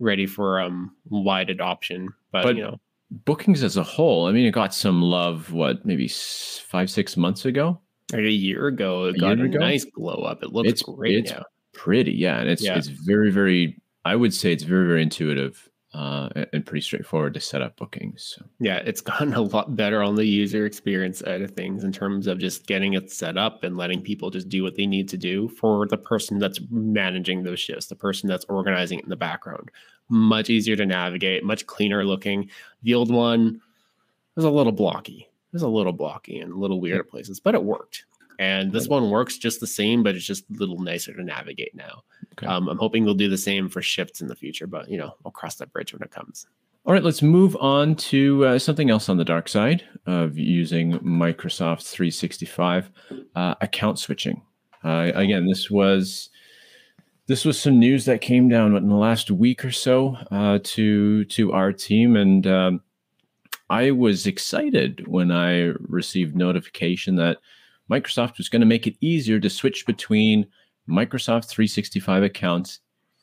ready 0.00 0.26
for 0.26 0.60
um 0.60 0.94
wide 1.08 1.50
adoption. 1.50 2.08
But, 2.32 2.42
but, 2.42 2.56
you 2.56 2.62
know, 2.62 2.80
bookings 3.10 3.62
as 3.62 3.76
a 3.76 3.82
whole, 3.82 4.26
I 4.26 4.32
mean, 4.32 4.46
it 4.46 4.50
got 4.50 4.74
some 4.74 5.00
love. 5.00 5.52
What 5.52 5.86
maybe 5.86 6.08
five 6.08 6.90
six 6.90 7.16
months 7.16 7.44
ago? 7.44 7.80
Like 8.12 8.20
a 8.20 8.30
year 8.30 8.66
ago, 8.66 9.04
it 9.04 9.16
a 9.16 9.18
got 9.18 9.40
a 9.40 9.44
ago? 9.44 9.58
nice 9.58 9.84
glow 9.84 10.22
up. 10.22 10.42
It 10.42 10.52
looks 10.52 10.68
it's, 10.68 10.82
great. 10.82 11.18
It's 11.18 11.32
now. 11.32 11.44
pretty, 11.72 12.12
yeah, 12.12 12.38
and 12.38 12.48
it's 12.48 12.62
yeah. 12.62 12.76
it's 12.76 12.88
very 12.88 13.30
very. 13.30 13.80
I 14.04 14.16
would 14.16 14.34
say 14.34 14.52
it's 14.52 14.64
very 14.64 14.86
very 14.86 15.02
intuitive 15.02 15.70
uh, 15.94 16.28
and 16.52 16.66
pretty 16.66 16.80
straightforward 16.80 17.34
to 17.34 17.40
set 17.40 17.62
up 17.62 17.76
bookings. 17.76 18.34
So. 18.36 18.44
Yeah, 18.58 18.78
it's 18.78 19.00
gotten 19.00 19.32
a 19.32 19.40
lot 19.40 19.76
better 19.76 20.02
on 20.02 20.16
the 20.16 20.26
user 20.26 20.66
experience 20.66 21.20
side 21.20 21.40
of 21.40 21.52
things 21.52 21.84
in 21.84 21.92
terms 21.92 22.26
of 22.26 22.38
just 22.38 22.66
getting 22.66 22.94
it 22.94 23.10
set 23.10 23.38
up 23.38 23.62
and 23.62 23.76
letting 23.76 24.02
people 24.02 24.30
just 24.30 24.48
do 24.48 24.62
what 24.62 24.74
they 24.74 24.86
need 24.86 25.08
to 25.10 25.16
do 25.16 25.48
for 25.48 25.86
the 25.86 25.96
person 25.96 26.38
that's 26.38 26.60
managing 26.70 27.44
those 27.44 27.60
shifts, 27.60 27.86
the 27.86 27.94
person 27.94 28.28
that's 28.28 28.44
organizing 28.46 28.98
it 28.98 29.04
in 29.04 29.10
the 29.10 29.16
background. 29.16 29.70
Much 30.08 30.50
easier 30.50 30.76
to 30.76 30.84
navigate, 30.84 31.44
much 31.44 31.66
cleaner 31.66 32.04
looking. 32.04 32.50
The 32.82 32.94
old 32.94 33.12
one 33.12 33.60
was 34.34 34.44
a 34.44 34.50
little 34.50 34.72
blocky. 34.72 35.28
It 35.54 35.58
was 35.58 35.62
a 35.62 35.68
little 35.68 35.92
blocky 35.92 36.40
and 36.40 36.52
a 36.52 36.56
little 36.56 36.80
weird 36.80 36.98
at 36.98 37.08
places, 37.08 37.38
but 37.38 37.54
it 37.54 37.62
worked. 37.62 38.06
And 38.40 38.72
this 38.72 38.88
one 38.88 39.08
works 39.08 39.38
just 39.38 39.60
the 39.60 39.68
same, 39.68 40.02
but 40.02 40.16
it's 40.16 40.26
just 40.26 40.42
a 40.50 40.58
little 40.58 40.80
nicer 40.80 41.14
to 41.14 41.22
navigate 41.22 41.76
now. 41.76 42.02
Okay. 42.32 42.48
Um, 42.48 42.68
I'm 42.68 42.76
hoping 42.76 43.04
they'll 43.04 43.14
do 43.14 43.28
the 43.28 43.38
same 43.38 43.68
for 43.68 43.80
shifts 43.80 44.20
in 44.20 44.26
the 44.26 44.34
future, 44.34 44.66
but 44.66 44.90
you 44.90 44.98
know, 44.98 45.14
I'll 45.24 45.30
cross 45.30 45.54
that 45.56 45.72
bridge 45.72 45.92
when 45.92 46.02
it 46.02 46.10
comes. 46.10 46.48
All 46.84 46.92
right, 46.92 47.04
let's 47.04 47.22
move 47.22 47.56
on 47.60 47.94
to 47.96 48.44
uh, 48.44 48.58
something 48.58 48.90
else 48.90 49.08
on 49.08 49.16
the 49.16 49.24
dark 49.24 49.48
side 49.48 49.84
of 50.06 50.36
using 50.36 50.98
Microsoft 50.98 51.88
365 51.88 52.90
uh, 53.36 53.54
account 53.60 54.00
switching. 54.00 54.42
Uh, 54.82 55.12
again, 55.14 55.46
this 55.46 55.70
was 55.70 56.30
this 57.28 57.44
was 57.44 57.60
some 57.60 57.78
news 57.78 58.06
that 58.06 58.20
came 58.20 58.48
down 58.48 58.74
in 58.74 58.88
the 58.88 58.96
last 58.96 59.30
week 59.30 59.64
or 59.64 59.70
so 59.70 60.16
uh, 60.32 60.58
to 60.64 61.24
to 61.26 61.52
our 61.52 61.72
team, 61.72 62.16
and 62.16 62.46
um, 62.48 62.80
I 63.70 63.90
was 63.90 64.26
excited 64.26 65.06
when 65.06 65.32
I 65.32 65.72
received 65.80 66.36
notification 66.36 67.16
that 67.16 67.38
Microsoft 67.90 68.38
was 68.38 68.48
going 68.48 68.60
to 68.60 68.66
make 68.66 68.86
it 68.86 68.96
easier 69.00 69.40
to 69.40 69.50
switch 69.50 69.86
between 69.86 70.46
Microsoft 70.88 71.46
365 71.48 72.22
accounts 72.22 72.80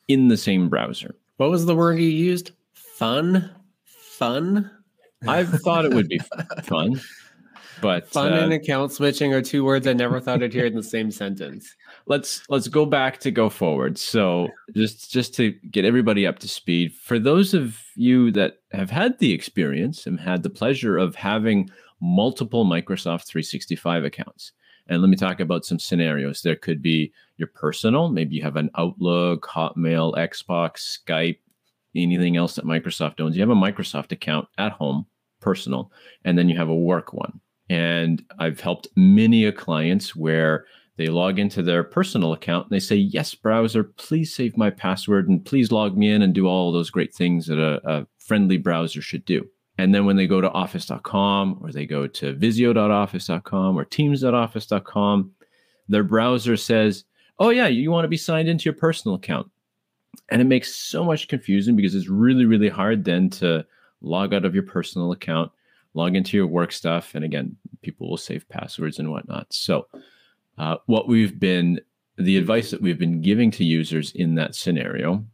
in 0.08 0.28
the 0.28 0.36
same 0.36 0.68
browser. 0.68 1.14
What 1.36 1.50
was 1.50 1.66
the 1.66 1.76
word 1.76 1.98
you 1.98 2.08
used? 2.08 2.52
Fun? 2.72 3.50
Fun? 3.84 4.70
I 5.26 5.44
thought 5.44 5.84
it 5.84 5.94
would 5.94 6.08
be 6.08 6.20
fun. 6.62 7.00
But 7.82 8.08
fun 8.08 8.32
uh, 8.32 8.36
and 8.36 8.52
account 8.52 8.92
switching 8.92 9.34
are 9.34 9.42
two 9.42 9.64
words 9.64 9.88
I 9.88 9.92
never 9.92 10.20
thought 10.20 10.40
I'd 10.40 10.52
hear 10.52 10.66
in 10.66 10.76
the 10.76 10.84
same 10.84 11.10
sentence. 11.10 11.74
Let's 12.06 12.42
let's 12.48 12.68
go 12.68 12.86
back 12.86 13.18
to 13.20 13.32
go 13.32 13.50
forward. 13.50 13.98
So 13.98 14.48
just 14.74 15.10
just 15.10 15.34
to 15.34 15.50
get 15.50 15.84
everybody 15.84 16.24
up 16.24 16.38
to 16.38 16.48
speed, 16.48 16.94
for 16.94 17.18
those 17.18 17.54
of 17.54 17.78
you 17.96 18.30
that 18.32 18.60
have 18.70 18.90
had 18.90 19.18
the 19.18 19.32
experience 19.32 20.06
and 20.06 20.20
had 20.20 20.44
the 20.44 20.50
pleasure 20.50 20.96
of 20.96 21.16
having 21.16 21.70
multiple 22.00 22.64
Microsoft 22.64 23.26
365 23.26 24.04
accounts. 24.04 24.52
And 24.86 25.00
let 25.00 25.08
me 25.08 25.16
talk 25.16 25.40
about 25.40 25.64
some 25.64 25.78
scenarios. 25.78 26.42
There 26.42 26.56
could 26.56 26.82
be 26.82 27.12
your 27.36 27.48
personal, 27.48 28.08
maybe 28.08 28.36
you 28.36 28.42
have 28.42 28.56
an 28.56 28.70
Outlook, 28.76 29.46
Hotmail, 29.48 30.14
Xbox, 30.14 30.98
Skype, 30.98 31.38
anything 31.94 32.36
else 32.36 32.54
that 32.56 32.64
Microsoft 32.64 33.20
owns. 33.20 33.36
You 33.36 33.42
have 33.42 33.50
a 33.50 33.54
Microsoft 33.54 34.12
account 34.12 34.48
at 34.58 34.72
home, 34.72 35.06
personal, 35.40 35.92
and 36.24 36.36
then 36.38 36.48
you 36.48 36.56
have 36.56 36.68
a 36.68 36.74
work 36.74 37.12
one. 37.12 37.40
And 37.72 38.22
I've 38.38 38.60
helped 38.60 38.88
many 38.96 39.46
a 39.46 39.52
clients 39.52 40.14
where 40.14 40.66
they 40.98 41.06
log 41.06 41.38
into 41.38 41.62
their 41.62 41.82
personal 41.82 42.34
account 42.34 42.66
and 42.66 42.70
they 42.70 42.80
say, 42.80 42.96
Yes, 42.96 43.34
browser, 43.34 43.82
please 43.82 44.34
save 44.34 44.58
my 44.58 44.68
password 44.68 45.26
and 45.26 45.42
please 45.42 45.72
log 45.72 45.96
me 45.96 46.10
in 46.10 46.20
and 46.20 46.34
do 46.34 46.46
all 46.46 46.70
those 46.70 46.90
great 46.90 47.14
things 47.14 47.46
that 47.46 47.58
a, 47.58 47.80
a 47.90 48.06
friendly 48.18 48.58
browser 48.58 49.00
should 49.00 49.24
do. 49.24 49.48
And 49.78 49.94
then 49.94 50.04
when 50.04 50.16
they 50.16 50.26
go 50.26 50.42
to 50.42 50.50
office.com 50.50 51.60
or 51.62 51.72
they 51.72 51.86
go 51.86 52.06
to 52.06 52.34
visio.office.com 52.34 53.78
or 53.78 53.86
teams.office.com, 53.86 55.30
their 55.88 56.04
browser 56.04 56.58
says, 56.58 57.04
oh, 57.38 57.48
yeah, 57.48 57.68
you 57.68 57.90
want 57.90 58.04
to 58.04 58.08
be 58.08 58.18
signed 58.18 58.50
into 58.50 58.64
your 58.64 58.74
personal 58.74 59.14
account. 59.14 59.50
And 60.28 60.42
it 60.42 60.44
makes 60.44 60.74
so 60.74 61.04
much 61.04 61.26
confusion 61.26 61.74
because 61.74 61.94
it's 61.94 62.10
really, 62.10 62.44
really 62.44 62.68
hard 62.68 63.06
then 63.06 63.30
to 63.30 63.64
log 64.02 64.34
out 64.34 64.44
of 64.44 64.52
your 64.52 64.64
personal 64.64 65.10
account, 65.10 65.50
log 65.94 66.16
into 66.16 66.36
your 66.36 66.46
work 66.46 66.72
stuff. 66.72 67.14
And 67.14 67.24
again, 67.24 67.56
people 67.82 68.08
will 68.08 68.16
save 68.16 68.48
passwords 68.48 68.98
and 68.98 69.10
whatnot. 69.10 69.52
So, 69.52 69.86
uh, 70.58 70.76
what 70.86 71.08
we've 71.08 71.38
been, 71.38 71.80
the 72.18 72.36
advice 72.36 72.70
that 72.70 72.82
we've 72.82 72.98
been 72.98 73.20
giving 73.20 73.50
to 73.52 73.64
users 73.64 74.12
in 74.12 74.34
that 74.34 74.54
scenario 74.54 75.24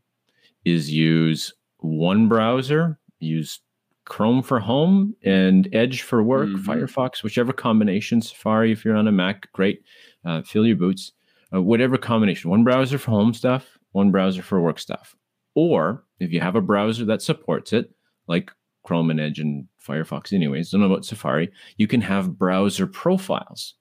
is 0.65 0.93
use 0.93 1.53
one 1.79 2.29
browser, 2.29 2.99
use 3.19 3.61
Chrome 4.09 4.43
for 4.43 4.59
home 4.59 5.15
and 5.23 5.69
Edge 5.73 6.03
for 6.03 6.23
work, 6.23 6.49
mm-hmm. 6.49 6.71
Firefox, 6.71 7.23
whichever 7.23 7.53
combination, 7.53 8.23
Safari 8.23 8.73
if 8.73 8.85
you're 8.85 8.97
on 8.97 9.07
a 9.07 9.13
Mac, 9.13 9.53
great. 9.53 9.83
Uh, 10.25 10.43
fill 10.43 10.67
your 10.67 10.77
boots, 10.77 11.13
uh, 11.55 11.63
whatever 11.63 11.99
combination. 11.99 12.51
One 12.51 12.65
browser 12.65 12.99
for 12.99 13.11
home 13.11 13.35
stuff, 13.35 13.79
one 13.93 14.11
browser 14.11 14.43
for 14.43 14.61
work 14.61 14.79
stuff. 14.79 15.15
Or 15.55 16.05
if 16.21 16.33
you 16.33 16.41
have 16.41 16.57
a 16.57 16.63
browser 16.63 17.05
that 17.05 17.23
supports 17.23 17.73
it, 17.73 17.93
like 18.29 18.51
Chrome 18.89 19.11
and 19.11 19.21
Edge 19.21 19.39
and 19.39 19.69
Firefox, 19.87 20.33
anyways, 20.33 20.71
don't 20.71 20.81
know 20.81 20.87
about 20.87 21.05
Safari, 21.05 21.53
you 21.77 21.87
can 21.87 22.01
have 22.01 22.39
browser 22.39 22.87
profiles. 22.87 23.75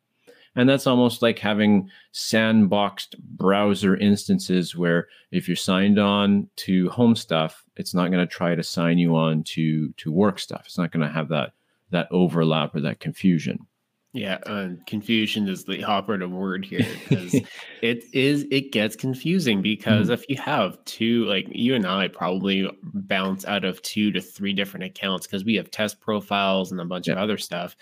And 0.53 0.67
that's 0.67 0.85
almost 0.85 1.21
like 1.21 1.39
having 1.39 1.89
sandboxed 2.13 3.17
browser 3.17 3.95
instances 3.95 4.75
where 4.75 5.07
if 5.31 5.47
you're 5.47 5.55
signed 5.55 5.97
on 5.97 6.49
to 6.57 6.89
home 6.89 7.15
stuff, 7.15 7.63
it's 7.77 7.93
not 7.93 8.11
going 8.11 8.27
to 8.27 8.33
try 8.33 8.53
to 8.53 8.63
sign 8.63 8.97
you 8.97 9.15
on 9.15 9.43
to 9.43 9.93
to 9.93 10.11
work 10.11 10.39
stuff. 10.39 10.63
It's 10.65 10.77
not 10.77 10.91
going 10.91 11.07
to 11.07 11.13
have 11.13 11.29
that 11.29 11.53
that 11.91 12.09
overlap 12.11 12.75
or 12.75 12.81
that 12.81 12.99
confusion. 12.99 13.65
Yeah, 14.13 14.39
uh, 14.45 14.69
confusion 14.87 15.47
is 15.47 15.65
the 15.65 15.83
operative 15.83 16.31
word 16.31 16.65
here 16.69 16.85
because 17.03 17.35
it 17.81 18.03
is 18.13 18.45
it 18.49 18.71
gets 18.71 18.95
confusing 18.95 19.61
because 19.61 20.05
mm-hmm. 20.05 20.13
if 20.13 20.29
you 20.29 20.37
have 20.37 20.83
two 20.85 21.25
like 21.25 21.47
you 21.51 21.75
and 21.75 21.85
I 21.85 22.07
probably 22.07 22.69
bounce 22.83 23.45
out 23.45 23.65
of 23.65 23.81
two 23.81 24.11
to 24.11 24.21
three 24.21 24.53
different 24.53 24.85
accounts 24.85 25.27
because 25.27 25.43
we 25.43 25.55
have 25.55 25.69
test 25.69 25.99
profiles 25.99 26.71
and 26.71 26.81
a 26.81 26.85
bunch 26.85 27.07
of 27.09 27.17
other 27.17 27.37
stuff 27.37 27.75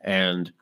and 0.00 0.52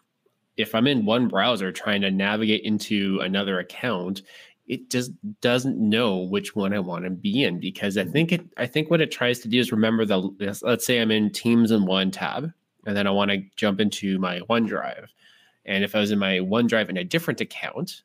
if 0.61 0.75
I'm 0.75 0.87
in 0.87 1.05
one 1.05 1.29
browser 1.29 1.73
trying 1.73 2.03
to 2.03 2.11
navigate 2.11 2.63
into 2.65 3.21
another 3.23 3.59
account, 3.59 4.23
it 4.67 4.91
just 4.91 5.11
doesn't 5.41 5.79
know 5.79 6.19
which 6.19 6.55
one 6.55 6.73
I 6.73 6.79
want 6.79 7.05
to 7.05 7.11
be 7.11 7.43
in 7.43 7.59
because 7.59 7.97
I 7.99 8.05
think 8.05 8.31
it 8.31 8.43
I 8.57 8.67
think 8.67 8.91
what 8.91 9.01
it 9.01 9.11
tries 9.11 9.41
to 9.41 9.49
do 9.49 9.59
is 9.59 9.73
remember 9.73 10.05
the 10.05 10.19
let's 10.63 10.87
say 10.87 11.01
I'm 11.01 11.11
in 11.11 11.33
Teams 11.33 11.71
in 11.71 11.87
one 11.87 12.11
tab 12.11 12.53
and 12.87 12.97
then 12.97 13.07
I 13.07 13.11
want 13.11 13.31
to 13.31 13.43
jump 13.57 13.81
into 13.81 14.19
my 14.19 14.41
OneDrive. 14.41 15.07
And 15.65 15.85
if 15.85 15.95
I 15.95 16.01
was 16.01 16.11
in 16.11 16.19
my 16.19 16.39
OneDrive 16.39 16.89
in 16.89 16.97
a 16.97 17.05
different 17.05 17.41
account 17.41 18.03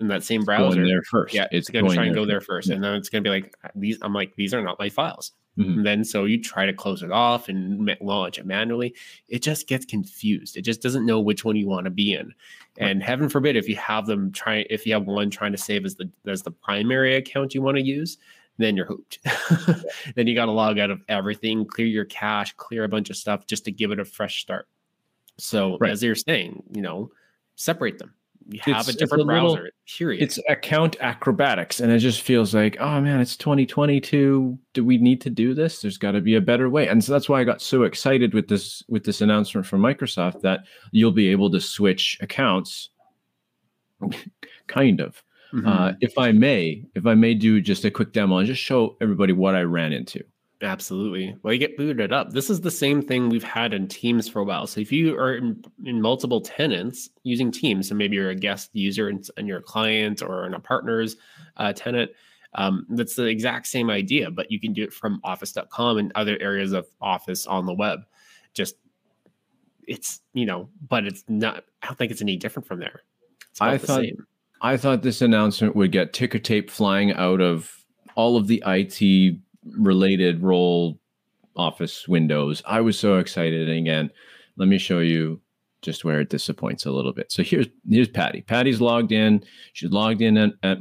in 0.00 0.08
that 0.08 0.24
same 0.24 0.44
browser, 0.44 0.86
there 0.86 1.02
first. 1.02 1.34
Yeah, 1.34 1.44
it's, 1.50 1.68
it's 1.68 1.70
going 1.70 1.86
to 1.86 1.94
try 1.94 2.04
and 2.04 2.14
go 2.14 2.26
there 2.26 2.40
first. 2.40 2.68
Yeah. 2.68 2.74
And 2.74 2.84
then 2.84 2.94
it's 2.94 3.08
going 3.08 3.22
to 3.22 3.28
be 3.28 3.34
like 3.34 3.54
these 3.74 3.98
I'm 4.02 4.12
like 4.12 4.34
these 4.36 4.54
are 4.54 4.62
not 4.62 4.78
my 4.78 4.88
files. 4.88 5.32
Mm-hmm. 5.58 5.70
And 5.70 5.86
then 5.86 6.04
so 6.04 6.24
you 6.24 6.42
try 6.42 6.66
to 6.66 6.72
close 6.72 7.02
it 7.02 7.10
off 7.10 7.48
and 7.48 7.90
launch 8.00 8.38
it 8.38 8.46
manually. 8.46 8.94
It 9.28 9.42
just 9.42 9.66
gets 9.66 9.86
confused. 9.86 10.56
It 10.56 10.62
just 10.62 10.82
doesn't 10.82 11.06
know 11.06 11.20
which 11.20 11.44
one 11.44 11.56
you 11.56 11.66
want 11.66 11.84
to 11.84 11.90
be 11.90 12.12
in. 12.12 12.34
And 12.76 13.02
heaven 13.02 13.30
forbid 13.30 13.56
if 13.56 13.68
you 13.68 13.76
have 13.76 14.06
them 14.06 14.32
try 14.32 14.66
if 14.68 14.86
you 14.86 14.92
have 14.92 15.06
one 15.06 15.30
trying 15.30 15.52
to 15.52 15.58
save 15.58 15.86
as 15.86 15.94
the 15.94 16.10
as 16.26 16.42
the 16.42 16.50
primary 16.50 17.16
account 17.16 17.54
you 17.54 17.62
want 17.62 17.78
to 17.78 17.82
use, 17.82 18.18
then 18.58 18.76
you're 18.76 18.86
hooped. 18.86 19.18
then 20.14 20.26
you 20.26 20.34
got 20.34 20.46
to 20.46 20.52
log 20.52 20.78
out 20.78 20.90
of 20.90 21.02
everything, 21.08 21.64
clear 21.64 21.86
your 21.86 22.04
cache, 22.04 22.52
clear 22.56 22.84
a 22.84 22.88
bunch 22.88 23.10
of 23.10 23.16
stuff 23.16 23.46
just 23.46 23.64
to 23.64 23.72
give 23.72 23.90
it 23.90 24.00
a 24.00 24.04
fresh 24.04 24.40
start. 24.40 24.68
So 25.38 25.76
right. 25.78 25.90
as 25.90 26.02
you're 26.02 26.14
saying, 26.14 26.62
you 26.72 26.82
know, 26.82 27.10
separate 27.56 27.98
them 27.98 28.14
you 28.48 28.60
have 28.62 28.88
it's, 28.88 28.96
a 28.96 28.98
different 28.98 29.22
a 29.22 29.26
browser. 29.26 29.56
Little, 29.56 29.70
period. 29.98 30.22
It's 30.22 30.38
account 30.48 30.96
acrobatics, 31.00 31.80
and 31.80 31.90
it 31.90 31.98
just 31.98 32.22
feels 32.22 32.54
like, 32.54 32.76
oh 32.78 33.00
man, 33.00 33.20
it's 33.20 33.36
2022. 33.36 34.58
Do 34.72 34.84
we 34.84 34.98
need 34.98 35.20
to 35.22 35.30
do 35.30 35.52
this? 35.54 35.82
There's 35.82 35.98
got 35.98 36.12
to 36.12 36.20
be 36.20 36.36
a 36.36 36.40
better 36.40 36.70
way. 36.70 36.86
And 36.86 37.02
so 37.02 37.12
that's 37.12 37.28
why 37.28 37.40
I 37.40 37.44
got 37.44 37.60
so 37.60 37.82
excited 37.82 38.34
with 38.34 38.48
this 38.48 38.84
with 38.88 39.04
this 39.04 39.20
announcement 39.20 39.66
from 39.66 39.80
Microsoft 39.80 40.42
that 40.42 40.60
you'll 40.92 41.12
be 41.12 41.28
able 41.28 41.50
to 41.50 41.60
switch 41.60 42.18
accounts, 42.20 42.90
kind 44.68 45.00
of. 45.00 45.22
Mm-hmm. 45.56 45.66
Uh, 45.66 45.92
if 46.00 46.18
I 46.18 46.32
may, 46.32 46.84
if 46.94 47.06
I 47.06 47.14
may 47.14 47.32
do 47.34 47.60
just 47.60 47.84
a 47.84 47.90
quick 47.90 48.12
demo 48.12 48.38
and 48.38 48.46
just 48.46 48.60
show 48.60 48.96
everybody 49.00 49.32
what 49.32 49.54
I 49.54 49.62
ran 49.62 49.92
into. 49.92 50.22
Absolutely. 50.62 51.36
Well, 51.42 51.52
you 51.52 51.58
get 51.58 51.76
booted 51.76 52.12
up. 52.12 52.32
This 52.32 52.50
is 52.50 52.60
the 52.60 52.70
same 52.70 53.02
thing 53.02 53.28
we've 53.28 53.42
had 53.42 53.74
in 53.74 53.88
Teams 53.88 54.28
for 54.28 54.40
a 54.40 54.44
while. 54.44 54.66
So 54.66 54.80
if 54.80 54.92
you 54.92 55.16
are 55.16 55.34
in, 55.34 55.62
in 55.84 56.00
multiple 56.00 56.40
tenants 56.40 57.10
using 57.22 57.50
Teams, 57.50 57.88
so 57.88 57.94
maybe 57.94 58.16
you're 58.16 58.30
a 58.30 58.34
guest 58.34 58.70
user 58.72 59.08
and, 59.08 59.26
and 59.36 59.48
you're 59.48 59.58
a 59.58 59.62
client 59.62 60.22
or 60.22 60.46
in 60.46 60.54
a 60.54 60.60
partner's 60.60 61.16
uh, 61.56 61.72
tenant, 61.72 62.10
um, 62.54 62.86
that's 62.90 63.14
the 63.14 63.24
exact 63.24 63.66
same 63.66 63.90
idea, 63.90 64.30
but 64.30 64.50
you 64.50 64.58
can 64.58 64.72
do 64.72 64.82
it 64.82 64.92
from 64.92 65.20
office.com 65.24 65.98
and 65.98 66.12
other 66.14 66.38
areas 66.40 66.72
of 66.72 66.86
Office 67.00 67.46
on 67.46 67.66
the 67.66 67.74
web. 67.74 68.00
Just 68.54 68.76
it's 69.86 70.22
you 70.32 70.46
know, 70.46 70.68
but 70.88 71.06
it's 71.06 71.22
not. 71.28 71.64
I 71.82 71.86
don't 71.86 71.98
think 71.98 72.10
it's 72.10 72.22
any 72.22 72.36
different 72.36 72.66
from 72.66 72.80
there. 72.80 73.02
I 73.60 73.78
thought 73.78 74.04
I 74.60 74.76
thought 74.76 75.02
this 75.02 75.22
announcement 75.22 75.76
would 75.76 75.92
get 75.92 76.12
ticker 76.12 76.38
tape 76.38 76.70
flying 76.70 77.12
out 77.12 77.40
of 77.40 77.84
all 78.14 78.36
of 78.36 78.46
the 78.46 78.62
IT 78.66 79.38
related 79.78 80.42
role 80.42 80.98
Office 81.56 82.06
windows. 82.06 82.62
I 82.66 82.80
was 82.80 82.98
so 82.98 83.18
excited. 83.18 83.68
And 83.68 83.78
again, 83.78 84.10
let 84.56 84.68
me 84.68 84.78
show 84.78 85.00
you 85.00 85.40
just 85.82 86.04
where 86.04 86.20
it 86.20 86.30
disappoints 86.30 86.86
a 86.86 86.90
little 86.90 87.12
bit. 87.12 87.32
So 87.32 87.42
here's 87.42 87.66
here's 87.88 88.08
Patty. 88.08 88.42
Patty's 88.42 88.80
logged 88.80 89.12
in. 89.12 89.42
She's 89.72 89.90
logged 89.90 90.20
in 90.20 90.36
at, 90.36 90.52
at. 90.62 90.78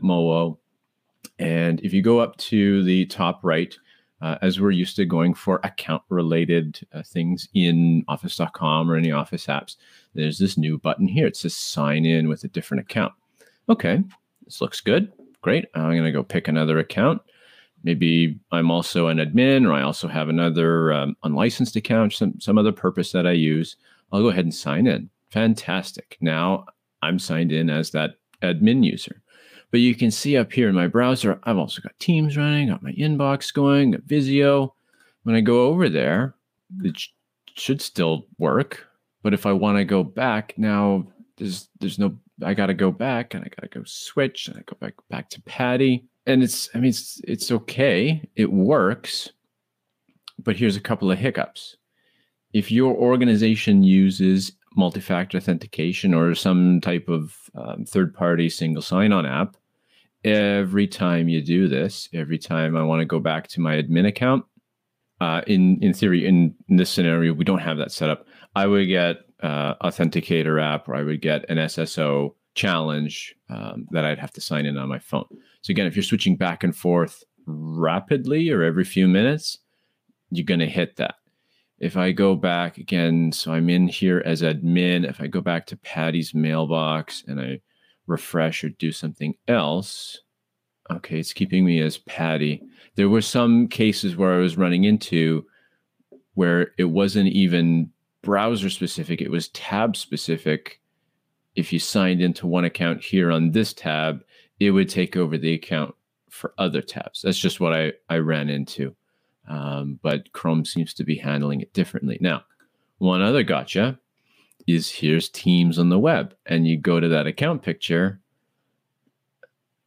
And 1.40 1.80
if 1.82 1.94
you 1.94 2.02
go 2.02 2.20
up 2.20 2.38
to 2.38 2.84
the 2.84 3.06
top 3.06 3.40
right, 3.44 3.76
uh, 4.22 4.38
as 4.42 4.60
we're 4.60 4.72
used 4.72 4.96
to 4.96 5.06
going 5.06 5.34
for 5.34 5.60
account 5.64 6.02
related 6.10 6.80
uh, 6.94 7.04
things 7.04 7.48
in 7.54 8.04
office.com 8.08 8.90
or 8.90 8.96
any 8.96 9.12
office 9.12 9.48
apps, 9.48 9.76
there's 10.14 10.40
this 10.40 10.58
new 10.58 10.78
button 10.78 11.08
here. 11.08 11.28
It 11.28 11.36
says 11.36 11.56
sign 11.56 12.06
in 12.06 12.30
with 12.30 12.44
a 12.44 12.48
different 12.48 12.82
account. 12.82 13.14
Okay, 13.70 14.04
this 14.46 14.62
looks 14.62 14.82
good. 14.82 15.12
Great. 15.42 15.66
I'm 15.76 15.92
going 15.92 16.04
to 16.04 16.12
go 16.12 16.24
pick 16.24 16.48
another 16.48 16.80
account. 16.80 17.22
Maybe 17.84 18.40
I'm 18.52 18.72
also 18.72 19.08
an 19.08 19.18
admin 19.18 19.68
or 19.68 19.74
I 19.74 19.84
also 19.84 20.08
have 20.08 20.28
another 20.28 20.92
um, 20.92 21.16
unlicensed 21.24 21.76
account, 21.76 22.14
some, 22.14 22.40
some 22.40 22.58
other 22.58 22.72
purpose 22.72 23.12
that 23.12 23.28
I 23.28 23.32
use. 23.32 23.76
I'll 24.12 24.22
go 24.22 24.30
ahead 24.30 24.46
and 24.46 24.54
sign 24.54 24.88
in. 24.88 25.10
Fantastic. 25.30 26.18
Now 26.22 26.66
I'm 27.02 27.20
signed 27.20 27.52
in 27.52 27.70
as 27.70 27.92
that 27.92 28.16
admin 28.42 28.84
user. 28.84 29.22
But 29.72 29.82
you 29.82 29.94
can 29.94 30.10
see 30.10 30.38
up 30.38 30.54
here 30.54 30.70
in 30.70 30.76
my 30.76 30.88
browser, 30.88 31.40
I've 31.44 31.58
also 31.58 31.82
got 31.82 32.00
Teams 32.00 32.38
running, 32.38 32.70
got 32.70 32.84
my 32.84 32.94
inbox 32.94 33.54
going, 33.54 33.92
got 33.92 34.04
Visio. 34.04 34.74
When 35.24 35.36
I 35.36 35.42
go 35.42 35.66
over 35.66 35.90
there, 35.90 36.36
it 36.84 36.98
sh- 36.98 37.10
should 37.56 37.82
still 37.82 38.26
work. 38.38 38.88
But 39.22 39.34
if 39.34 39.46
I 39.46 39.52
want 39.52 39.78
to 39.78 39.84
go 39.84 40.04
back 40.04 40.54
now, 40.58 41.08
there's 41.38 41.68
there's 41.80 42.00
no. 42.00 42.16
I 42.44 42.54
got 42.54 42.68
to 42.68 42.74
go 42.74 42.92
back 42.92 43.34
and 43.34 43.44
I 43.44 43.48
got 43.48 43.72
to 43.72 43.80
go 43.80 43.84
switch 43.86 44.48
and 44.48 44.58
I 44.58 44.62
go 44.66 44.78
back 44.80 44.94
back 45.10 45.30
to 45.30 45.42
Patty. 45.44 46.06
And 46.26 46.44
it's 46.44 46.70
I 46.74 46.80
mean 46.80 46.90
it's 46.90 47.22
it's 47.24 47.52
okay. 47.52 48.28
It 48.36 48.52
works. 48.52 49.32
But 50.40 50.58
here's 50.58 50.76
a 50.76 50.82
couple 50.82 51.12
of 51.12 51.18
hiccups. 51.18 51.78
If 52.54 52.72
your 52.72 52.96
organization 52.96 53.84
uses 53.84 54.54
multi-factor 54.76 55.38
authentication 55.38 56.14
or 56.14 56.36
some 56.36 56.82
type 56.82 57.08
of 57.08 57.34
um, 57.56 57.86
third-party 57.86 58.50
single 58.50 58.82
sign-on 58.82 59.26
app, 59.26 59.56
every 60.26 60.88
time 60.88 61.30
you 61.30 61.42
do 61.42 61.68
this, 61.70 62.10
every 62.14 62.38
time 62.38 62.76
I 62.76 62.84
want 62.84 63.00
to 63.00 63.06
go 63.06 63.20
back 63.20 63.48
to 63.50 63.62
my 63.62 63.82
admin 63.82 64.08
account, 64.08 64.44
uh, 65.22 65.42
in 65.48 65.82
in 65.82 65.94
theory, 65.94 66.26
in, 66.26 66.54
in, 66.68 66.76
this 66.76 66.90
scenario, 66.90 67.34
we 67.34 67.46
don't 67.46 67.60
have 67.60 67.78
that 67.78 67.92
set 67.92 68.10
up. 68.10 68.28
I 68.56 68.68
would 68.68 68.88
get 68.88 69.18
uh, 69.42 69.76
Authenticator 69.76 70.62
app, 70.62 70.88
or 70.88 70.96
I 70.96 71.04
would 71.04 71.22
get 71.22 71.50
an 71.50 71.58
SSO 71.58 72.34
challenge 72.56 73.36
um, 73.50 73.88
that 73.92 74.06
I'd 74.06 74.20
have 74.20 74.32
to 74.34 74.42
sign 74.42 74.66
in 74.66 74.78
on 74.78 74.90
my 74.90 75.00
phone. 75.00 75.28
So 75.62 75.72
again, 75.72 75.88
if 75.88 75.96
you're 75.96 76.04
switching 76.04 76.38
back 76.38 76.64
and 76.64 76.76
forth 76.76 77.24
rapidly 77.46 78.50
or 78.50 78.64
every 78.64 78.86
few 78.86 79.08
minutes, 79.08 79.60
you're 80.32 80.46
going 80.46 80.62
to 80.62 80.66
hit 80.66 80.96
that. 80.96 81.16
If 81.78 81.98
I 81.98 82.14
go 82.14 82.36
back 82.36 82.78
again, 82.78 83.34
so 83.34 83.52
I'm 83.52 83.70
in 83.70 83.88
here 83.88 84.24
as 84.26 84.42
admin. 84.42 85.08
If 85.08 85.20
I 85.20 85.28
go 85.28 85.42
back 85.42 85.68
to 85.68 85.78
Patty's 85.78 86.34
mailbox 86.34 87.24
and 87.28 87.40
I 87.40 87.60
refresh 88.08 88.64
or 88.64 88.70
do 88.70 88.92
something 88.92 89.36
else. 89.48 90.22
Okay, 90.92 91.20
it's 91.20 91.34
keeping 91.34 91.66
me 91.66 91.82
as 91.82 91.98
Patty. 91.98 92.62
There 92.96 93.10
were 93.10 93.22
some 93.22 93.68
cases 93.68 94.16
where 94.16 94.34
I 94.34 94.38
was 94.38 94.58
running 94.58 94.84
into 94.84 95.46
where 96.36 96.72
it 96.78 96.86
wasn't 96.86 97.30
even 97.30 97.92
browser 98.26 98.70
specific, 98.70 99.22
it 99.22 99.32
was 99.32 99.50
tab 99.50 99.96
specific. 99.96 100.82
If 101.56 101.72
you 101.72 101.80
signed 101.80 102.22
into 102.22 102.48
one 102.48 102.66
account 102.66 103.02
here 103.02 103.32
on 103.32 103.52
this 103.52 103.72
tab, 103.72 104.26
it 104.60 104.72
would 104.72 104.90
take 104.90 105.16
over 105.16 105.38
the 105.38 105.54
account 105.54 105.96
for 106.30 106.54
other 106.58 106.82
tabs. 106.82 107.22
That's 107.22 107.40
just 107.40 107.62
what 107.62 107.72
I, 107.72 107.94
I 108.10 108.18
ran 108.18 108.50
into. 108.50 108.94
Um, 109.48 110.00
but 110.02 110.34
Chrome 110.34 110.66
seems 110.66 110.94
to 110.96 111.04
be 111.04 111.16
handling 111.16 111.62
it 111.62 111.72
differently. 111.74 112.18
Now, 112.20 112.44
one 112.98 113.22
other 113.22 113.44
gotcha 113.44 114.00
is 114.66 114.90
here's 114.90 115.30
Teams 115.30 115.78
on 115.78 115.90
the 115.90 116.00
web, 116.00 116.36
and 116.48 116.68
you 116.68 116.78
go 116.78 117.00
to 117.00 117.08
that 117.10 117.28
account 117.28 117.62
picture. 117.62 118.20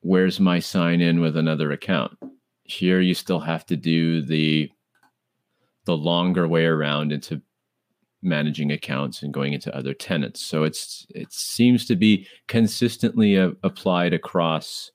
Where's 0.00 0.38
my 0.38 0.60
sign 0.60 1.00
in 1.00 1.20
with 1.20 1.36
another 1.36 1.72
account? 1.72 2.16
Here 2.62 3.00
you 3.00 3.14
still 3.14 3.40
have 3.40 3.66
to 3.66 3.76
do 3.76 4.22
the 4.22 4.70
the 5.86 5.96
longer 5.96 6.46
way 6.46 6.66
around 6.66 7.12
into 7.12 7.40
managing 8.22 8.72
accounts 8.72 9.22
and 9.22 9.32
going 9.32 9.52
into 9.52 9.74
other 9.76 9.94
tenants. 9.94 10.40
So 10.40 10.64
it's 10.64 11.06
it 11.10 11.32
seems 11.32 11.86
to 11.86 11.96
be 11.96 12.26
consistently 12.46 13.36
a, 13.36 13.52
applied 13.62 14.12
across 14.12 14.90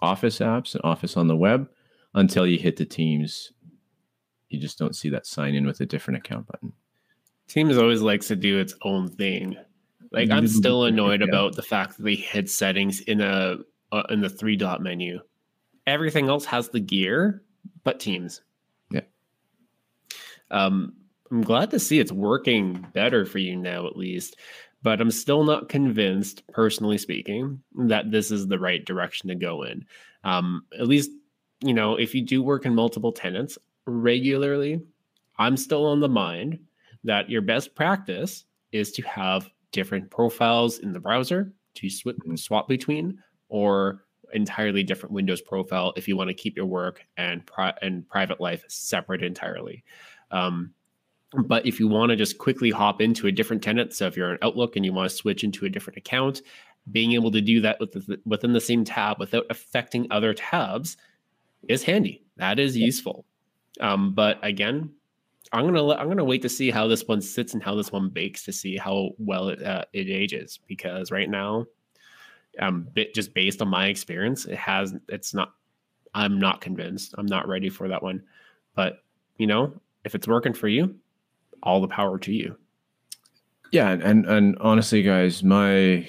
Office 0.00 0.40
apps 0.40 0.74
and 0.74 0.84
Office 0.84 1.16
on 1.16 1.28
the 1.28 1.36
web 1.36 1.68
until 2.14 2.46
you 2.46 2.58
hit 2.58 2.76
the 2.76 2.84
Teams. 2.84 3.52
You 4.48 4.60
just 4.60 4.78
don't 4.78 4.96
see 4.96 5.08
that 5.10 5.26
sign 5.26 5.54
in 5.54 5.66
with 5.66 5.80
a 5.80 5.86
different 5.86 6.18
account 6.18 6.46
button. 6.46 6.72
Teams 7.48 7.78
always 7.78 8.02
likes 8.02 8.28
to 8.28 8.36
do 8.36 8.58
its 8.58 8.74
own 8.82 9.08
thing. 9.08 9.56
Like 10.12 10.30
I'm 10.30 10.48
still 10.48 10.84
annoyed 10.84 11.20
yeah. 11.20 11.28
about 11.28 11.56
the 11.56 11.62
fact 11.62 11.96
that 11.96 12.02
they 12.02 12.14
hid 12.14 12.48
settings 12.48 13.00
in 13.00 13.20
a 13.20 13.58
uh, 13.92 14.02
in 14.10 14.20
the 14.20 14.28
three 14.28 14.56
dot 14.56 14.82
menu. 14.82 15.20
Everything 15.86 16.28
else 16.28 16.44
has 16.44 16.68
the 16.68 16.80
gear, 16.80 17.42
but 17.84 18.00
Teams. 18.00 18.42
Yeah. 18.90 19.02
Um, 20.50 20.94
I'm 21.30 21.42
glad 21.42 21.70
to 21.70 21.78
see 21.78 21.98
it's 21.98 22.12
working 22.12 22.86
better 22.92 23.24
for 23.24 23.38
you 23.38 23.56
now, 23.56 23.86
at 23.86 23.96
least. 23.96 24.36
But 24.82 25.00
I'm 25.00 25.10
still 25.10 25.42
not 25.42 25.68
convinced, 25.68 26.46
personally 26.48 26.98
speaking, 26.98 27.60
that 27.74 28.10
this 28.10 28.30
is 28.30 28.46
the 28.46 28.58
right 28.58 28.84
direction 28.84 29.28
to 29.28 29.34
go 29.34 29.64
in. 29.64 29.84
Um, 30.22 30.64
at 30.78 30.86
least, 30.86 31.10
you 31.60 31.74
know, 31.74 31.96
if 31.96 32.14
you 32.14 32.22
do 32.22 32.42
work 32.42 32.66
in 32.66 32.74
multiple 32.74 33.10
tenants 33.10 33.58
regularly, 33.86 34.80
I'm 35.38 35.56
still 35.56 35.86
on 35.86 36.00
the 36.00 36.08
mind 36.08 36.60
that 37.04 37.30
your 37.30 37.42
best 37.42 37.74
practice 37.74 38.44
is 38.72 38.92
to 38.92 39.02
have 39.02 39.50
different 39.72 40.10
profiles 40.10 40.78
in 40.78 40.92
the 40.92 41.00
browser 41.00 41.52
to 41.74 41.90
swap, 41.90 42.16
mm-hmm. 42.16 42.36
swap 42.36 42.68
between 42.68 43.18
or 43.48 44.04
entirely 44.32 44.82
different 44.82 45.12
Windows 45.12 45.40
profile 45.40 45.92
if 45.96 46.08
you 46.08 46.16
want 46.16 46.28
to 46.28 46.34
keep 46.34 46.56
your 46.56 46.66
work 46.66 47.04
and 47.16 47.46
pri- 47.46 47.74
and 47.82 48.08
private 48.08 48.40
life 48.40 48.64
separate 48.68 49.22
entirely. 49.22 49.84
Um, 50.30 50.72
but 51.44 51.66
if 51.66 51.80
you 51.80 51.88
want 51.88 52.10
to 52.10 52.16
just 52.16 52.38
quickly 52.38 52.70
hop 52.70 53.00
into 53.00 53.26
a 53.26 53.32
different 53.32 53.62
tenant, 53.62 53.92
so 53.92 54.06
if 54.06 54.16
you're 54.16 54.32
an 54.32 54.38
Outlook 54.42 54.76
and 54.76 54.84
you 54.84 54.92
want 54.92 55.10
to 55.10 55.16
switch 55.16 55.44
into 55.44 55.66
a 55.66 55.68
different 55.68 55.96
account, 55.96 56.42
being 56.92 57.12
able 57.12 57.30
to 57.32 57.40
do 57.40 57.60
that 57.60 57.80
with 57.80 57.92
the, 57.92 58.20
within 58.24 58.52
the 58.52 58.60
same 58.60 58.84
tab 58.84 59.18
without 59.18 59.44
affecting 59.50 60.06
other 60.10 60.32
tabs 60.32 60.96
is 61.68 61.82
handy. 61.82 62.22
That 62.36 62.58
is 62.58 62.76
useful. 62.76 63.24
Um, 63.80 64.14
but 64.14 64.38
again, 64.42 64.90
I'm 65.52 65.66
gonna 65.66 65.94
I'm 65.94 66.08
gonna 66.08 66.24
wait 66.24 66.42
to 66.42 66.48
see 66.48 66.70
how 66.70 66.86
this 66.86 67.06
one 67.06 67.20
sits 67.20 67.54
and 67.54 67.62
how 67.62 67.74
this 67.74 67.92
one 67.92 68.08
bakes 68.08 68.44
to 68.44 68.52
see 68.52 68.76
how 68.76 69.10
well 69.18 69.48
it 69.48 69.62
uh, 69.62 69.84
it 69.92 70.08
ages 70.08 70.58
because 70.66 71.10
right 71.10 71.28
now, 71.28 71.66
um, 72.58 72.88
bit, 72.94 73.14
just 73.14 73.34
based 73.34 73.62
on 73.62 73.68
my 73.68 73.86
experience, 73.86 74.46
it 74.46 74.56
has 74.56 74.94
it's 75.08 75.34
not. 75.34 75.54
I'm 76.14 76.38
not 76.38 76.62
convinced. 76.62 77.14
I'm 77.18 77.26
not 77.26 77.46
ready 77.46 77.68
for 77.68 77.88
that 77.88 78.02
one, 78.02 78.22
but 78.74 79.02
you 79.36 79.46
know, 79.46 79.72
if 80.04 80.14
it's 80.14 80.26
working 80.26 80.54
for 80.54 80.66
you, 80.66 80.94
all 81.62 81.80
the 81.80 81.88
power 81.88 82.18
to 82.18 82.32
you. 82.32 82.56
Yeah, 83.72 83.90
and 83.90 84.26
and 84.26 84.56
honestly, 84.60 85.02
guys, 85.02 85.42
my 85.42 86.06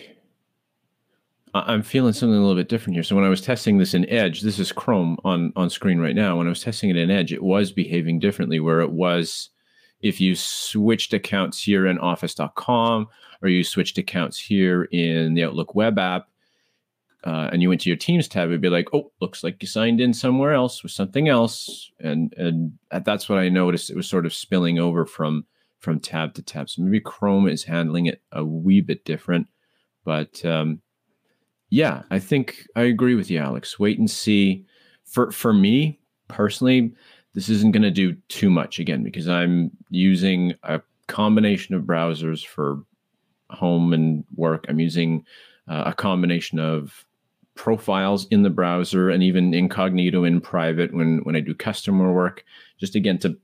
I'm 1.54 1.82
feeling 1.82 2.14
something 2.14 2.36
a 2.36 2.40
little 2.40 2.56
bit 2.56 2.70
different 2.70 2.96
here. 2.96 3.04
So 3.04 3.16
when 3.16 3.26
I 3.26 3.30
was 3.30 3.42
testing 3.42 3.78
this 3.78 3.94
in 3.94 4.08
Edge, 4.10 4.42
this 4.42 4.60
is 4.60 4.72
Chrome 4.72 5.18
on 5.24 5.54
on 5.56 5.70
screen 5.70 6.00
right 6.00 6.16
now. 6.16 6.38
When 6.38 6.48
I 6.48 6.50
was 6.50 6.62
testing 6.62 6.90
it 6.90 6.98
in 6.98 7.10
Edge, 7.10 7.34
it 7.34 7.44
was 7.44 7.72
behaving 7.72 8.20
differently. 8.20 8.60
Where 8.60 8.82
it 8.82 8.92
was, 8.92 9.50
if 10.02 10.22
you 10.22 10.36
switched 10.36 11.14
accounts 11.14 11.64
here 11.64 11.88
in 11.88 11.98
Office.com 12.00 13.08
or 13.42 13.50
you 13.50 13.64
switched 13.64 13.98
accounts 13.98 14.40
here 14.40 14.84
in 14.86 15.34
the 15.34 15.44
Outlook 15.44 15.76
web 15.76 15.98
app, 15.98 16.28
uh, 17.24 17.50
and 17.52 17.62
you 17.62 17.70
went 17.70 17.82
to 17.82 17.90
your 17.90 17.98
Teams 17.98 18.28
tab, 18.28 18.50
it'd 18.50 18.62
be 18.62 18.70
like, 18.70 18.94
oh, 18.94 19.12
looks 19.20 19.44
like 19.44 19.62
you 19.62 19.68
signed 19.68 20.00
in 20.00 20.14
somewhere 20.14 20.54
else 20.54 20.84
with 20.84 20.92
something 20.92 21.28
else, 21.28 21.92
and 22.00 22.34
and 22.38 22.74
that's 23.04 23.28
what 23.28 23.40
I 23.40 23.50
noticed. 23.50 23.90
It 23.90 23.96
was 23.96 24.08
sort 24.08 24.26
of 24.26 24.34
spilling 24.34 24.80
over 24.80 25.06
from 25.06 25.46
from 25.80 26.00
tab 26.00 26.34
to 26.36 26.42
tab. 26.42 26.70
So 26.70 26.82
maybe 26.82 27.00
Chrome 27.00 27.48
is 27.48 27.64
handling 27.64 28.06
it 28.06 28.22
a 28.32 28.44
wee 28.44 28.82
bit 28.82 29.04
different, 29.06 29.48
but 30.06 30.44
um, 30.46 30.82
yeah, 31.70 32.04
I 32.12 32.20
think 32.20 32.66
I 32.76 32.84
agree 32.84 33.16
with 33.16 33.30
you, 33.30 33.40
Alex. 33.40 33.80
Wait 33.80 34.00
and 34.00 34.10
see. 34.10 34.66
For 35.06 35.32
for 35.32 35.54
me 35.54 36.00
personally, 36.28 36.94
this 37.34 37.50
isn't 37.50 37.72
going 37.72 37.84
to 37.84 37.92
do 37.92 38.14
too 38.28 38.50
much 38.50 38.80
again 38.80 39.04
because 39.04 39.28
I'm 39.28 39.72
using 39.90 40.54
a 40.64 40.82
combination 41.08 41.76
of 41.76 41.84
browsers 41.84 42.46
for 42.46 42.84
home 43.50 43.94
and 43.94 44.26
work. 44.36 44.66
I'm 44.68 44.80
using 44.80 45.26
uh, 45.68 45.84
a 45.88 45.94
combination 45.94 46.60
of 46.60 47.06
profiles 47.56 48.28
in 48.28 48.44
the 48.44 48.50
browser 48.50 49.10
and 49.10 49.24
even 49.24 49.54
incognito 49.54 50.24
in 50.24 50.40
private 50.40 50.94
when 50.94 51.20
when 51.20 51.36
I 51.36 51.40
do 51.40 51.54
customer 51.54 52.12
work. 52.14 52.44
Just 52.78 52.96
again 52.96 53.18
to 53.20 53.38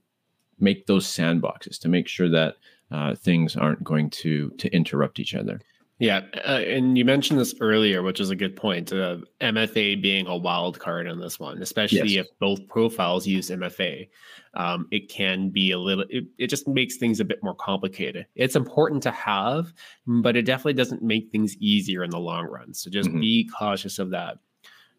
make 0.58 0.86
those 0.86 1.06
sandboxes 1.06 1.78
to 1.80 1.88
make 1.88 2.08
sure 2.08 2.28
that 2.28 2.56
uh, 2.90 3.14
things 3.14 3.56
aren't 3.56 3.84
going 3.84 4.10
to 4.10 4.50
to 4.50 4.72
interrupt 4.72 5.18
each 5.18 5.34
other. 5.34 5.60
Yeah, 6.04 6.20
uh, 6.46 6.60
and 6.60 6.98
you 6.98 7.04
mentioned 7.06 7.40
this 7.40 7.54
earlier, 7.62 8.02
which 8.02 8.20
is 8.20 8.28
a 8.28 8.36
good 8.36 8.56
point. 8.56 8.92
Uh, 8.92 9.16
MFA 9.40 10.02
being 10.02 10.26
a 10.26 10.36
wild 10.36 10.78
card 10.78 11.06
in 11.06 11.18
this 11.18 11.40
one, 11.40 11.62
especially 11.62 12.10
yes. 12.10 12.26
if 12.26 12.38
both 12.38 12.68
profiles 12.68 13.26
use 13.26 13.48
MFA, 13.48 14.10
um, 14.52 14.86
it 14.90 15.08
can 15.08 15.48
be 15.48 15.70
a 15.70 15.78
little. 15.78 16.04
It, 16.10 16.24
it 16.36 16.48
just 16.48 16.68
makes 16.68 16.98
things 16.98 17.20
a 17.20 17.24
bit 17.24 17.42
more 17.42 17.54
complicated. 17.54 18.26
It's 18.34 18.54
important 18.54 19.02
to 19.04 19.12
have, 19.12 19.72
but 20.06 20.36
it 20.36 20.42
definitely 20.42 20.74
doesn't 20.74 21.02
make 21.02 21.30
things 21.32 21.56
easier 21.56 22.04
in 22.04 22.10
the 22.10 22.20
long 22.20 22.48
run. 22.48 22.74
So 22.74 22.90
just 22.90 23.08
mm-hmm. 23.08 23.20
be 23.20 23.48
cautious 23.58 23.98
of 23.98 24.10
that. 24.10 24.40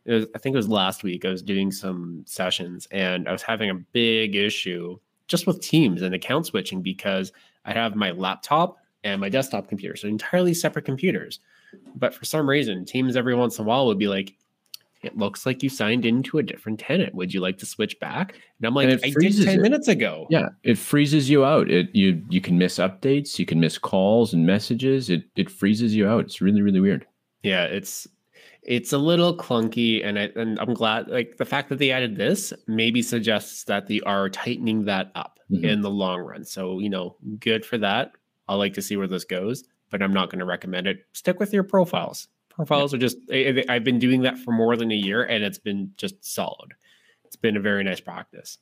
Was, 0.08 0.26
I 0.34 0.40
think 0.40 0.56
it 0.56 0.58
was 0.58 0.70
last 0.70 1.04
week. 1.04 1.24
I 1.24 1.30
was 1.30 1.44
doing 1.44 1.72
some 1.72 2.24
sessions, 2.26 2.88
and 2.90 3.30
I 3.30 3.32
was 3.32 3.44
having 3.44 3.70
a 3.70 3.76
big 3.76 4.36
issue 4.36 4.98
just 5.28 5.46
with 5.46 5.62
Teams 5.62 6.02
and 6.02 6.16
account 6.16 6.48
switching 6.48 6.82
because 6.82 7.32
I 7.64 7.74
have 7.74 7.96
my 7.96 8.10
laptop 8.10 8.78
and 9.06 9.22
my 9.22 9.30
desktop 9.30 9.70
computer. 9.70 9.96
So 9.96 10.08
entirely 10.08 10.54
separate 10.54 10.84
computers. 10.84 11.40
But 11.96 12.14
for 12.14 12.26
some 12.26 12.50
reason, 12.50 12.84
Teams 12.84 13.16
every 13.16 13.36
once 13.36 13.58
in 13.58 13.66
a 13.66 13.68
while 13.68 13.86
would 13.86 14.00
be 14.00 14.08
like, 14.08 14.34
it 15.04 15.18
looks 15.18 15.46
like 15.46 15.62
you 15.62 15.70
signed 15.70 16.06
into 16.06 16.40
a 16.40 16.44
different 16.44 16.80
tenant. 16.80 17.14
Would 17.14 17.32
you 17.32 17.40
like 17.40 17.60
to 17.60 17.66
switch 17.66 18.00
back? 18.00 18.34
And 18.58 18.66
I'm 18.66 18.74
like, 18.74 18.90
and 18.90 19.00
I 19.04 19.14
did 19.20 19.46
10 19.46 19.60
it. 19.60 19.62
minutes 19.62 19.88
ago. 19.88 20.26
Yeah, 20.32 20.50
it 20.64 20.80
freezes 20.80 21.30
you 21.30 21.46
out. 21.46 21.70
It 21.70 21.94
you 21.94 22.24
you 22.30 22.42
can 22.42 22.58
miss 22.58 22.80
updates, 22.80 23.38
you 23.38 23.46
can 23.46 23.60
miss 23.60 23.78
calls 23.78 24.34
and 24.34 24.48
messages. 24.48 25.12
It 25.12 25.24
it 25.36 25.52
freezes 25.52 25.96
you 25.96 26.08
out. 26.08 26.26
It's 26.26 26.42
really, 26.42 26.64
really 26.64 26.80
weird. 26.80 27.06
Yeah, 27.44 27.66
it's 27.66 28.08
it's 28.64 28.94
a 28.94 28.98
little 28.98 29.38
clunky 29.38 30.04
and 30.04 30.18
I 30.18 30.32
and 30.36 30.60
I'm 30.60 30.74
glad 30.74 31.08
like 31.08 31.38
the 31.38 31.46
fact 31.46 31.70
that 31.70 31.78
they 31.78 31.92
added 31.92 32.16
this 32.16 32.52
maybe 32.66 33.04
suggests 33.04 33.66
that 33.66 33.88
they 33.88 34.02
are 34.02 34.28
tightening 34.28 34.86
that 34.86 35.12
up 35.14 35.40
mm-hmm. 35.52 35.66
in 35.66 35.82
the 35.82 35.92
long 35.92 36.22
run. 36.22 36.44
So, 36.46 36.80
you 36.80 36.90
know, 36.90 37.16
good 37.40 37.64
for 37.64 37.78
that. 37.78 38.14
I 38.48 38.56
like 38.56 38.74
to 38.76 38.82
see 38.82 38.98
where 38.98 39.08
this 39.08 39.24
goes, 39.24 39.64
but 39.90 40.02
I'm 40.02 40.14
not 40.14 40.30
going 40.30 40.40
to 40.40 40.46
recommend 40.46 40.88
it. 40.88 41.06
Stick 41.14 41.40
with 41.40 41.54
your 41.54 41.64
profiles. 41.64 42.28
Profiles 42.50 42.94
yeah. 42.94 42.98
are 42.98 43.00
just, 43.00 43.18
I've 43.70 43.84
been 43.84 44.00
doing 44.00 44.22
that 44.22 44.38
for 44.38 44.52
more 44.52 44.78
than 44.78 44.92
a 44.92 44.96
year 44.96 45.24
and 45.24 45.44
it's 45.44 45.58
been 45.58 45.92
just 45.98 46.24
solid. 46.24 46.74
It's 47.26 47.36
been 47.36 47.58
a 47.58 47.62
very 47.62 47.84
nice 47.84 48.00
practice. 48.00 48.58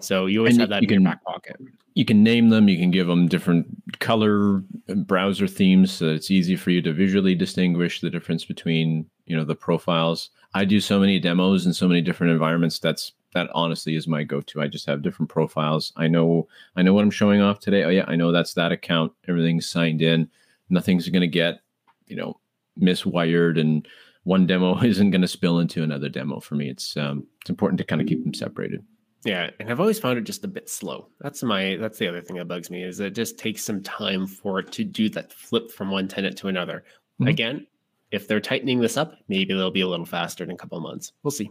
So 0.00 0.26
you 0.26 0.40
always 0.40 0.54
and 0.54 0.62
have 0.62 0.70
that 0.70 0.82
in 0.82 0.88
can, 0.88 1.02
your 1.02 1.10
back 1.10 1.24
pocket. 1.24 1.56
You 1.94 2.04
can 2.04 2.22
name 2.22 2.50
them, 2.50 2.68
you 2.68 2.76
can 2.76 2.90
give 2.90 3.06
them 3.06 3.28
different 3.28 3.66
color 3.98 4.62
uh, 4.88 4.94
browser 4.94 5.46
themes 5.46 5.90
so 5.90 6.08
it's 6.08 6.30
easy 6.30 6.56
for 6.56 6.70
you 6.70 6.82
to 6.82 6.92
visually 6.92 7.34
distinguish 7.34 8.00
the 8.00 8.10
difference 8.10 8.44
between, 8.44 9.06
you 9.26 9.36
know, 9.36 9.44
the 9.44 9.54
profiles. 9.54 10.30
I 10.54 10.64
do 10.64 10.80
so 10.80 11.00
many 11.00 11.18
demos 11.18 11.66
in 11.66 11.72
so 11.72 11.88
many 11.88 12.02
different 12.02 12.32
environments. 12.32 12.78
That's 12.78 13.12
that 13.36 13.50
honestly 13.54 13.96
is 13.96 14.08
my 14.08 14.24
go-to. 14.24 14.62
I 14.62 14.66
just 14.66 14.86
have 14.86 15.02
different 15.02 15.28
profiles. 15.28 15.92
I 15.96 16.08
know 16.08 16.48
I 16.74 16.82
know 16.82 16.94
what 16.94 17.04
I'm 17.04 17.10
showing 17.10 17.42
off 17.42 17.60
today. 17.60 17.84
Oh 17.84 17.90
yeah, 17.90 18.06
I 18.08 18.16
know 18.16 18.32
that's 18.32 18.54
that 18.54 18.72
account. 18.72 19.12
Everything's 19.28 19.68
signed 19.68 20.00
in. 20.00 20.30
Nothing's 20.70 21.08
going 21.10 21.20
to 21.20 21.28
get, 21.28 21.60
you 22.06 22.16
know, 22.16 22.40
miswired 22.80 23.60
and 23.60 23.86
one 24.24 24.46
demo 24.46 24.78
isn't 24.82 25.10
going 25.10 25.20
to 25.20 25.28
spill 25.28 25.60
into 25.60 25.82
another 25.82 26.08
demo 26.08 26.40
for 26.40 26.54
me. 26.54 26.70
It's 26.70 26.96
um 26.96 27.26
it's 27.42 27.50
important 27.50 27.78
to 27.78 27.84
kind 27.84 28.00
of 28.00 28.08
keep 28.08 28.24
them 28.24 28.34
separated. 28.34 28.82
Yeah, 29.24 29.50
and 29.60 29.70
I've 29.70 29.80
always 29.80 29.98
found 29.98 30.18
it 30.18 30.24
just 30.24 30.44
a 30.44 30.48
bit 30.48 30.70
slow. 30.70 31.08
That's 31.20 31.42
my 31.42 31.76
that's 31.78 31.98
the 31.98 32.08
other 32.08 32.22
thing 32.22 32.36
that 32.36 32.48
bugs 32.48 32.70
me 32.70 32.82
is 32.82 33.00
it 33.00 33.14
just 33.14 33.38
takes 33.38 33.64
some 33.64 33.82
time 33.82 34.26
for 34.26 34.60
it 34.60 34.72
to 34.72 34.84
do 34.84 35.10
that 35.10 35.32
flip 35.32 35.70
from 35.70 35.90
one 35.90 36.08
tenant 36.08 36.38
to 36.38 36.48
another. 36.48 36.84
Mm-hmm. 37.20 37.28
Again, 37.28 37.66
if 38.12 38.26
they're 38.26 38.40
tightening 38.40 38.80
this 38.80 38.96
up, 38.96 39.12
maybe 39.28 39.52
they'll 39.52 39.70
be 39.70 39.82
a 39.82 39.88
little 39.88 40.06
faster 40.06 40.42
in 40.42 40.50
a 40.50 40.56
couple 40.56 40.78
of 40.78 40.82
months. 40.82 41.12
We'll 41.22 41.32
see. 41.32 41.50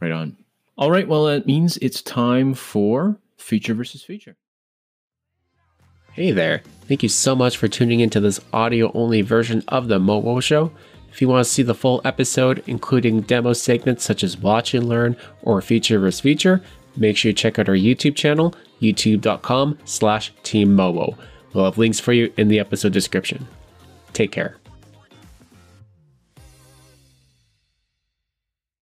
Right 0.00 0.12
on. 0.12 0.36
All 0.76 0.90
right, 0.90 1.06
well, 1.06 1.24
that 1.26 1.46
means 1.46 1.76
it's 1.78 2.02
time 2.02 2.54
for 2.54 3.18
feature 3.36 3.74
versus 3.74 4.02
feature. 4.02 4.36
Hey 6.12 6.30
there. 6.30 6.62
Thank 6.88 7.02
you 7.02 7.08
so 7.08 7.34
much 7.34 7.56
for 7.56 7.68
tuning 7.68 8.00
into 8.00 8.20
this 8.20 8.40
audio 8.52 8.92
only 8.92 9.22
version 9.22 9.64
of 9.68 9.88
the 9.88 9.98
MoWo 9.98 10.42
Show. 10.42 10.72
If 11.10 11.20
you 11.20 11.28
want 11.28 11.44
to 11.44 11.50
see 11.50 11.62
the 11.62 11.74
full 11.74 12.00
episode, 12.04 12.62
including 12.66 13.22
demo 13.22 13.52
segments 13.52 14.04
such 14.04 14.24
as 14.24 14.36
watch 14.36 14.74
and 14.74 14.88
learn 14.88 15.16
or 15.42 15.60
feature 15.60 15.98
versus 15.98 16.20
feature, 16.20 16.62
make 16.96 17.16
sure 17.16 17.30
you 17.30 17.34
check 17.34 17.58
out 17.58 17.68
our 17.68 17.74
YouTube 17.74 18.16
channel, 18.16 18.54
youtube.com 18.80 19.78
slash 19.84 20.32
teammowo. 20.42 21.16
We'll 21.52 21.66
have 21.66 21.78
links 21.78 22.00
for 22.00 22.12
you 22.12 22.32
in 22.36 22.48
the 22.48 22.58
episode 22.58 22.92
description. 22.92 23.46
Take 24.12 24.32
care. 24.32 24.61